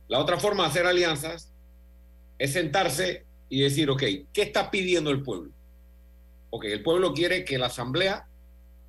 La 0.08 0.20
otra 0.20 0.40
forma 0.40 0.64
de 0.64 0.70
hacer 0.70 0.86
alianzas 0.86 1.54
es 2.38 2.54
sentarse 2.54 3.26
y 3.50 3.62
decir, 3.62 3.90
ok, 3.90 4.04
¿qué 4.34 4.42
está 4.42 4.70
pidiendo 4.70 5.10
el 5.10 5.24
pueblo? 5.24 5.52
Ok, 6.50 6.66
el 6.66 6.84
pueblo 6.84 7.14
quiere 7.14 7.44
que 7.44 7.58
la 7.58 7.68
asamblea 7.68 8.28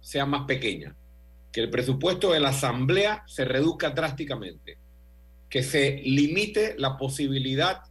sea 0.01 0.27
más 0.27 0.47
pequeña, 0.47 0.95
que 1.53 1.61
el 1.61 1.71
presupuesto 1.71 2.33
de 2.33 2.41
la 2.41 2.51
asamblea 2.51 3.25
se 3.27 3.45
reduzca 3.45 3.91
drásticamente, 3.91 4.79
que 5.49 5.63
se 5.63 6.03
limite 6.05 6.75
la 6.79 6.97
posibilidad 6.97 7.83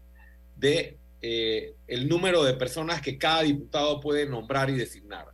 de 0.56 0.98
eh, 1.22 1.74
el 1.88 2.08
número 2.08 2.44
de 2.44 2.54
personas 2.54 3.02
que 3.02 3.18
cada 3.18 3.44
diputado 3.44 4.00
puede 4.00 4.28
nombrar 4.28 4.70
y 4.70 4.76
designar, 4.76 5.28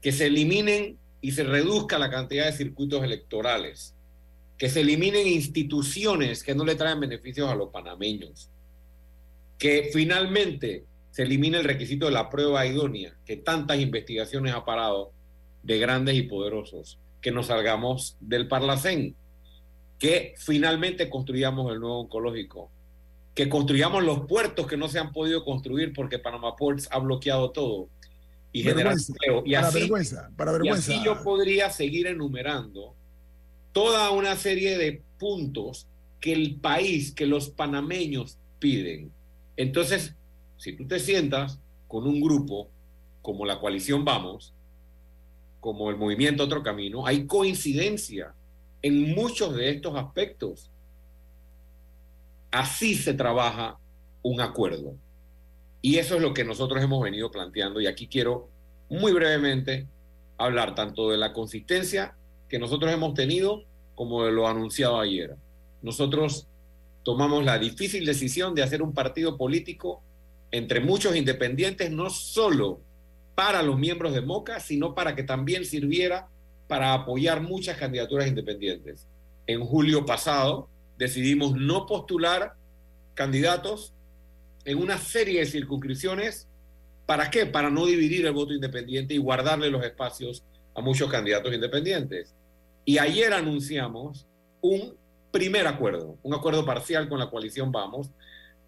que 0.00 0.12
se 0.12 0.26
eliminen 0.26 0.98
y 1.20 1.32
se 1.32 1.44
reduzca 1.44 1.98
la 1.98 2.10
cantidad 2.10 2.46
de 2.46 2.52
circuitos 2.52 3.02
electorales, 3.02 3.94
que 4.58 4.68
se 4.68 4.80
eliminen 4.80 5.26
instituciones 5.26 6.42
que 6.42 6.54
no 6.54 6.64
le 6.64 6.74
traen 6.74 7.00
beneficios 7.00 7.48
a 7.50 7.54
los 7.54 7.70
panameños, 7.70 8.50
que 9.58 9.90
finalmente 9.92 10.84
se 11.10 11.22
elimine 11.22 11.58
el 11.58 11.64
requisito 11.64 12.06
de 12.06 12.12
la 12.12 12.28
prueba 12.28 12.66
idónea, 12.66 13.16
que 13.24 13.36
tantas 13.36 13.78
investigaciones 13.78 14.54
ha 14.54 14.64
parado 14.64 15.12
de 15.62 15.78
grandes 15.78 16.16
y 16.16 16.22
poderosos, 16.22 16.98
que 17.20 17.30
nos 17.30 17.46
salgamos 17.46 18.16
del 18.20 18.48
Parlacén, 18.48 19.14
que 19.98 20.34
finalmente 20.38 21.08
construyamos 21.08 21.72
el 21.72 21.80
nuevo 21.80 22.00
oncológico, 22.00 22.70
que 23.34 23.48
construyamos 23.48 24.04
los 24.04 24.26
puertos 24.26 24.66
que 24.66 24.76
no 24.76 24.88
se 24.88 24.98
han 24.98 25.12
podido 25.12 25.44
construir 25.44 25.92
porque 25.92 26.18
Panama 26.18 26.56
Ports 26.56 26.88
ha 26.90 26.98
bloqueado 26.98 27.50
todo 27.50 27.88
y 28.52 28.68
empleo. 28.68 29.42
Y 29.44 29.54
para 29.54 29.68
así, 29.68 29.80
vergüenza, 29.80 30.30
para 30.36 30.52
vergüenza. 30.52 30.92
Y 30.92 30.96
así 30.96 31.04
yo 31.04 31.22
podría 31.22 31.70
seguir 31.70 32.06
enumerando 32.06 32.94
toda 33.72 34.10
una 34.10 34.36
serie 34.36 34.78
de 34.78 35.02
puntos 35.18 35.88
que 36.20 36.32
el 36.32 36.56
país, 36.56 37.12
que 37.12 37.26
los 37.26 37.50
panameños 37.50 38.38
piden. 38.60 39.12
Entonces, 39.56 40.14
si 40.56 40.76
tú 40.76 40.86
te 40.86 40.98
sientas 40.98 41.60
con 41.88 42.06
un 42.06 42.20
grupo 42.20 42.70
como 43.22 43.46
la 43.46 43.58
coalición 43.58 44.04
Vamos, 44.04 44.54
como 45.60 45.90
el 45.90 45.96
movimiento 45.96 46.44
Otro 46.44 46.62
Camino, 46.62 47.06
hay 47.06 47.26
coincidencia 47.26 48.34
en 48.82 49.14
muchos 49.14 49.56
de 49.56 49.70
estos 49.70 49.96
aspectos. 49.96 50.70
Así 52.50 52.94
se 52.94 53.14
trabaja 53.14 53.78
un 54.22 54.40
acuerdo. 54.40 54.96
Y 55.80 55.98
eso 55.98 56.16
es 56.16 56.22
lo 56.22 56.34
que 56.34 56.44
nosotros 56.44 56.82
hemos 56.82 57.02
venido 57.02 57.30
planteando. 57.30 57.80
Y 57.80 57.86
aquí 57.86 58.08
quiero 58.08 58.48
muy 58.88 59.12
brevemente 59.12 59.86
hablar 60.38 60.74
tanto 60.74 61.10
de 61.10 61.18
la 61.18 61.32
consistencia 61.32 62.16
que 62.48 62.58
nosotros 62.58 62.92
hemos 62.92 63.14
tenido 63.14 63.64
como 63.94 64.24
de 64.24 64.32
lo 64.32 64.48
anunciado 64.48 65.00
ayer. 65.00 65.36
Nosotros 65.82 66.48
tomamos 67.04 67.44
la 67.44 67.58
difícil 67.58 68.04
decisión 68.04 68.54
de 68.54 68.62
hacer 68.62 68.82
un 68.82 68.92
partido 68.92 69.36
político 69.36 70.02
entre 70.50 70.80
muchos 70.80 71.14
independientes, 71.14 71.90
no 71.90 72.10
solo 72.10 72.80
para 73.34 73.62
los 73.62 73.78
miembros 73.78 74.14
de 74.14 74.20
Moca, 74.20 74.58
sino 74.58 74.94
para 74.94 75.14
que 75.14 75.22
también 75.22 75.64
sirviera 75.64 76.28
para 76.66 76.94
apoyar 76.94 77.42
muchas 77.42 77.76
candidaturas 77.76 78.26
independientes. 78.26 79.06
En 79.46 79.64
julio 79.64 80.06
pasado 80.06 80.68
decidimos 80.96 81.54
no 81.54 81.86
postular 81.86 82.54
candidatos 83.14 83.92
en 84.64 84.78
una 84.78 84.96
serie 84.98 85.40
de 85.40 85.46
circunscripciones. 85.46 86.48
¿Para 87.04 87.30
qué? 87.30 87.44
Para 87.44 87.68
no 87.68 87.84
dividir 87.84 88.24
el 88.24 88.32
voto 88.32 88.54
independiente 88.54 89.12
y 89.12 89.18
guardarle 89.18 89.70
los 89.70 89.84
espacios 89.84 90.42
a 90.74 90.80
muchos 90.80 91.10
candidatos 91.10 91.52
independientes. 91.52 92.34
Y 92.86 92.98
ayer 92.98 93.32
anunciamos 93.32 94.26
un 94.62 94.96
primer 95.34 95.66
acuerdo, 95.66 96.16
un 96.22 96.32
acuerdo 96.32 96.64
parcial 96.64 97.08
con 97.08 97.18
la 97.18 97.28
coalición 97.28 97.72
Vamos. 97.72 98.08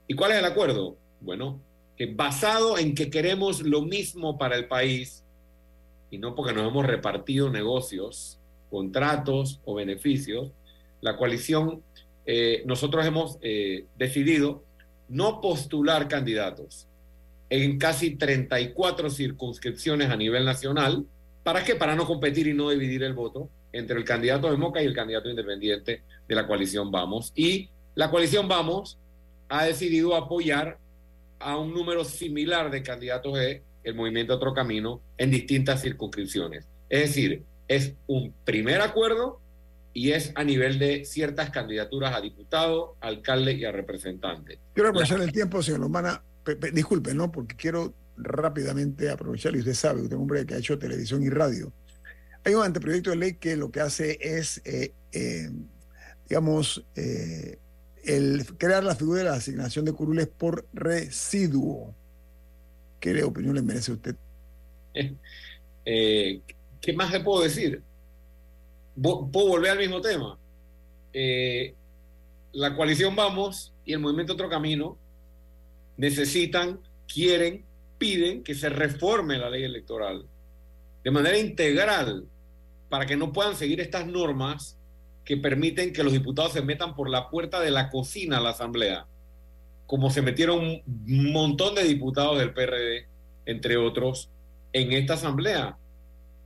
¿Y 0.08 0.14
cuál 0.14 0.32
es 0.32 0.38
el 0.38 0.44
acuerdo? 0.44 0.96
Bueno, 1.20 1.60
que 1.96 2.06
basado 2.06 2.76
en 2.76 2.96
que 2.96 3.08
queremos 3.08 3.62
lo 3.62 3.82
mismo 3.82 4.36
para 4.36 4.56
el 4.56 4.66
país, 4.66 5.22
y 6.10 6.18
no 6.18 6.34
porque 6.34 6.52
nos 6.52 6.66
hemos 6.66 6.84
repartido 6.84 7.50
negocios, 7.50 8.40
contratos 8.68 9.60
o 9.64 9.76
beneficios, 9.76 10.50
la 11.02 11.16
coalición, 11.16 11.82
eh, 12.26 12.64
nosotros 12.66 13.06
hemos 13.06 13.38
eh, 13.42 13.86
decidido 13.96 14.64
no 15.08 15.40
postular 15.40 16.08
candidatos 16.08 16.88
en 17.48 17.78
casi 17.78 18.16
34 18.16 19.08
circunscripciones 19.08 20.10
a 20.10 20.16
nivel 20.16 20.44
nacional. 20.44 21.06
¿Para 21.44 21.62
qué? 21.62 21.76
Para 21.76 21.94
no 21.94 22.06
competir 22.06 22.48
y 22.48 22.54
no 22.54 22.70
dividir 22.70 23.04
el 23.04 23.12
voto 23.12 23.48
entre 23.72 23.96
el 23.96 24.04
candidato 24.04 24.50
de 24.50 24.56
Moca 24.56 24.82
y 24.82 24.86
el 24.86 24.94
candidato 24.94 25.30
independiente 25.30 26.02
de 26.28 26.34
la 26.34 26.46
coalición 26.46 26.90
Vamos. 26.90 27.32
Y 27.34 27.70
la 27.94 28.10
coalición 28.10 28.48
Vamos 28.48 28.98
ha 29.48 29.64
decidido 29.64 30.14
apoyar 30.14 30.78
a 31.38 31.56
un 31.56 31.72
número 31.72 32.04
similar 32.04 32.70
de 32.70 32.82
candidatos 32.82 33.34
de 33.34 33.62
el 33.84 33.94
movimiento 33.94 34.34
Otro 34.34 34.52
Camino 34.52 35.00
en 35.16 35.30
distintas 35.30 35.82
circunscripciones. 35.82 36.66
Es 36.88 37.00
decir, 37.00 37.44
es 37.68 37.94
un 38.06 38.34
primer 38.44 38.80
acuerdo 38.80 39.40
y 39.92 40.12
es 40.12 40.32
a 40.34 40.44
nivel 40.44 40.78
de 40.78 41.04
ciertas 41.04 41.50
candidaturas 41.50 42.14
a 42.14 42.20
diputado, 42.20 42.96
alcalde 43.00 43.54
y 43.54 43.64
a 43.64 43.72
representante. 43.72 44.58
Quiero 44.74 44.90
aprovechar 44.90 45.20
el 45.20 45.32
tiempo, 45.32 45.62
señor 45.62 45.80
Lomana. 45.80 46.22
Disculpe, 46.72 47.14
¿no? 47.14 47.32
Porque 47.32 47.56
quiero 47.56 47.94
rápidamente 48.16 49.10
aprovechar, 49.10 49.54
y 49.54 49.60
usted 49.60 49.74
sabe, 49.74 50.02
usted 50.02 50.12
es 50.12 50.16
un 50.16 50.22
hombre 50.22 50.46
que 50.46 50.54
ha 50.54 50.58
hecho 50.58 50.78
televisión 50.78 51.22
y 51.22 51.30
radio. 51.30 51.72
Hay 52.44 52.54
un 52.54 52.64
anteproyecto 52.64 53.10
de 53.10 53.16
ley 53.16 53.34
que 53.34 53.56
lo 53.56 53.70
que 53.70 53.80
hace 53.80 54.18
es, 54.20 54.60
eh, 54.64 54.92
eh, 55.12 55.50
digamos, 56.28 56.84
eh, 56.94 57.58
el 58.04 58.44
crear 58.56 58.84
la 58.84 58.94
figura 58.94 59.18
de 59.18 59.24
la 59.24 59.34
asignación 59.34 59.84
de 59.84 59.92
curules 59.92 60.28
por 60.28 60.66
residuo. 60.72 61.94
¿Qué 63.00 63.22
opinión 63.22 63.54
le 63.54 63.62
merece 63.62 63.92
usted? 63.92 64.16
Eh, 65.84 66.40
¿Qué 66.80 66.92
más 66.92 67.12
le 67.12 67.20
puedo 67.20 67.42
decir? 67.42 67.82
¿Puedo 69.00 69.48
volver 69.48 69.72
al 69.72 69.78
mismo 69.78 70.00
tema? 70.00 70.38
Eh, 71.12 71.74
la 72.52 72.74
coalición 72.74 73.14
Vamos 73.14 73.72
y 73.84 73.92
el 73.92 73.98
movimiento 73.98 74.32
Otro 74.32 74.48
Camino 74.48 74.96
necesitan, 75.96 76.80
quieren, 77.12 77.64
piden 77.98 78.42
que 78.42 78.54
se 78.54 78.68
reforme 78.68 79.38
la 79.38 79.50
ley 79.50 79.64
electoral 79.64 80.26
de 81.04 81.10
manera 81.10 81.38
integral 81.38 82.26
para 82.88 83.06
que 83.06 83.16
no 83.16 83.32
puedan 83.32 83.56
seguir 83.56 83.80
estas 83.80 84.06
normas 84.06 84.75
que 85.26 85.36
permiten 85.36 85.92
que 85.92 86.04
los 86.04 86.12
diputados 86.12 86.52
se 86.52 86.62
metan 86.62 86.94
por 86.94 87.10
la 87.10 87.28
puerta 87.28 87.60
de 87.60 87.72
la 87.72 87.90
cocina 87.90 88.38
a 88.38 88.40
la 88.40 88.50
Asamblea, 88.50 89.06
como 89.86 90.08
se 90.08 90.22
metieron 90.22 90.82
un 90.86 91.32
montón 91.32 91.74
de 91.74 91.82
diputados 91.82 92.38
del 92.38 92.54
PRD, 92.54 93.06
entre 93.44 93.76
otros, 93.76 94.30
en 94.72 94.92
esta 94.92 95.14
Asamblea, 95.14 95.76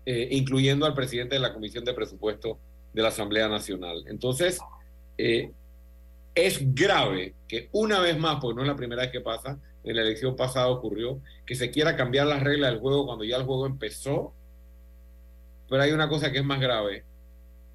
eh, 0.07 0.29
incluyendo 0.33 0.87
al 0.87 0.95
presidente 0.95 1.35
de 1.35 1.41
la 1.41 1.53
Comisión 1.53 1.85
de 1.85 1.93
Presupuesto 1.93 2.59
de 2.95 3.03
la 3.03 3.09
Asamblea 3.09 3.49
Nacional. 3.49 4.03
Entonces, 4.09 4.59
eh, 5.19 5.53
es 6.35 6.75
grave 6.75 7.35
que 7.47 7.69
una 7.73 8.01
vez 8.01 8.19
más, 8.19 8.39
porque 8.41 8.57
no 8.57 8.63
es 8.63 8.69
la 8.69 8.77
primera 8.77 9.03
vez 9.03 9.13
que 9.13 9.21
pasa, 9.21 9.59
en 9.85 9.97
la 9.97 10.03
elección 10.03 10.37
pasada 10.37 10.69
ocurrió, 10.69 11.21
que 11.45 11.55
se 11.55 11.71
quiera 11.71 11.97
cambiar 11.97 12.27
las 12.27 12.43
reglas 12.43 12.71
del 12.71 12.81
juego 12.81 13.05
cuando 13.05 13.25
ya 13.25 13.37
el 13.37 13.45
juego 13.45 13.67
empezó. 13.67 14.33
Pero 15.69 15.83
hay 15.83 15.93
una 15.93 16.09
cosa 16.09 16.33
que 16.33 16.39
es 16.39 16.45
más 16.45 16.61
grave, 16.61 17.05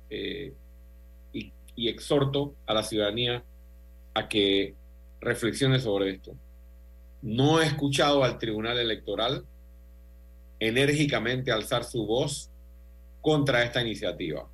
eh, 0.10 0.54
y 1.76 1.90
exhorto 1.90 2.56
a 2.66 2.74
la 2.74 2.84
ciudadanía 2.84 3.44
a 4.14 4.28
que 4.28 4.76
reflexione 5.22 5.80
sobre 5.80 6.12
esto. 6.12 6.36
no 7.22 7.60
he 7.60 7.66
escuchado 7.66 8.24
al 8.24 8.38
Tribunal 8.38 8.78
Electoral 8.78 9.44
enérgicamente 10.60 11.52
alzar 11.52 11.84
su 11.84 12.06
voz 12.06 12.52
contra 13.22 13.64
esta 13.64 13.82
iniciativa, 13.82 14.48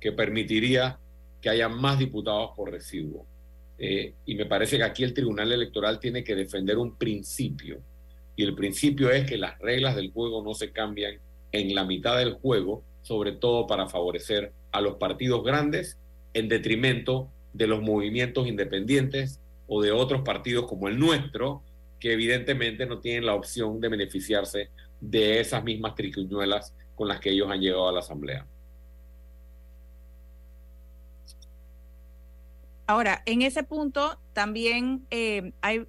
que 0.00 0.12
permitiría 0.12 0.98
que 1.42 1.50
haya 1.50 1.68
más 1.68 1.98
diputados 1.98 2.52
por 2.56 2.70
residuo. 2.70 3.26
Eh, 3.78 4.14
y 4.24 4.34
me 4.34 4.46
parece 4.46 4.78
que 4.78 4.84
aquí 4.84 5.04
el 5.04 5.12
Tribunal 5.12 5.52
Electoral 5.52 6.00
tiene 6.00 6.24
que 6.24 6.34
defender 6.34 6.78
un 6.78 6.96
principio. 6.96 7.82
Y 8.36 8.44
el 8.44 8.54
principio 8.54 9.10
es 9.10 9.26
que 9.26 9.36
las 9.36 9.58
reglas 9.58 9.94
del 9.94 10.12
juego 10.12 10.42
no 10.42 10.54
se 10.54 10.72
cambian 10.72 11.18
en 11.52 11.74
la 11.74 11.84
mitad 11.84 12.16
del 12.16 12.34
juego, 12.34 12.82
sobre 13.02 13.32
todo 13.32 13.66
para 13.66 13.88
favorecer 13.88 14.52
a 14.70 14.80
los 14.80 14.96
partidos 14.96 15.44
grandes 15.44 15.98
en 16.34 16.48
detrimento 16.48 17.30
de 17.52 17.66
los 17.66 17.82
movimientos 17.82 18.46
independientes 18.46 19.40
o 19.66 19.82
de 19.82 19.92
otros 19.92 20.22
partidos 20.22 20.66
como 20.66 20.88
el 20.88 20.98
nuestro, 20.98 21.62
que 22.00 22.12
evidentemente 22.12 22.86
no 22.86 22.98
tienen 22.98 23.26
la 23.26 23.34
opción 23.34 23.80
de 23.80 23.88
beneficiarse 23.88 24.70
de 25.00 25.40
esas 25.40 25.62
mismas 25.62 25.94
triquiñuelas 25.94 26.74
con 26.94 27.08
las 27.08 27.20
que 27.20 27.30
ellos 27.30 27.50
han 27.50 27.60
llegado 27.60 27.88
a 27.88 27.92
la 27.92 28.00
Asamblea. 28.00 28.46
Ahora, 32.86 33.22
en 33.26 33.42
ese 33.42 33.62
punto 33.62 34.18
también 34.32 35.06
eh, 35.10 35.52
hay 35.60 35.86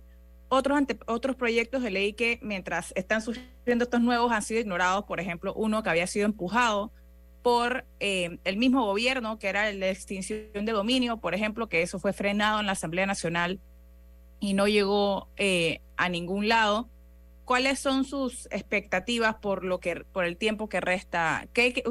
otros, 0.49 0.79
otros 1.07 1.35
proyectos 1.35 1.81
de 1.81 1.89
ley 1.89 2.13
que 2.13 2.39
mientras 2.41 2.93
están 2.95 3.21
surgiendo 3.21 3.83
estos 3.83 4.01
nuevos 4.01 4.31
han 4.31 4.41
sido 4.41 4.61
ignorados. 4.61 5.05
Por 5.05 5.19
ejemplo, 5.19 5.53
uno 5.55 5.83
que 5.83 5.89
había 5.89 6.07
sido 6.07 6.25
empujado 6.25 6.91
por 7.43 7.85
eh, 7.99 8.39
el 8.45 8.57
mismo 8.57 8.85
gobierno, 8.85 9.37
que 9.37 9.49
era 9.49 9.71
la 9.73 9.89
extinción 9.89 10.65
de 10.65 10.71
dominio, 10.71 11.17
por 11.17 11.35
ejemplo, 11.35 11.67
que 11.67 11.81
eso 11.81 11.99
fue 11.99 12.13
frenado 12.13 12.61
en 12.61 12.65
la 12.65 12.71
Asamblea 12.71 13.05
Nacional 13.05 13.59
y 14.39 14.53
no 14.53 14.67
llegó 14.67 15.27
eh, 15.37 15.81
a 15.97 16.09
ningún 16.09 16.47
lado. 16.47 16.89
¿Cuáles 17.43 17.79
son 17.79 18.05
sus 18.05 18.45
expectativas 18.45 19.35
por 19.35 19.65
lo 19.65 19.81
que 19.81 20.05
por 20.13 20.23
el 20.23 20.37
tiempo 20.37 20.69
que 20.69 20.79
resta? 20.79 21.45
¿Qué, 21.51 21.83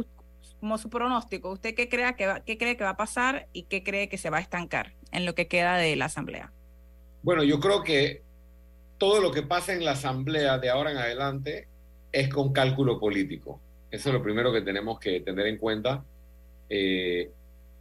como 0.58 0.78
su 0.78 0.88
pronóstico, 0.88 1.50
¿usted 1.50 1.74
qué, 1.74 1.88
crea 1.88 2.14
que 2.14 2.26
va, 2.26 2.40
qué 2.40 2.56
cree 2.56 2.76
que 2.76 2.84
va 2.84 2.90
a 2.90 2.96
pasar 2.96 3.48
y 3.52 3.64
qué 3.64 3.82
cree 3.82 4.08
que 4.08 4.16
se 4.16 4.30
va 4.30 4.38
a 4.38 4.40
estancar 4.40 4.94
en 5.10 5.26
lo 5.26 5.34
que 5.34 5.48
queda 5.48 5.76
de 5.76 5.94
la 5.96 6.06
Asamblea? 6.06 6.50
Bueno, 7.22 7.44
yo 7.44 7.60
creo 7.60 7.82
que 7.82 8.22
todo 8.96 9.20
lo 9.20 9.32
que 9.32 9.42
pasa 9.42 9.74
en 9.74 9.84
la 9.84 9.92
Asamblea 9.92 10.58
de 10.58 10.70
ahora 10.70 10.92
en 10.92 10.96
adelante 10.96 11.68
es 12.12 12.28
con 12.28 12.52
cálculo 12.52 12.98
político. 12.98 13.60
Eso 13.92 14.08
es 14.08 14.14
lo 14.14 14.22
primero 14.22 14.50
que 14.52 14.62
tenemos 14.62 14.98
que 14.98 15.20
tener 15.20 15.46
en 15.46 15.58
cuenta. 15.58 16.02
Eh, 16.70 17.30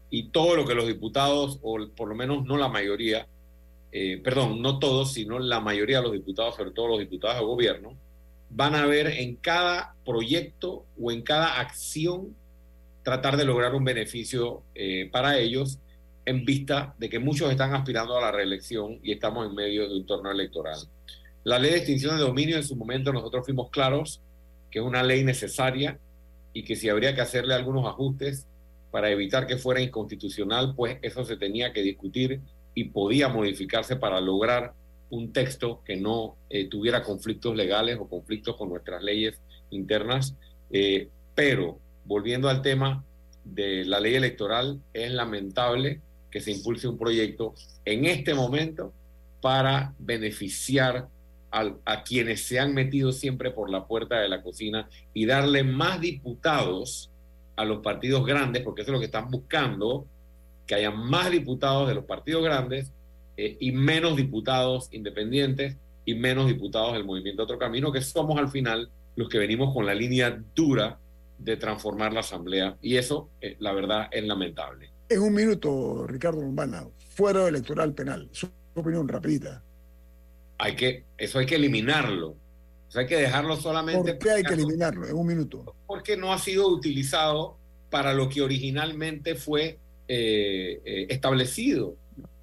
y 0.10 0.28
todo 0.30 0.58
lo 0.58 0.68
que 0.68 0.76
los 0.76 0.86
diputados, 0.86 1.58
o 1.62 1.88
por 1.96 2.10
lo 2.10 2.16
menos 2.16 2.44
no 2.46 2.58
la 2.58 2.68
mayoría, 2.68 3.26
eh, 3.94 4.20
perdón, 4.22 4.62
no 4.62 4.78
todos, 4.78 5.14
sino 5.14 5.40
la 5.40 5.62
mayoría 5.62 5.98
de 5.98 6.04
los 6.04 6.12
diputados, 6.12 6.58
sobre 6.58 6.72
todo 6.72 6.90
los 6.90 7.00
diputados 7.00 7.40
de 7.40 7.46
gobierno, 7.46 7.98
van 8.50 8.76
a 8.76 8.86
ver 8.86 9.08
en 9.08 9.38
cada 9.38 9.96
proyecto 10.06 10.86
o 11.00 11.12
en 11.14 11.22
cada 11.22 11.62
acción 11.62 12.36
tratar 13.04 13.38
de 13.38 13.46
lograr 13.46 13.74
un 13.74 13.86
beneficio 13.86 14.64
eh, 14.76 15.10
para 15.10 15.40
ellos 15.40 15.80
en 16.26 16.44
vista 16.44 16.94
de 17.00 17.10
que 17.10 17.20
muchos 17.20 17.50
están 17.50 17.74
aspirando 17.74 18.18
a 18.18 18.22
la 18.22 18.32
reelección 18.32 19.00
y 19.02 19.14
estamos 19.14 19.48
en 19.48 19.56
medio 19.56 19.88
de 19.88 19.96
un 19.96 20.06
torneo 20.06 20.34
electoral. 20.34 20.78
La 21.46 21.58
ley 21.58 21.72
de 21.72 21.78
extinción 21.78 22.18
de 22.18 22.24
dominio 22.24 22.58
en 22.58 22.64
su 22.66 22.76
momento 22.76 23.14
nosotros 23.14 23.46
fuimos 23.46 23.70
claros 23.70 24.22
que 24.72 24.80
es 24.80 24.86
una 24.86 25.04
ley 25.04 25.24
necesaria 25.24 26.00
y 26.54 26.64
que 26.64 26.76
si 26.76 26.90
habría 26.90 27.14
que 27.14 27.22
hacerle 27.22 27.54
algunos 27.54 27.86
ajustes 27.86 28.48
para 28.90 29.10
evitar 29.10 29.48
que 29.48 29.58
fuera 29.58 29.82
inconstitucional, 29.82 30.74
pues 30.76 30.98
eso 31.02 31.24
se 31.24 31.38
tenía 31.38 31.72
que 31.74 31.82
discutir 31.82 32.42
y 32.74 32.86
podía 32.86 33.30
modificarse 33.30 33.96
para 33.96 34.20
lograr 34.20 34.74
un 35.10 35.34
texto 35.34 35.82
que 35.86 35.98
no 35.98 36.38
eh, 36.50 36.68
tuviera 36.68 37.04
conflictos 37.04 37.56
legales 37.56 37.98
o 38.00 38.08
conflictos 38.08 38.56
con 38.56 38.70
nuestras 38.70 39.04
leyes 39.04 39.40
internas. 39.70 40.36
Eh, 40.72 41.10
pero, 41.36 41.80
volviendo 42.06 42.50
al 42.50 42.62
tema 42.62 43.04
de 43.44 43.86
la 43.86 44.00
ley 44.00 44.16
electoral, 44.16 44.80
es 44.94 45.12
lamentable 45.12 46.02
que 46.30 46.40
se 46.40 46.52
impulse 46.52 46.88
un 46.88 46.98
proyecto 46.98 47.54
en 47.84 48.06
este 48.06 48.34
momento 48.34 48.94
para 49.42 49.94
beneficiar 50.00 51.10
a, 51.52 52.04
quienes 52.04 52.48
se 52.48 52.60
han 52.60 52.74
metido 52.74 53.12
siempre 53.12 53.52
por 53.52 53.70
la 53.70 53.86
puerta 53.86 54.20
de 54.20 54.30
la 54.30 54.42
cocina 54.42 54.90
y 55.14 55.26
darle 55.26 55.64
más 55.64 56.00
diputados 56.00 57.12
a 57.56 57.66
los 57.66 57.80
partidos 57.80 58.26
grandes, 58.26 58.64
porque 58.64 58.82
eso 58.82 58.92
es 58.92 58.94
lo 58.94 59.00
que 59.00 59.06
están 59.06 59.30
buscando, 59.30 60.08
que 60.66 60.76
haya 60.76 60.92
más 60.92 61.30
diputados 61.30 61.88
de 61.88 61.96
los 61.96 62.06
partidos 62.06 62.44
grandes 62.44 62.92
eh, 63.38 63.58
y 63.60 63.72
menos 63.72 64.16
diputados 64.16 64.88
independientes 64.92 65.78
y 66.06 66.16
menos 66.16 66.48
diputados 66.48 66.94
del 66.94 67.04
movimiento 67.04 67.44
Otro 67.44 67.60
Camino, 67.60 67.92
que 67.92 68.02
somos 68.02 68.40
al 68.40 68.50
final 68.50 68.90
los 69.16 69.28
que 69.28 69.38
venimos 69.38 69.74
con 69.74 69.86
la 69.86 69.94
línea 69.94 70.42
dura 70.56 70.98
de 71.38 71.58
transformar 71.58 72.14
la 72.14 72.22
Asamblea. 72.22 72.78
Y 72.82 72.96
eso, 72.96 73.30
eh, 73.42 73.58
la 73.60 73.74
verdad, 73.74 74.08
es 74.12 74.24
lamentable. 74.24 74.90
En 75.10 75.22
un 75.22 75.34
minuto, 75.34 76.08
Ricardo 76.08 76.42
Lombana, 76.42 76.88
fuero 77.10 77.48
electoral 77.48 77.94
penal. 77.94 78.30
Su 78.32 78.50
opinión 78.74 79.08
rapidita 79.08 79.62
hay 80.62 80.76
que, 80.76 81.06
eso 81.18 81.40
hay 81.40 81.48
que 81.48 81.56
eliminarlo. 81.56 82.36
Eso 82.88 83.00
hay 83.00 83.08
que 83.08 83.18
dejarlo 83.18 83.56
solamente. 83.56 84.14
¿Por 84.14 84.20
qué 84.20 84.32
hay 84.32 84.44
que 84.44 84.54
eliminarlo? 84.54 85.08
En 85.08 85.16
un 85.16 85.26
minuto. 85.26 85.76
Porque 85.88 86.16
no 86.16 86.32
ha 86.32 86.38
sido 86.38 86.68
utilizado 86.68 87.58
para 87.90 88.14
lo 88.14 88.30
que 88.30 88.44
originalmente 88.44 89.34
fue 89.34 89.80
eh, 90.08 90.82
eh, 90.86 91.08
establecido. 91.10 91.96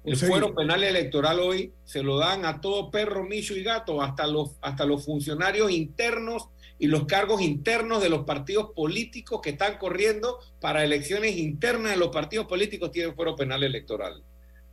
El 0.03 0.17
fuero 0.17 0.53
penal 0.53 0.83
electoral 0.83 1.39
hoy 1.39 1.71
se 1.85 2.03
lo 2.03 2.17
dan 2.17 2.45
a 2.45 2.59
todo 2.61 2.91
perro, 2.91 3.23
micho 3.23 3.55
y 3.55 3.63
gato, 3.63 4.01
hasta 4.01 4.27
los, 4.27 4.55
hasta 4.61 4.85
los 4.85 5.05
funcionarios 5.05 5.71
internos 5.71 6.49
y 6.77 6.87
los 6.87 7.05
cargos 7.05 7.41
internos 7.41 8.01
de 8.01 8.09
los 8.09 8.25
partidos 8.25 8.71
políticos 8.75 9.39
que 9.41 9.51
están 9.51 9.77
corriendo 9.77 10.39
para 10.59 10.83
elecciones 10.83 11.37
internas 11.37 11.91
de 11.91 11.97
los 11.97 12.09
partidos 12.09 12.47
políticos 12.47 12.91
tienen 12.91 13.15
fuero 13.15 13.35
penal 13.35 13.63
electoral. 13.63 14.23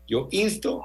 Yo 0.08 0.28
insto 0.30 0.84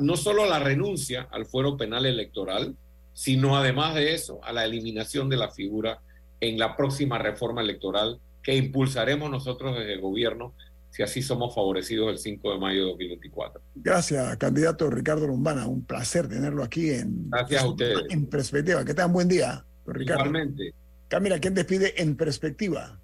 no 0.00 0.16
solo 0.16 0.44
a 0.44 0.46
la 0.46 0.58
renuncia 0.58 1.28
al 1.30 1.46
fuero 1.46 1.76
penal 1.76 2.06
electoral, 2.06 2.76
sino 3.12 3.56
además 3.56 3.94
de 3.94 4.14
eso, 4.14 4.40
a 4.44 4.52
la 4.52 4.64
eliminación 4.64 5.28
de 5.28 5.36
la 5.36 5.50
figura 5.50 6.00
en 6.40 6.58
la 6.58 6.76
próxima 6.76 7.18
reforma 7.18 7.60
electoral 7.62 8.20
que 8.42 8.56
impulsaremos 8.56 9.30
nosotros 9.30 9.76
desde 9.78 9.94
el 9.94 10.00
gobierno 10.00 10.54
si 10.90 11.02
así 11.02 11.22
somos 11.22 11.52
favorecidos 11.52 12.08
el 12.10 12.18
5 12.18 12.52
de 12.52 12.58
mayo 12.58 12.80
de 12.82 12.90
2024. 12.90 13.60
Gracias, 13.74 14.36
candidato 14.36 14.88
Ricardo 14.88 15.26
Lombana. 15.26 15.66
Un 15.66 15.84
placer 15.84 16.28
tenerlo 16.28 16.62
aquí 16.62 16.90
en, 16.90 17.30
Gracias 17.30 17.64
a 17.64 17.68
ustedes. 17.68 18.02
en 18.10 18.26
perspectiva. 18.26 18.84
Que 18.84 18.94
tengan 18.94 19.12
buen 19.12 19.26
día, 19.26 19.64
Ricardo. 19.86 20.26
Igualmente. 20.26 20.72
Camila, 21.08 21.40
¿quién 21.40 21.54
despide 21.54 22.00
en 22.00 22.16
perspectiva? 22.16 23.00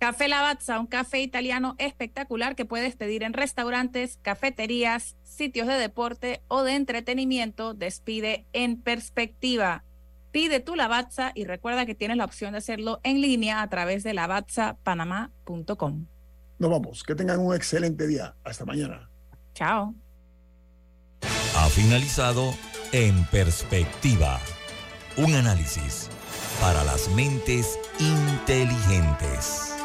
Café 0.00 0.28
Lavazza, 0.28 0.80
un 0.80 0.86
café 0.86 1.20
italiano 1.20 1.74
espectacular 1.76 2.56
que 2.56 2.64
puedes 2.64 2.96
pedir 2.96 3.22
en 3.22 3.34
restaurantes, 3.34 4.18
cafeterías, 4.22 5.14
sitios 5.24 5.68
de 5.68 5.74
deporte 5.74 6.42
o 6.48 6.62
de 6.62 6.72
entretenimiento. 6.72 7.74
Despide 7.74 8.46
en 8.54 8.80
perspectiva. 8.80 9.84
Pide 10.32 10.60
tu 10.60 10.74
Lavazza 10.74 11.32
y 11.34 11.44
recuerda 11.44 11.84
que 11.84 11.94
tienes 11.94 12.16
la 12.16 12.24
opción 12.24 12.52
de 12.52 12.58
hacerlo 12.58 13.00
en 13.02 13.20
línea 13.20 13.60
a 13.60 13.68
través 13.68 14.02
de 14.02 14.14
lavazzapanamá.com. 14.14 16.06
Nos 16.58 16.70
vamos. 16.70 17.02
Que 17.02 17.14
tengan 17.14 17.38
un 17.38 17.54
excelente 17.54 18.06
día. 18.06 18.34
Hasta 18.42 18.64
mañana. 18.64 19.10
Chao. 19.52 19.94
Ha 21.56 21.68
finalizado 21.68 22.54
En 22.92 23.26
Perspectiva. 23.26 24.40
Un 25.18 25.34
análisis 25.34 26.08
para 26.58 26.84
las 26.84 27.10
mentes 27.10 27.78
inteligentes 27.98 29.69